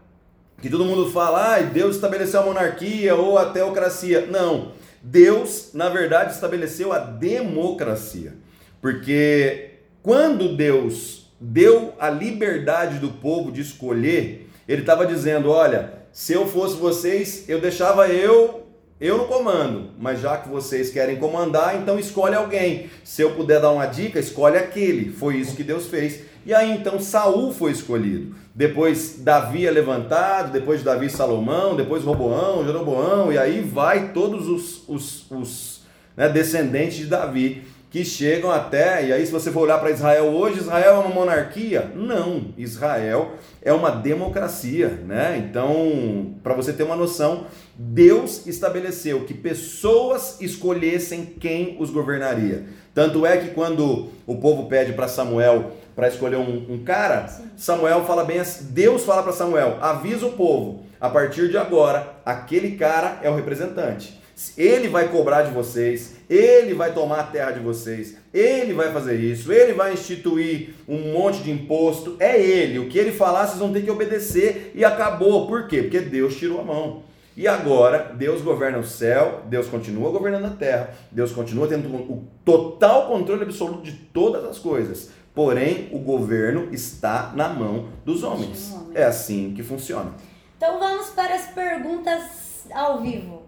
que 0.62 0.70
todo 0.70 0.84
mundo 0.84 1.10
fala, 1.10 1.56
ah, 1.56 1.60
Deus 1.62 1.96
estabeleceu 1.96 2.38
a 2.38 2.46
monarquia 2.46 3.16
ou 3.16 3.36
a 3.36 3.46
teocracia. 3.46 4.26
Não. 4.26 4.70
Deus, 5.02 5.70
na 5.74 5.88
verdade, 5.88 6.32
estabeleceu 6.32 6.92
a 6.92 7.00
democracia. 7.00 8.34
Porque 8.80 9.80
quando 10.00 10.56
Deus 10.56 11.28
deu 11.40 11.92
a 11.98 12.08
liberdade 12.08 13.00
do 13.00 13.08
povo 13.08 13.50
de 13.50 13.62
escolher, 13.62 14.43
ele 14.68 14.80
estava 14.80 15.06
dizendo: 15.06 15.50
olha, 15.50 15.92
se 16.12 16.32
eu 16.32 16.46
fosse 16.46 16.76
vocês, 16.76 17.48
eu 17.48 17.60
deixava 17.60 18.08
eu 18.08 18.64
eu 19.00 19.18
no 19.18 19.24
comando, 19.26 19.90
mas 19.98 20.20
já 20.20 20.36
que 20.36 20.48
vocês 20.48 20.88
querem 20.88 21.16
comandar, 21.16 21.76
então 21.76 21.98
escolhe 21.98 22.36
alguém. 22.36 22.88
Se 23.02 23.20
eu 23.20 23.32
puder 23.32 23.60
dar 23.60 23.72
uma 23.72 23.86
dica, 23.86 24.20
escolhe 24.20 24.56
aquele. 24.56 25.10
Foi 25.10 25.36
isso 25.36 25.56
que 25.56 25.64
Deus 25.64 25.88
fez. 25.88 26.20
E 26.46 26.54
aí 26.54 26.70
então 26.70 27.00
Saul 27.00 27.52
foi 27.52 27.72
escolhido. 27.72 28.34
Depois 28.54 29.16
Davi 29.18 29.66
é 29.66 29.70
levantado, 29.70 30.52
depois 30.52 30.78
de 30.78 30.84
Davi 30.84 31.10
Salomão, 31.10 31.74
depois 31.74 32.04
Roboão, 32.04 32.64
Jeroboão, 32.64 33.32
e 33.32 33.36
aí 33.36 33.60
vai 33.60 34.12
todos 34.12 34.46
os, 34.46 34.88
os, 34.88 35.30
os 35.30 35.80
né, 36.16 36.28
descendentes 36.28 36.98
de 36.98 37.06
Davi 37.06 37.64
que 37.94 38.04
chegam 38.04 38.50
até, 38.50 39.06
e 39.06 39.12
aí 39.12 39.24
se 39.24 39.30
você 39.30 39.52
for 39.52 39.60
olhar 39.60 39.78
para 39.78 39.88
Israel 39.88 40.24
hoje, 40.24 40.58
Israel 40.58 40.96
é 40.96 40.98
uma 40.98 41.14
monarquia? 41.14 41.92
Não, 41.94 42.46
Israel 42.58 43.34
é 43.62 43.72
uma 43.72 43.88
democracia, 43.88 44.88
né? 44.88 45.40
Então, 45.48 46.34
para 46.42 46.54
você 46.54 46.72
ter 46.72 46.82
uma 46.82 46.96
noção, 46.96 47.46
Deus 47.76 48.48
estabeleceu 48.48 49.20
que 49.20 49.32
pessoas 49.32 50.40
escolhessem 50.40 51.24
quem 51.24 51.76
os 51.78 51.88
governaria. 51.88 52.64
Tanto 52.92 53.24
é 53.24 53.36
que 53.36 53.50
quando 53.54 54.08
o 54.26 54.38
povo 54.38 54.66
pede 54.66 54.92
para 54.92 55.06
Samuel 55.06 55.70
para 55.94 56.08
escolher 56.08 56.38
um, 56.38 56.66
um 56.68 56.82
cara, 56.82 57.28
Sim. 57.28 57.44
Samuel 57.56 58.04
fala 58.04 58.24
bem 58.24 58.40
assim, 58.40 58.72
Deus 58.72 59.04
fala 59.04 59.22
para 59.22 59.32
Samuel, 59.32 59.78
avisa 59.80 60.26
o 60.26 60.32
povo, 60.32 60.84
a 61.00 61.08
partir 61.08 61.48
de 61.48 61.56
agora, 61.56 62.16
aquele 62.26 62.72
cara 62.72 63.20
é 63.22 63.30
o 63.30 63.36
representante. 63.36 64.23
Ele 64.58 64.88
vai 64.88 65.08
cobrar 65.08 65.42
de 65.42 65.52
vocês, 65.52 66.16
ele 66.28 66.74
vai 66.74 66.92
tomar 66.92 67.20
a 67.20 67.24
terra 67.24 67.52
de 67.52 67.60
vocês, 67.60 68.16
ele 68.32 68.72
vai 68.72 68.92
fazer 68.92 69.16
isso, 69.16 69.52
ele 69.52 69.72
vai 69.72 69.92
instituir 69.92 70.74
um 70.88 71.12
monte 71.12 71.42
de 71.42 71.50
imposto, 71.50 72.16
é 72.18 72.40
ele. 72.40 72.78
O 72.78 72.88
que 72.88 72.98
ele 72.98 73.12
falar, 73.12 73.46
vocês 73.46 73.58
vão 73.58 73.72
ter 73.72 73.82
que 73.82 73.90
obedecer 73.90 74.72
e 74.74 74.84
acabou. 74.84 75.46
Por 75.46 75.68
quê? 75.68 75.82
Porque 75.82 76.00
Deus 76.00 76.36
tirou 76.36 76.60
a 76.60 76.64
mão. 76.64 77.02
E 77.36 77.48
agora, 77.48 78.12
Deus 78.16 78.42
governa 78.42 78.78
o 78.78 78.84
céu, 78.84 79.42
Deus 79.46 79.66
continua 79.66 80.10
governando 80.10 80.44
a 80.44 80.50
terra, 80.50 80.90
Deus 81.10 81.32
continua 81.32 81.66
tendo 81.66 81.88
o 81.88 82.24
total 82.44 83.08
controle 83.08 83.42
absoluto 83.42 83.82
de 83.82 83.92
todas 83.92 84.44
as 84.44 84.58
coisas. 84.58 85.10
Porém, 85.34 85.88
o 85.92 85.98
governo 85.98 86.68
está 86.72 87.32
na 87.34 87.48
mão 87.48 87.88
dos 88.04 88.22
homens. 88.22 88.72
É 88.94 89.02
assim 89.02 89.52
que 89.52 89.64
funciona. 89.64 90.12
Então 90.56 90.78
vamos 90.78 91.08
para 91.10 91.34
as 91.34 91.46
perguntas 91.46 92.66
ao 92.72 93.00
vivo. 93.00 93.43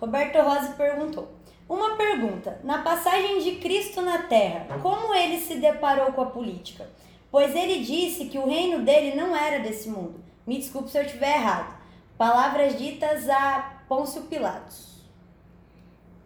Roberto 0.00 0.38
Rose 0.38 0.72
perguntou: 0.76 1.28
Uma 1.68 1.96
pergunta. 1.96 2.58
Na 2.64 2.78
passagem 2.78 3.40
de 3.40 3.56
Cristo 3.56 4.00
na 4.00 4.18
Terra, 4.22 4.78
como 4.82 5.14
ele 5.14 5.38
se 5.38 5.56
deparou 5.56 6.12
com 6.12 6.22
a 6.22 6.26
política? 6.26 6.88
Pois 7.30 7.54
ele 7.54 7.84
disse 7.84 8.24
que 8.24 8.38
o 8.38 8.48
reino 8.48 8.84
dele 8.84 9.14
não 9.14 9.36
era 9.36 9.62
desse 9.62 9.88
mundo. 9.88 10.14
Me 10.46 10.58
desculpe 10.58 10.90
se 10.90 10.98
eu 10.98 11.02
estiver 11.02 11.36
errado. 11.36 11.78
Palavras 12.18 12.76
ditas 12.76 13.28
a 13.28 13.82
Pôncio 13.88 14.22
Pilatos. 14.22 14.90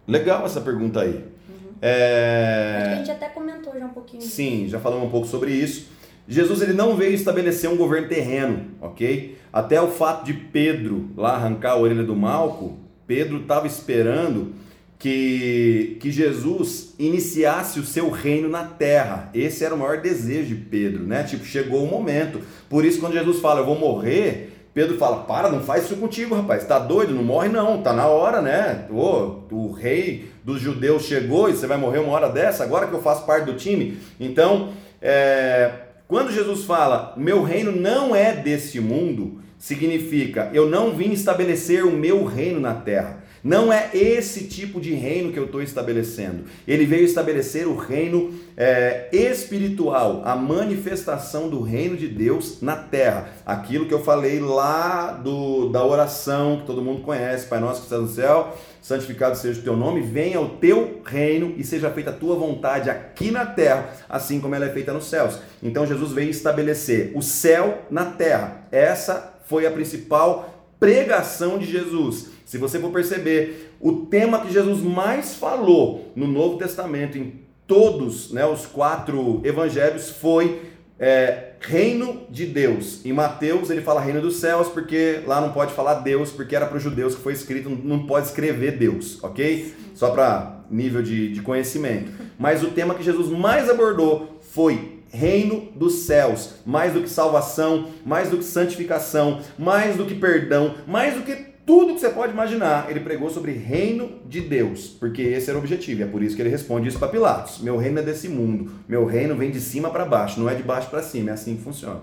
Legal 0.07 0.47
essa 0.47 0.61
pergunta 0.61 1.01
aí. 1.01 1.17
Uhum. 1.17 1.73
É... 1.83 2.93
A 2.93 2.97
gente 2.97 3.11
até 3.11 3.29
comentou 3.29 3.79
já 3.79 3.85
um 3.85 3.91
pouquinho. 3.91 4.23
Sim, 4.23 4.67
já 4.69 4.79
falamos 4.79 5.09
um 5.09 5.11
pouco 5.11 5.27
sobre 5.27 5.53
isso. 5.53 5.89
Jesus 6.27 6.63
ele 6.63 6.73
não 6.73 6.97
veio 6.97 7.13
estabelecer 7.13 7.69
um 7.69 7.77
governo 7.77 8.09
terreno, 8.09 8.71
ok? 8.81 9.39
Até 9.53 9.81
o 9.81 9.89
fato 9.89 10.25
de 10.25 10.33
Pedro 10.33 11.11
lá 11.17 11.35
arrancar 11.35 11.73
a 11.73 11.77
orelha 11.77 12.03
do 12.03 12.17
Malco, 12.17 12.79
Pedro 13.07 13.43
estava 13.43 13.67
esperando 13.67 14.53
que, 14.99 15.99
que 16.01 16.11
Jesus 16.11 16.95
iniciasse 16.99 17.79
o 17.79 17.85
seu 17.85 18.11
reino 18.11 18.49
na 18.49 18.65
terra. 18.65 19.31
Esse 19.35 19.65
era 19.65 19.75
o 19.75 19.79
maior 19.79 20.01
desejo 20.01 20.55
de 20.55 20.63
Pedro, 20.63 21.05
né? 21.05 21.23
Tipo, 21.25 21.45
chegou 21.45 21.85
o 21.85 21.91
momento. 21.91 22.41
Por 22.71 22.85
isso, 22.85 23.01
quando 23.01 23.13
Jesus 23.13 23.41
fala, 23.41 23.61
eu 23.61 23.67
vou 23.67 23.79
morrer, 23.79 24.53
Pedro 24.73 24.97
fala: 24.97 25.25
Para, 25.25 25.49
não 25.49 25.61
faz 25.61 25.85
isso 25.85 25.97
contigo, 25.97 26.35
rapaz. 26.35 26.67
Tá 26.67 26.79
doido? 26.79 27.15
Não 27.15 27.23
morre, 27.23 27.49
não. 27.49 27.81
Tá 27.83 27.93
na 27.93 28.07
hora, 28.07 28.43
né? 28.43 28.87
Ô, 28.91 29.43
o 29.51 29.73
rei 29.73 30.31
dos 30.43 30.61
judeus 30.61 31.05
chegou 31.05 31.49
e 31.49 31.53
você 31.53 31.67
vai 31.67 31.77
morrer 31.77 32.01
uma 32.01 32.13
hora 32.13 32.29
dessa, 32.29 32.65
agora 32.65 32.87
que 32.87 32.95
eu 32.95 33.03
faço 33.03 33.25
parte 33.25 33.47
do 33.47 33.55
time. 33.55 33.99
Então, 34.19 34.73
é, 35.01 35.71
Quando 36.09 36.33
Jesus 36.33 36.65
fala, 36.65 37.15
meu 37.17 37.43
reino 37.43 37.73
não 37.73 38.15
é 38.15 38.33
desse 38.33 38.81
mundo, 38.81 39.41
significa 39.65 40.51
eu 40.53 40.69
não 40.69 40.95
vim 40.95 41.13
estabelecer 41.13 41.87
o 41.87 41.91
meu 41.91 42.27
reino 42.27 42.61
na 42.61 42.75
terra. 42.75 43.25
Não 43.43 43.73
é 43.73 43.91
esse 43.95 44.45
tipo 44.45 44.81
de 44.81 44.95
reino 44.95 45.33
que 45.33 45.39
eu 45.39 45.47
estou 45.47 45.63
estabelecendo. 45.63 46.45
Ele 46.67 46.87
veio 46.87 47.05
estabelecer 47.05 47.67
o 47.67 47.77
reino 47.77 48.33
é, 48.57 49.09
espiritual, 49.13 50.23
a 50.25 50.35
manifestação 50.35 51.49
do 51.49 51.61
reino 51.61 51.95
de 51.95 52.09
Deus 52.09 52.61
na 52.63 52.77
terra. 52.77 53.29
Aquilo 53.45 53.87
que 53.87 53.93
eu 53.93 54.03
falei 54.03 54.41
lá 54.41 55.13
do, 55.13 55.69
da 55.71 55.85
oração 55.85 56.61
que 56.61 56.67
todo 56.67 56.83
mundo 56.83 57.03
conhece, 57.03 57.47
Pai 57.47 57.61
nosso 57.61 57.81
que 57.81 57.87
está 57.87 57.99
no 57.99 58.09
céu, 58.09 58.57
santificado 58.81 59.37
seja 59.37 59.61
o 59.61 59.63
teu 59.63 59.77
nome, 59.77 60.01
venha 60.01 60.41
o 60.41 60.57
teu 60.57 61.03
reino 61.05 61.55
e 61.57 61.65
seja 61.65 61.91
feita 61.91 62.11
a 62.11 62.15
tua 62.15 62.37
vontade 62.37 62.89
aqui 62.89 63.31
na 63.31 63.45
terra, 63.45 63.91
assim 64.09 64.41
como 64.41 64.55
ela 64.55 64.67
é 64.67 64.71
feita 64.71 64.93
nos 64.93 65.07
céus. 65.07 65.39
Então 65.63 65.87
Jesus 65.87 66.13
veio 66.13 66.31
estabelecer 66.31 67.13
o 67.15 67.21
céu 67.21 67.83
na 67.91 68.07
terra. 68.07 68.67
Essa 68.73 69.34
foi 69.45 69.67
a 69.67 69.71
principal 69.71 70.67
pregação 70.79 71.59
de 71.59 71.67
Jesus. 71.67 72.29
Se 72.45 72.59
você 72.59 72.79
for 72.79 72.91
perceber, 72.91 73.75
o 73.81 74.07
tema 74.07 74.41
que 74.41 74.53
Jesus 74.53 74.81
mais 74.81 75.35
falou 75.35 76.13
no 76.15 76.27
Novo 76.27 76.59
Testamento, 76.59 77.17
em 77.17 77.41
todos 77.67 78.33
né, 78.33 78.45
os 78.47 78.67
quatro 78.67 79.41
evangelhos, 79.45 80.11
foi 80.11 80.61
é, 80.99 81.53
reino 81.61 82.23
de 82.31 82.47
Deus. 82.47 83.05
Em 83.05 83.13
Mateus 83.13 83.71
ele 83.71 83.81
fala 83.81 84.01
reino 84.01 84.21
dos 84.21 84.37
céus, 84.37 84.69
porque 84.69 85.21
lá 85.27 85.41
não 85.41 85.53
pode 85.53 85.73
falar 85.73 85.95
Deus, 85.95 86.31
porque 86.31 86.55
era 86.55 86.67
para 86.67 86.77
os 86.77 86.83
judeus 86.83 87.15
que 87.15 87.23
foi 87.23 87.33
escrito, 87.33 87.71
não 87.71 88.07
pode 88.07 88.27
escrever 88.27 88.79
Deus, 88.79 89.23
ok? 89.23 89.75
Só 89.95 90.11
para 90.11 90.65
nível 90.71 91.03
de, 91.03 91.33
de 91.33 91.41
conhecimento. 91.41 92.13
Mas 92.39 92.63
o 92.63 92.69
tema 92.69 92.95
que 92.95 93.03
Jesus 93.03 93.29
mais 93.29 93.69
abordou 93.69 94.39
foi 94.41 95.03
reino 95.15 95.69
dos 95.77 96.07
céus, 96.07 96.55
mais 96.67 96.93
do 96.93 97.01
que 97.01 97.09
salvação, 97.09 97.89
mais 98.05 98.29
do 98.29 98.39
que 98.39 98.45
santificação, 98.45 99.41
mais 99.57 99.97
do 99.97 100.05
que 100.05 100.15
perdão, 100.15 100.75
mais 100.87 101.15
do 101.15 101.23
que 101.23 101.55
tudo 101.65 101.95
que 101.95 102.01
você 102.01 102.11
pode 102.11 102.33
imaginar, 102.33 102.91
ele 102.91 103.01
pregou 103.01 103.31
sobre 103.31 103.53
reino 103.53 104.21
de 104.27 104.43
Deus, 104.43 104.89
porque 104.89 105.23
esse 105.23 105.49
era 105.49 105.59
o 105.59 105.63
objetivo, 105.63 106.03
é 106.03 106.07
por 106.07 106.23
isso 106.23 106.37
que 106.37 106.43
ele 106.43 106.51
responde 106.51 106.89
isso 106.89 106.99
para 106.99 107.09
Pilatos. 107.09 107.61
Meu 107.61 107.79
reino 107.79 108.01
é 108.01 108.03
desse 108.03 108.29
mundo, 108.29 108.71
meu 108.87 109.07
reino 109.07 109.35
vem 109.35 109.51
de 109.51 109.61
cima 109.61 109.89
para 109.89 110.05
baixo, 110.05 110.39
não 110.39 110.49
é 110.49 110.55
de 110.55 110.63
baixo 110.63 110.91
para 110.91 111.03
cima, 111.03 111.31
é 111.31 111.33
assim 111.33 111.57
que 111.57 111.63
funciona. 111.63 112.01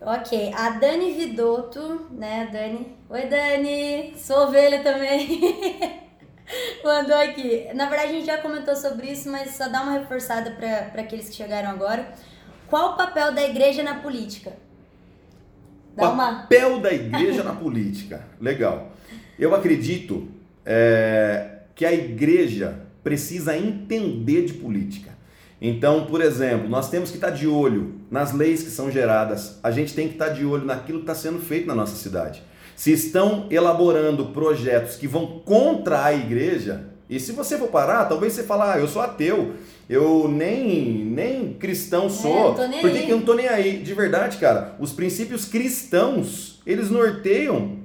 Ok, 0.00 0.50
a 0.54 0.70
Dani 0.70 1.12
Vidotto, 1.12 2.06
né, 2.12 2.48
Dani? 2.50 2.86
Oi, 3.10 3.26
Dani, 3.26 4.14
sou 4.16 4.44
ovelha 4.44 4.82
também. 4.82 6.00
Mandou 6.84 7.16
aqui. 7.16 7.68
Na 7.74 7.88
verdade, 7.88 8.10
a 8.10 8.12
gente 8.14 8.26
já 8.26 8.38
comentou 8.38 8.74
sobre 8.76 9.08
isso, 9.08 9.30
mas 9.30 9.56
só 9.56 9.68
dá 9.68 9.82
uma 9.82 9.98
reforçada 9.98 10.50
para 10.52 11.00
aqueles 11.02 11.28
que 11.28 11.34
chegaram 11.34 11.70
agora. 11.70 12.12
Qual 12.68 12.92
o 12.92 12.96
papel 12.96 13.32
da 13.32 13.42
igreja 13.42 13.82
na 13.82 13.96
política? 13.96 14.52
Dá 15.94 16.10
papel 16.10 16.68
uma... 16.74 16.80
da 16.80 16.92
igreja 16.92 17.42
na 17.42 17.52
política. 17.52 18.24
Legal. 18.40 18.92
Eu 19.38 19.54
acredito 19.54 20.28
é, 20.64 21.60
que 21.74 21.84
a 21.84 21.92
igreja 21.92 22.86
precisa 23.02 23.56
entender 23.56 24.44
de 24.44 24.54
política. 24.54 25.10
Então, 25.60 26.06
por 26.06 26.22
exemplo, 26.22 26.68
nós 26.68 26.88
temos 26.88 27.10
que 27.10 27.16
estar 27.16 27.30
de 27.30 27.46
olho 27.46 28.00
nas 28.10 28.32
leis 28.32 28.62
que 28.62 28.70
são 28.70 28.90
geradas, 28.90 29.58
a 29.62 29.70
gente 29.70 29.94
tem 29.94 30.08
que 30.08 30.14
estar 30.14 30.30
de 30.30 30.44
olho 30.44 30.64
naquilo 30.64 30.98
que 30.98 31.04
está 31.04 31.14
sendo 31.14 31.38
feito 31.38 31.66
na 31.66 31.74
nossa 31.74 31.96
cidade. 31.96 32.42
Se 32.80 32.92
estão 32.92 33.46
elaborando 33.50 34.28
projetos 34.28 34.96
que 34.96 35.06
vão 35.06 35.42
contra 35.44 36.02
a 36.02 36.14
igreja, 36.14 36.86
e 37.10 37.20
se 37.20 37.30
você 37.32 37.58
for 37.58 37.68
parar, 37.68 38.06
talvez 38.06 38.32
você 38.32 38.42
fale, 38.42 38.62
ah, 38.62 38.78
eu 38.78 38.88
sou 38.88 39.02
ateu, 39.02 39.52
eu 39.86 40.26
nem, 40.26 41.04
nem 41.04 41.52
cristão 41.52 42.06
é, 42.06 42.08
sou. 42.08 42.58
É, 42.58 42.80
Por 42.80 42.90
que 42.90 43.10
eu 43.10 43.18
não 43.18 43.22
tô 43.22 43.34
nem 43.34 43.46
aí? 43.46 43.82
De 43.82 43.92
verdade, 43.92 44.38
cara, 44.38 44.76
os 44.80 44.94
princípios 44.94 45.44
cristãos, 45.44 46.62
eles 46.64 46.88
norteiam, 46.88 47.80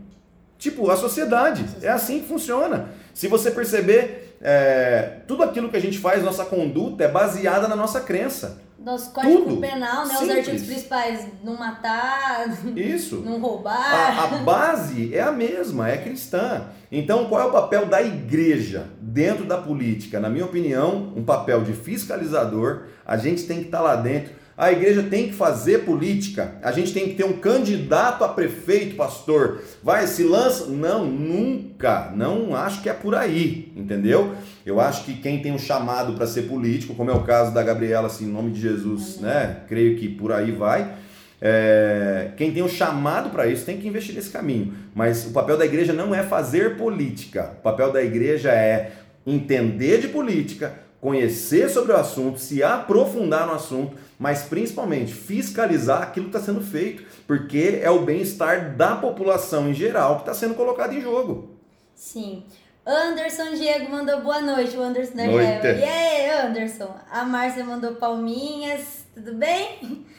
tipo, 0.58 0.90
a 0.90 0.96
sociedade. 0.96 1.66
É 1.82 1.90
assim 1.90 2.22
que 2.22 2.28
funciona. 2.30 2.92
Se 3.14 3.28
você 3.28 3.52
perceber, 3.52 4.25
é, 4.42 5.20
tudo 5.28 5.44
aquilo 5.44 5.70
que 5.70 5.78
a 5.78 5.82
gente 5.82 5.98
faz, 5.98 6.24
nossa 6.24 6.46
conduta, 6.46 7.04
é 7.04 7.08
baseada 7.08 7.68
na 7.68 7.76
nossa 7.76 8.02
crença. 8.02 8.62
Nosso 8.86 9.12
código 9.12 9.46
Tudo. 9.46 9.62
penal, 9.62 10.06
né? 10.06 10.14
Simples. 10.14 10.30
Os 10.30 10.38
artigos 10.38 10.62
principais, 10.64 11.28
não 11.44 11.58
matar, 11.58 12.46
Isso. 12.78 13.16
não 13.26 13.40
roubar. 13.40 13.76
A, 13.76 14.24
a, 14.24 14.28
base 14.44 15.12
é 15.12 15.22
a 15.22 15.32
mesma, 15.32 15.90
é 15.90 15.98
cristã. 15.98 16.66
Então, 16.92 17.26
qual 17.26 17.42
é 17.42 17.46
o 17.46 17.52
papel 17.52 17.88
da 17.88 18.04
igreja 18.04 18.88
dentro 19.02 19.46
da 19.46 19.58
política? 19.58 20.20
Na 20.20 20.30
minha 20.30 20.46
opinião, 20.46 21.12
um 21.16 21.24
papel 21.24 21.64
de 21.64 21.74
fiscalizador. 21.74 22.84
A 23.04 23.18
gente 23.18 23.48
tem 23.48 23.60
que 23.60 23.66
estar 23.66 23.82
lá 23.82 23.96
dentro 23.96 24.34
a 24.58 24.72
igreja 24.72 25.04
tem 25.04 25.28
que 25.28 25.34
fazer 25.34 25.80
política. 25.80 26.56
A 26.64 26.72
gente 26.72 26.94
tem 26.94 27.10
que 27.10 27.16
ter 27.16 27.26
um 27.26 27.34
candidato 27.34 28.24
a 28.24 28.30
prefeito, 28.30 28.96
pastor. 28.96 29.62
Vai, 29.84 30.08
se 30.08 30.24
lança. 30.24 30.68
Não, 30.68 31.06
nunca. 31.06 32.12
Não 32.16 32.56
acho 32.56 32.82
que 32.82 32.90
é 32.90 32.94
por 32.94 33.16
aí, 33.16 33.74
entendeu? 33.76 34.34
Eu 34.66 34.80
acho 34.80 35.04
que 35.04 35.16
quem 35.16 35.42
tem 35.42 35.52
um 35.52 35.60
chamado 35.60 36.14
para 36.14 36.26
ser 36.26 36.44
político, 36.44 36.96
como 36.96 37.12
é 37.12 37.14
o 37.14 37.24
caso 37.24 37.54
da 37.54 37.62
Gabriela, 37.62 38.08
assim, 38.08 38.26
em 38.26 38.32
nome 38.32 38.52
de 38.52 38.62
Jesus, 38.62 39.20
né? 39.20 39.58
Creio 39.68 39.98
que 39.98 40.08
por 40.08 40.32
aí 40.32 40.52
vai. 40.52 40.96
É, 41.42 42.32
quem 42.38 42.54
tem 42.54 42.64
um 42.64 42.70
chamado 42.70 43.32
para 43.32 43.48
isso 43.48 43.66
tem 43.66 43.78
que 43.78 43.88
investir 43.88 44.16
nesse 44.16 44.30
caminho. 44.30 44.74
Mas 44.96 45.26
o 45.26 45.32
papel 45.32 45.58
da 45.58 45.66
igreja 45.66 45.92
não 45.92 46.16
é 46.16 46.24
fazer 46.24 46.78
política. 46.78 47.52
O 47.60 47.62
papel 47.62 47.92
da 47.92 48.02
igreja 48.02 48.52
é 48.52 48.94
entender 49.28 50.00
de 50.00 50.08
política, 50.08 50.74
conhecer 51.06 51.70
sobre 51.70 51.92
o 51.92 51.96
assunto, 51.96 52.40
se 52.40 52.64
aprofundar 52.64 53.46
no 53.46 53.54
assunto, 53.54 53.96
mas 54.18 54.42
principalmente 54.42 55.14
fiscalizar 55.14 56.02
aquilo 56.02 56.32
que 56.32 56.36
está 56.36 56.52
sendo 56.52 56.62
feito, 56.62 57.04
porque 57.28 57.80
é 57.84 57.92
o 57.92 58.02
bem-estar 58.02 58.76
da 58.76 58.96
população 58.96 59.70
em 59.70 59.74
geral 59.76 60.16
que 60.16 60.22
está 60.24 60.34
sendo 60.34 60.56
colocado 60.56 60.94
em 60.94 61.02
jogo. 61.02 61.60
Sim. 61.94 62.44
Anderson 62.84 63.52
Diego 63.52 63.92
mandou 63.92 64.20
boa 64.22 64.42
noite, 64.42 64.76
o 64.76 64.82
Anderson 64.82 65.16
da 65.16 65.28
Noite. 65.28 65.68
E 65.68 65.84
aí, 65.84 66.48
Anderson? 66.48 66.96
A 67.12 67.24
Márcia 67.24 67.64
mandou 67.64 67.94
palminhas, 67.94 69.06
tudo 69.14 69.36
bem? 69.36 70.04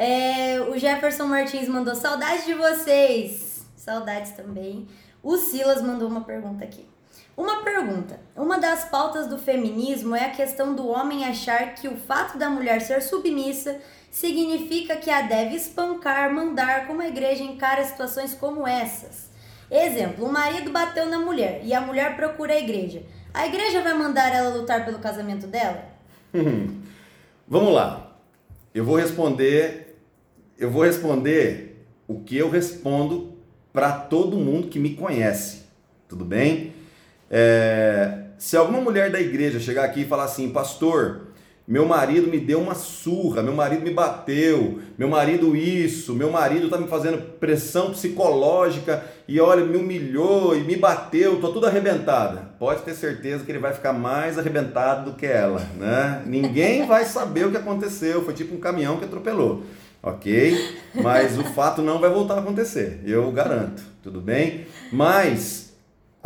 É, 0.00 0.60
o 0.60 0.78
Jefferson 0.78 1.24
Martins 1.24 1.66
mandou 1.66 1.92
saudades 1.92 2.46
de 2.46 2.54
vocês. 2.54 3.66
Saudades 3.74 4.30
também. 4.30 4.86
O 5.20 5.36
Silas 5.36 5.82
mandou 5.82 6.06
uma 6.08 6.20
pergunta 6.20 6.62
aqui. 6.62 6.86
Uma 7.38 7.62
pergunta: 7.62 8.18
uma 8.34 8.58
das 8.58 8.86
pautas 8.86 9.28
do 9.28 9.38
feminismo 9.38 10.16
é 10.16 10.24
a 10.24 10.30
questão 10.30 10.74
do 10.74 10.88
homem 10.88 11.24
achar 11.24 11.72
que 11.76 11.86
o 11.86 11.96
fato 11.96 12.36
da 12.36 12.50
mulher 12.50 12.80
ser 12.80 13.00
submissa 13.00 13.78
significa 14.10 14.96
que 14.96 15.08
a 15.08 15.22
deve 15.22 15.54
espancar, 15.54 16.34
mandar, 16.34 16.88
como 16.88 17.00
a 17.00 17.06
igreja 17.06 17.44
encara 17.44 17.84
situações 17.84 18.34
como 18.34 18.66
essas. 18.66 19.30
Exemplo: 19.70 20.26
o 20.26 20.32
marido 20.32 20.72
bateu 20.72 21.06
na 21.06 21.20
mulher 21.20 21.60
e 21.62 21.72
a 21.72 21.80
mulher 21.80 22.16
procura 22.16 22.54
a 22.54 22.58
igreja. 22.58 23.04
A 23.32 23.46
igreja 23.46 23.82
vai 23.82 23.94
mandar 23.94 24.34
ela 24.34 24.56
lutar 24.56 24.84
pelo 24.84 24.98
casamento 24.98 25.46
dela? 25.46 25.84
Vamos 27.46 27.72
lá. 27.72 28.16
Eu 28.74 28.84
vou 28.84 28.96
responder. 28.96 29.96
Eu 30.58 30.72
vou 30.72 30.82
responder 30.82 31.86
o 32.08 32.18
que 32.18 32.36
eu 32.36 32.50
respondo 32.50 33.38
para 33.72 33.92
todo 33.92 34.36
mundo 34.36 34.66
que 34.66 34.80
me 34.80 34.96
conhece. 34.96 35.62
Tudo 36.08 36.24
bem? 36.24 36.77
É, 37.30 38.18
se 38.38 38.56
alguma 38.56 38.80
mulher 38.80 39.10
da 39.10 39.20
igreja 39.20 39.58
chegar 39.60 39.84
aqui 39.84 40.02
e 40.02 40.06
falar 40.06 40.24
assim, 40.24 40.50
pastor, 40.50 41.28
meu 41.68 41.84
marido 41.84 42.28
me 42.28 42.40
deu 42.40 42.60
uma 42.62 42.74
surra, 42.74 43.42
meu 43.42 43.52
marido 43.52 43.82
me 43.82 43.90
bateu, 43.90 44.78
meu 44.96 45.06
marido 45.06 45.54
isso, 45.54 46.14
meu 46.14 46.30
marido 46.30 46.64
está 46.64 46.78
me 46.78 46.88
fazendo 46.88 47.20
pressão 47.38 47.90
psicológica 47.90 49.04
e 49.28 49.38
olha, 49.38 49.62
me 49.62 49.76
humilhou 49.76 50.56
e 50.56 50.60
me 50.60 50.76
bateu, 50.76 51.38
tô 51.38 51.52
tudo 51.52 51.66
arrebentada. 51.66 52.54
Pode 52.58 52.80
ter 52.84 52.94
certeza 52.94 53.44
que 53.44 53.52
ele 53.52 53.58
vai 53.58 53.74
ficar 53.74 53.92
mais 53.92 54.38
arrebentado 54.38 55.10
do 55.10 55.16
que 55.18 55.26
ela, 55.26 55.60
né? 55.76 56.22
Ninguém 56.24 56.86
vai 56.88 57.04
saber 57.04 57.46
o 57.46 57.50
que 57.50 57.58
aconteceu, 57.58 58.24
foi 58.24 58.32
tipo 58.32 58.54
um 58.54 58.60
caminhão 58.60 58.96
que 58.96 59.04
atropelou, 59.04 59.64
ok? 60.02 60.74
Mas 60.94 61.38
o 61.38 61.44
fato 61.44 61.82
não 61.82 61.98
vai 61.98 62.08
voltar 62.08 62.36
a 62.36 62.38
acontecer, 62.38 63.02
eu 63.04 63.30
garanto, 63.30 63.82
tudo 64.02 64.22
bem? 64.22 64.64
Mas 64.90 65.67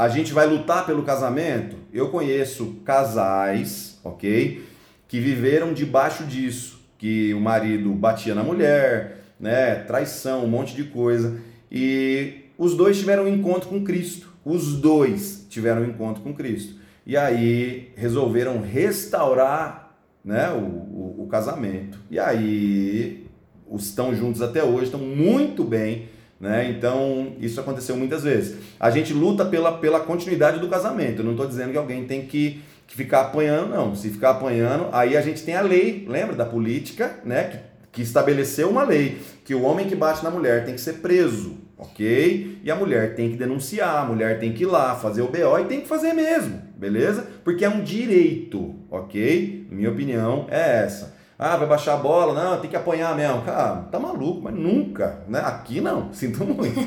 a 0.03 0.09
gente 0.09 0.33
vai 0.33 0.47
lutar 0.47 0.85
pelo 0.85 1.05
casamento? 1.05 1.77
Eu 1.93 2.09
conheço 2.09 2.81
casais, 2.85 4.01
ok? 4.03 4.65
Que 5.07 5.21
viveram 5.21 5.73
debaixo 5.73 6.25
disso, 6.25 6.81
que 6.99 7.33
o 7.33 7.41
marido 7.41 7.91
batia 7.93 8.35
na 8.35 8.43
mulher, 8.43 9.19
né? 9.39 9.77
Traição, 9.77 10.45
um 10.45 10.49
monte 10.49 10.75
de 10.75 10.85
coisa. 10.85 11.39
E 11.71 12.47
os 12.59 12.75
dois 12.77 12.99
tiveram 12.99 13.25
um 13.25 13.29
encontro 13.29 13.69
com 13.69 13.85
Cristo. 13.85 14.33
Os 14.45 14.75
dois 14.75 15.47
tiveram 15.49 15.83
um 15.83 15.87
encontro 15.87 16.21
com 16.21 16.35
Cristo. 16.35 16.75
E 17.07 17.17
aí 17.17 17.93
resolveram 17.95 18.61
restaurar 18.61 19.95
né, 20.25 20.51
o, 20.51 20.59
o, 20.59 21.23
o 21.23 21.29
casamento. 21.29 21.97
E 22.11 22.19
aí 22.19 23.25
estão 23.73 24.13
juntos 24.17 24.43
até 24.43 24.65
hoje, 24.65 24.87
estão 24.87 25.01
muito 25.01 25.63
bem 25.63 26.09
né? 26.43 26.69
Então, 26.69 27.35
isso 27.41 27.59
aconteceu 27.59 27.97
muitas 27.97 28.23
vezes. 28.23 28.59
A 28.79 28.91
gente 28.91 29.15
luta 29.15 29.47
pela, 29.47 29.79
pela 29.79 30.01
continuidade 30.01 30.61
do 30.61 30.69
casamento. 30.69 31.21
Eu 31.21 31.25
não 31.25 31.33
estou 31.33 31.47
dizendo 31.47 31.73
que 31.73 31.79
alguém 31.79 32.05
tem 32.05 32.27
que, 32.27 32.61
que 32.87 32.95
ficar 32.95 33.23
apanhando, 33.23 33.71
não. 33.71 33.95
Se 33.95 34.11
ficar 34.11 34.33
apanhando, 34.33 34.89
aí 34.93 35.17
a 35.17 35.23
gente 35.23 35.43
tem 35.43 35.55
a 35.55 35.63
lei, 35.63 36.05
lembra 36.07 36.37
da 36.37 36.45
política, 36.45 37.19
né? 37.25 37.45
Que 37.45 37.73
que 37.93 38.01
estabeleceu 38.01 38.71
uma 38.71 38.83
lei 38.83 39.21
que 39.45 39.55
o 39.55 39.63
homem 39.63 39.87
que 39.87 39.95
bate 39.95 40.25
na 40.25 40.31
mulher 40.31 40.65
tem 40.65 40.75
que 40.75 40.81
ser 40.81 40.95
preso, 40.95 41.59
ok? 41.77 42.59
E 42.65 42.71
a 42.71 42.75
mulher 42.75 43.15
tem 43.15 43.31
que 43.31 43.37
denunciar, 43.37 44.03
a 44.03 44.07
mulher 44.07 44.41
tem 44.41 44.53
que 44.53 44.63
ir 44.63 44.67
lá 44.67 44.97
fazer 44.97 45.21
o 45.21 45.29
BO 45.29 45.59
e 45.61 45.65
tem 45.67 45.83
que 45.83 45.89
fazer 45.89 46.15
mesmo, 46.15 46.63
beleza? 46.75 47.27
Porque 47.45 47.65
é 47.65 47.69
um 47.69 47.83
direito, 47.83 48.75
ok? 48.91 49.67
Minha 49.71 49.91
opinião 49.91 50.47
é 50.51 50.85
essa. 50.85 51.15
Ah, 51.39 51.57
vai 51.57 51.67
baixar 51.67 51.95
a 51.95 51.97
bola? 51.97 52.33
Não, 52.35 52.61
tem 52.61 52.71
que 52.71 52.77
apanhar 52.77 53.17
mesmo. 53.17 53.43
Cara, 53.43 53.83
tá 53.91 53.99
maluco, 53.99 54.43
mas 54.43 54.55
nunca, 54.55 55.23
né? 55.29 55.41
Aqui 55.41 55.81
não, 55.81 56.13
sinto 56.15 56.45
muito. 56.45 56.75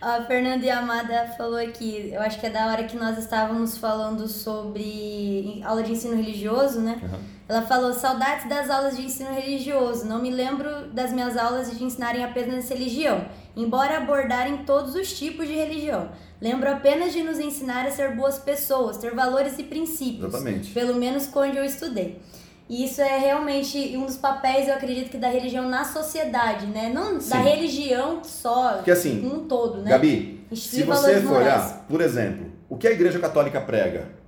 A 0.00 0.22
Fernanda 0.22 0.64
Yamada 0.64 1.34
falou 1.36 1.58
aqui, 1.58 2.10
eu 2.12 2.20
acho 2.20 2.38
que 2.38 2.46
é 2.46 2.50
da 2.50 2.68
hora 2.68 2.84
que 2.84 2.96
nós 2.96 3.18
estávamos 3.18 3.78
falando 3.78 4.28
sobre 4.28 5.60
aula 5.64 5.82
de 5.82 5.90
ensino 5.90 6.14
religioso, 6.14 6.80
né? 6.80 7.00
Uhum. 7.02 7.18
Ela 7.48 7.62
falou, 7.62 7.92
saudades 7.92 8.48
das 8.48 8.70
aulas 8.70 8.96
de 8.96 9.04
ensino 9.04 9.34
religioso, 9.34 10.06
não 10.06 10.22
me 10.22 10.30
lembro 10.30 10.86
das 10.92 11.10
minhas 11.10 11.36
aulas 11.36 11.76
de 11.76 11.82
ensinarem 11.82 12.22
apenas 12.22 12.68
religião, 12.68 13.26
embora 13.56 13.96
abordarem 13.96 14.58
todos 14.58 14.94
os 14.94 15.18
tipos 15.18 15.48
de 15.48 15.54
religião. 15.54 16.10
Lembro 16.40 16.70
apenas 16.70 17.12
de 17.12 17.24
nos 17.24 17.40
ensinar 17.40 17.84
a 17.84 17.90
ser 17.90 18.14
boas 18.14 18.38
pessoas, 18.38 18.98
ter 18.98 19.12
valores 19.14 19.58
e 19.58 19.64
princípios. 19.64 20.32
Exatamente. 20.32 20.70
Pelo 20.70 20.94
menos 20.94 21.28
onde 21.34 21.56
eu 21.56 21.64
estudei. 21.64 22.20
E 22.68 22.84
isso 22.84 23.00
é 23.00 23.18
realmente 23.18 23.96
um 23.96 24.04
dos 24.04 24.16
papéis, 24.16 24.68
eu 24.68 24.74
acredito, 24.74 25.10
que 25.10 25.16
da 25.16 25.28
religião 25.28 25.68
na 25.68 25.84
sociedade, 25.84 26.66
né? 26.66 26.90
Não 26.92 27.18
Sim. 27.18 27.30
da 27.30 27.38
religião 27.38 28.22
só, 28.22 28.82
que 28.84 28.90
assim, 28.90 29.26
um 29.26 29.48
todo, 29.48 29.78
né? 29.78 29.90
Gabi, 29.90 30.46
se 30.52 30.82
você 30.82 31.20
for 31.22 31.38
olhar, 31.38 31.86
por 31.88 32.00
exemplo, 32.00 32.46
o 32.68 32.76
que 32.76 32.86
a 32.86 32.90
igreja 32.90 33.18
católica 33.18 33.60
prega? 33.60 34.18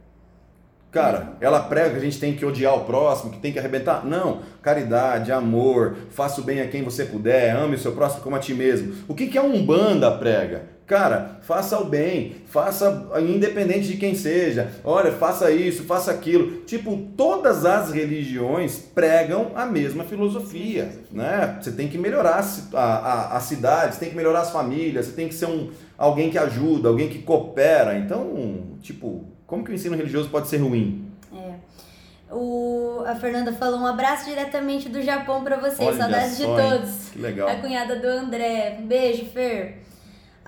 Cara, 0.90 1.34
ela 1.40 1.60
prega 1.60 1.90
que 1.90 1.96
a 1.96 2.00
gente 2.00 2.18
tem 2.18 2.34
que 2.34 2.44
odiar 2.44 2.74
o 2.74 2.84
próximo, 2.84 3.30
que 3.30 3.38
tem 3.38 3.52
que 3.52 3.60
arrebentar. 3.60 4.04
Não. 4.04 4.40
Caridade, 4.60 5.30
amor, 5.30 5.96
faça 6.10 6.40
o 6.40 6.44
bem 6.44 6.60
a 6.60 6.66
quem 6.66 6.82
você 6.82 7.04
puder, 7.04 7.54
ame 7.54 7.76
o 7.76 7.78
seu 7.78 7.92
próximo 7.92 8.22
como 8.22 8.34
a 8.34 8.40
ti 8.40 8.52
mesmo. 8.54 8.94
O 9.06 9.14
que, 9.14 9.28
que 9.28 9.38
a 9.38 9.42
Umbanda 9.42 10.10
prega? 10.10 10.62
Cara, 10.90 11.38
faça 11.42 11.78
o 11.78 11.84
bem, 11.84 12.34
faça 12.46 13.12
independente 13.20 13.86
de 13.86 13.96
quem 13.96 14.16
seja. 14.16 14.72
Olha, 14.82 15.12
faça 15.12 15.48
isso, 15.48 15.84
faça 15.84 16.10
aquilo. 16.10 16.62
Tipo, 16.62 16.96
todas 17.16 17.64
as 17.64 17.92
religiões 17.92 18.76
pregam 18.92 19.52
a 19.54 19.64
mesma 19.64 20.02
filosofia, 20.02 20.90
né? 21.12 21.58
Você 21.60 21.70
tem 21.70 21.86
que 21.86 21.96
melhorar 21.96 22.44
a, 22.74 22.80
a, 22.80 23.36
a 23.36 23.40
cidade, 23.40 23.94
você 23.94 24.00
tem 24.00 24.10
que 24.10 24.16
melhorar 24.16 24.40
as 24.40 24.50
famílias, 24.50 25.06
você 25.06 25.12
tem 25.12 25.28
que 25.28 25.34
ser 25.34 25.46
um, 25.46 25.70
alguém 25.96 26.28
que 26.28 26.36
ajuda, 26.36 26.88
alguém 26.88 27.08
que 27.08 27.20
coopera. 27.20 27.96
Então, 27.96 28.76
tipo, 28.82 29.26
como 29.46 29.62
que 29.62 29.70
o 29.70 29.74
ensino 29.74 29.96
religioso 29.96 30.28
pode 30.28 30.48
ser 30.48 30.56
ruim? 30.56 31.08
É. 31.32 32.34
O, 32.34 33.04
a 33.06 33.14
Fernanda 33.14 33.52
falou 33.52 33.78
um 33.78 33.86
abraço 33.86 34.24
diretamente 34.24 34.88
do 34.88 35.00
Japão 35.00 35.44
para 35.44 35.56
vocês. 35.56 35.88
Olha 35.88 35.96
Saudades 35.96 36.36
de 36.36 36.44
todos. 36.46 37.10
Que 37.12 37.18
legal. 37.20 37.48
A 37.48 37.54
cunhada 37.54 37.94
do 37.94 38.08
André. 38.08 38.80
Beijo, 38.82 39.26
Fer. 39.26 39.79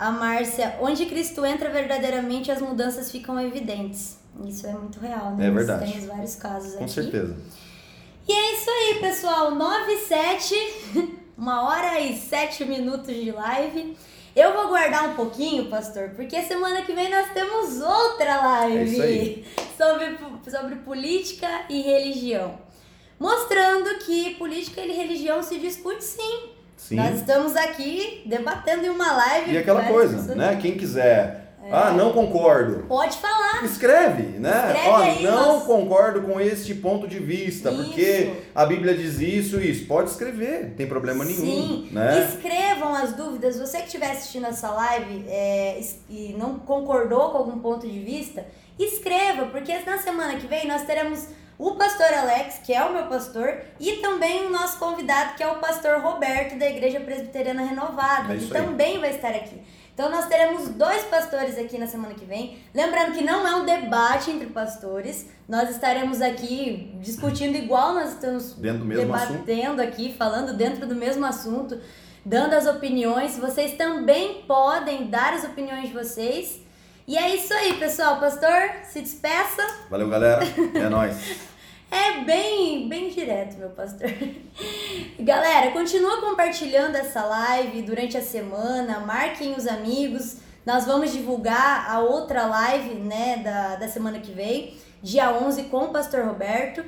A 0.03 0.11
Márcia, 0.11 0.79
onde 0.81 1.07
Cristo 1.07 1.47
entra 1.47 1.71
verdadeiramente, 1.71 2.51
as 2.51 2.61
mudanças 2.61 3.09
ficam 3.09 3.41
evidentes. 3.41 4.19
Isso 4.45 4.67
é 4.67 4.73
muito 4.73 4.99
real, 4.99 5.37
né? 5.37 5.47
É 5.47 5.51
verdade. 5.53 5.93
Temos 5.93 6.07
vários 6.09 6.35
casos 6.35 6.75
Com 6.75 6.83
aqui. 6.83 6.93
certeza. 6.93 7.37
E 8.27 8.33
é 8.33 8.53
isso 8.53 8.69
aí, 8.69 8.99
pessoal. 9.01 9.55
9 9.55 9.93
e 9.93 9.99
7, 9.99 10.55
uma 11.39 11.63
hora 11.69 12.01
e 12.01 12.19
7 12.19 12.65
minutos 12.65 13.15
de 13.15 13.31
live. 13.31 13.97
Eu 14.35 14.53
vou 14.55 14.67
guardar 14.71 15.09
um 15.09 15.15
pouquinho, 15.15 15.67
pastor, 15.67 16.09
porque 16.17 16.43
semana 16.43 16.83
que 16.83 16.93
vem 16.93 17.09
nós 17.09 17.31
temos 17.33 17.81
outra 17.81 18.41
live 18.41 19.01
é 19.01 19.45
sobre, 19.79 20.19
sobre 20.51 20.77
política 20.77 21.67
e 21.71 21.81
religião. 21.81 22.59
Mostrando 23.21 24.01
que 24.01 24.35
política 24.35 24.81
e 24.81 24.91
religião 24.91 25.45
se 25.45 25.61
discute 25.61 26.03
sim. 26.03 26.51
Sim. 26.77 26.97
Nós 26.97 27.17
estamos 27.17 27.55
aqui 27.57 28.23
debatendo 28.27 28.87
em 28.87 28.89
uma 28.89 29.13
live. 29.13 29.53
E 29.53 29.59
aquela 29.59 29.85
coisa, 29.85 30.35
né? 30.35 30.59
Quem 30.61 30.77
quiser. 30.77 31.43
É. 31.65 31.71
Ah, 31.71 31.93
não 31.93 32.13
concordo. 32.13 32.87
Pode 32.89 33.17
falar. 33.19 33.65
Escreve, 33.65 34.23
né? 34.41 34.73
Escreve 34.75 34.89
Ó, 34.89 34.97
aí, 34.97 35.23
não 35.23 35.53
nós... 35.55 35.63
concordo 35.63 36.23
com 36.23 36.41
este 36.41 36.75
ponto 36.75 37.07
de 37.07 37.21
vista, 37.21 37.71
isso. 37.71 37.85
porque 37.85 38.33
a 38.53 38.67
Bíblia 38.67 38.95
diz 38.95 39.21
isso 39.21 39.61
e 39.61 39.71
isso. 39.71 39.87
Pode 39.87 40.11
escrever, 40.11 40.71
não 40.71 40.75
tem 40.75 40.89
problema 40.89 41.25
nenhum. 41.25 41.41
Sim. 41.41 41.89
Né? 41.93 42.29
Escrevam 42.29 42.93
as 42.93 43.13
dúvidas. 43.13 43.61
Você 43.61 43.79
que 43.79 43.87
estiver 43.87 44.11
assistindo 44.11 44.47
essa 44.47 44.71
live 44.71 45.25
é, 45.29 45.81
e 46.11 46.35
não 46.37 46.59
concordou 46.59 47.31
com 47.31 47.39
algum 47.39 47.61
ponto 47.61 47.87
de 47.87 48.01
vista, 48.01 48.45
escreva, 48.77 49.47
porque 49.47 49.73
na 49.87 49.99
semana 49.99 50.35
que 50.35 50.49
vem 50.49 50.67
nós 50.67 50.83
teremos 50.83 51.29
o 51.59 51.73
pastor 51.73 52.13
Alex, 52.13 52.61
que 52.65 52.73
é 52.73 52.83
o 52.85 52.93
meu 52.93 53.07
pastor, 53.07 53.61
e 53.79 53.97
também 53.97 54.47
o 54.47 54.51
nosso 54.51 54.79
convidado, 54.79 55.35
que 55.35 55.43
é 55.43 55.47
o 55.47 55.57
pastor 55.57 56.01
Roberto, 56.01 56.59
da 56.59 56.69
Igreja 56.69 57.01
Presbiteriana 57.01 57.63
Renovada, 57.63 58.35
é 58.35 58.37
que 58.37 58.45
aí. 58.45 58.51
também 58.51 58.99
vai 58.99 59.11
estar 59.11 59.31
aqui. 59.31 59.61
Então 59.95 60.11
nós 60.11 60.27
teremos 60.27 60.71
dois 60.71 61.03
pastores 61.05 61.59
aqui 61.59 61.77
na 61.77 61.87
semana 61.87 62.15
que 62.15 62.25
vem. 62.25 62.59
Lembrando 62.75 63.13
que 63.13 63.23
não 63.23 63.47
é 63.47 63.55
um 63.57 63.67
debate 63.67 64.31
entre 64.31 64.47
pastores, 64.47 65.29
nós 65.47 65.69
estaremos 65.69 66.23
aqui 66.23 66.97
discutindo 67.01 67.57
igual 67.57 67.93
nós 67.93 68.15
estamos 68.15 68.55
debatendo 68.55 69.13
assunto. 69.15 69.83
aqui, 69.83 70.15
falando 70.17 70.57
dentro 70.57 70.87
do 70.87 70.95
mesmo 70.95 71.27
assunto, 71.27 71.79
dando 72.25 72.55
as 72.55 72.67
opiniões. 72.67 73.39
Vocês 73.39 73.77
também 73.77 74.43
podem 74.47 75.09
dar 75.09 75.35
as 75.35 75.45
opiniões 75.45 75.89
de 75.89 75.95
vocês. 75.95 76.61
E 77.07 77.19
é 77.19 77.35
isso 77.35 77.53
aí, 77.53 77.75
pessoal. 77.75 78.21
Pastor, 78.21 78.71
se 78.85 79.01
despeça. 79.01 79.63
Valeu, 79.91 80.09
galera. 80.09 80.41
É 80.75 80.89
nóis. 80.91 81.17
É 81.91 82.21
bem, 82.21 82.89
bem 82.89 83.11
direto, 83.11 83.59
meu 83.59 83.69
pastor. 83.69 84.09
Galera, 85.21 85.73
continua 85.73 86.23
compartilhando 86.23 86.97
essa 86.97 87.23
live 87.23 87.83
durante 87.83 88.17
a 88.17 88.23
semana, 88.23 89.01
marquem 89.01 89.55
os 89.55 89.67
amigos. 89.67 90.39
Nós 90.65 90.87
vamos 90.87 91.13
divulgar 91.13 91.91
a 91.91 91.99
outra 92.01 92.47
live, 92.47 92.95
né, 92.95 93.43
da, 93.45 93.77
da 93.77 93.89
semana 93.89 94.21
que 94.21 94.33
vem, 94.33 94.75
dia 95.03 95.33
11, 95.33 95.65
com 95.65 95.85
o 95.85 95.89
pastor 95.93 96.25
Roberto. 96.25 96.83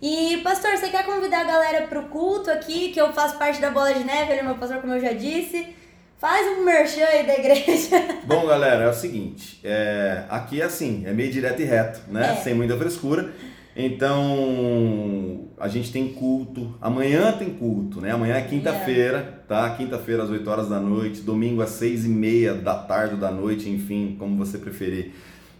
E, 0.00 0.38
pastor, 0.38 0.78
você 0.78 0.88
quer 0.88 1.04
convidar 1.04 1.40
a 1.40 1.44
galera 1.44 1.86
pro 1.86 2.04
culto 2.04 2.50
aqui, 2.50 2.90
que 2.90 3.00
eu 3.00 3.12
faço 3.12 3.36
parte 3.36 3.60
da 3.60 3.70
Bola 3.70 3.92
de 3.92 4.04
Neve, 4.04 4.32
ele 4.32 4.40
é 4.40 4.44
meu 4.44 4.56
pastor, 4.56 4.80
como 4.80 4.94
eu 4.94 5.00
já 5.00 5.12
disse. 5.12 5.76
Faz 6.18 6.58
um 6.58 6.64
merchan 6.64 7.04
aí 7.04 7.26
da 7.26 7.34
igreja. 7.38 8.18
Bom, 8.26 8.46
galera, 8.46 8.84
é 8.84 8.88
o 8.88 8.92
seguinte, 8.92 9.60
é, 9.62 10.24
aqui 10.28 10.60
é 10.60 10.64
assim, 10.64 11.04
é 11.06 11.12
meio 11.12 11.30
direto 11.30 11.62
e 11.62 11.64
reto, 11.64 12.00
né, 12.10 12.32
É. 12.32 12.42
sem 12.42 12.54
muita 12.54 12.76
frescura. 12.76 13.32
Então, 13.80 15.44
a 15.56 15.68
gente 15.68 15.92
tem 15.92 16.08
culto. 16.08 16.74
Amanhã 16.80 17.30
tem 17.30 17.50
culto, 17.50 18.00
né? 18.00 18.10
Amanhã 18.10 18.34
é 18.34 18.40
quinta-feira, 18.40 19.42
tá? 19.46 19.70
Quinta-feira 19.70 20.24
às 20.24 20.30
8 20.30 20.50
horas 20.50 20.68
da 20.68 20.80
noite, 20.80 21.20
domingo 21.20 21.62
às 21.62 21.70
6 21.70 22.04
e 22.06 22.08
meia 22.08 22.54
da 22.54 22.74
tarde 22.74 23.14
ou 23.14 23.20
da 23.20 23.30
noite, 23.30 23.68
enfim, 23.70 24.16
como 24.18 24.36
você 24.36 24.58
preferir. 24.58 25.12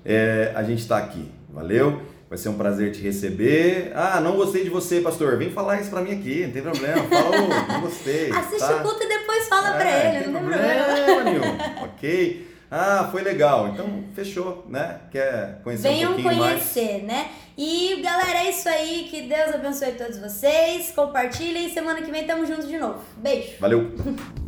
É, 0.05 0.51
a 0.57 0.65
gente 0.65 0.81
está 0.81 0.99
aqui, 0.99 1.27
valeu? 1.49 2.03
Vai 2.29 2.37
ser 2.37 2.51
um 2.51 2.59
prazer 2.59 2.93
te 2.93 3.01
receber. 3.01 3.91
Ah, 3.95 4.21
não 4.21 4.37
gostei 4.37 4.63
de 4.63 4.69
você, 4.69 5.01
pastor. 5.01 5.39
Vem 5.39 5.51
falar 5.51 5.81
isso 5.81 5.89
pra 5.89 6.03
mim 6.03 6.13
aqui, 6.13 6.45
não 6.45 6.53
tem 6.53 6.61
problema. 6.63 7.03
Fala, 7.05 7.31
"Ô, 7.43 7.73
não 7.73 7.81
gostei. 7.81 8.31
Assiste 8.37 8.59
tá? 8.59 8.77
o 8.77 8.83
culto 8.83 9.03
e 9.03 9.09
depois 9.09 9.49
fala 9.49 9.73
pra 9.73 9.91
É, 9.91 10.17
ele, 10.17 10.27
não 10.27 10.41
tem 10.41 10.51
problema. 10.51 11.25
nenhum, 11.25 11.85
ok? 11.85 12.49
Ah, 12.71 13.09
foi 13.11 13.23
legal. 13.23 13.69
Então, 13.69 14.05
fechou, 14.15 14.67
né? 14.69 14.99
Quer 15.11 15.61
conhecer 15.65 15.89
um 15.89 15.91
Venham 15.93 16.13
pouquinho 16.13 16.37
mais? 16.37 16.51
conhecer, 16.73 17.03
né? 17.05 17.29
E 17.57 18.03
galera, 18.03 18.41
é 18.45 18.51
isso 18.51 18.69
aí. 18.69 19.09
Que 19.11 19.23
Deus 19.23 19.55
abençoe 19.55 19.93
todos 19.93 20.19
vocês. 20.19 20.91
Compartilhem. 20.95 21.73
Semana 21.73 22.03
que 22.03 22.11
vem 22.11 22.27
tamo 22.27 22.45
juntos 22.45 22.69
de 22.69 22.77
novo. 22.77 23.01
Beijo. 23.17 23.53
Valeu! 23.59 23.91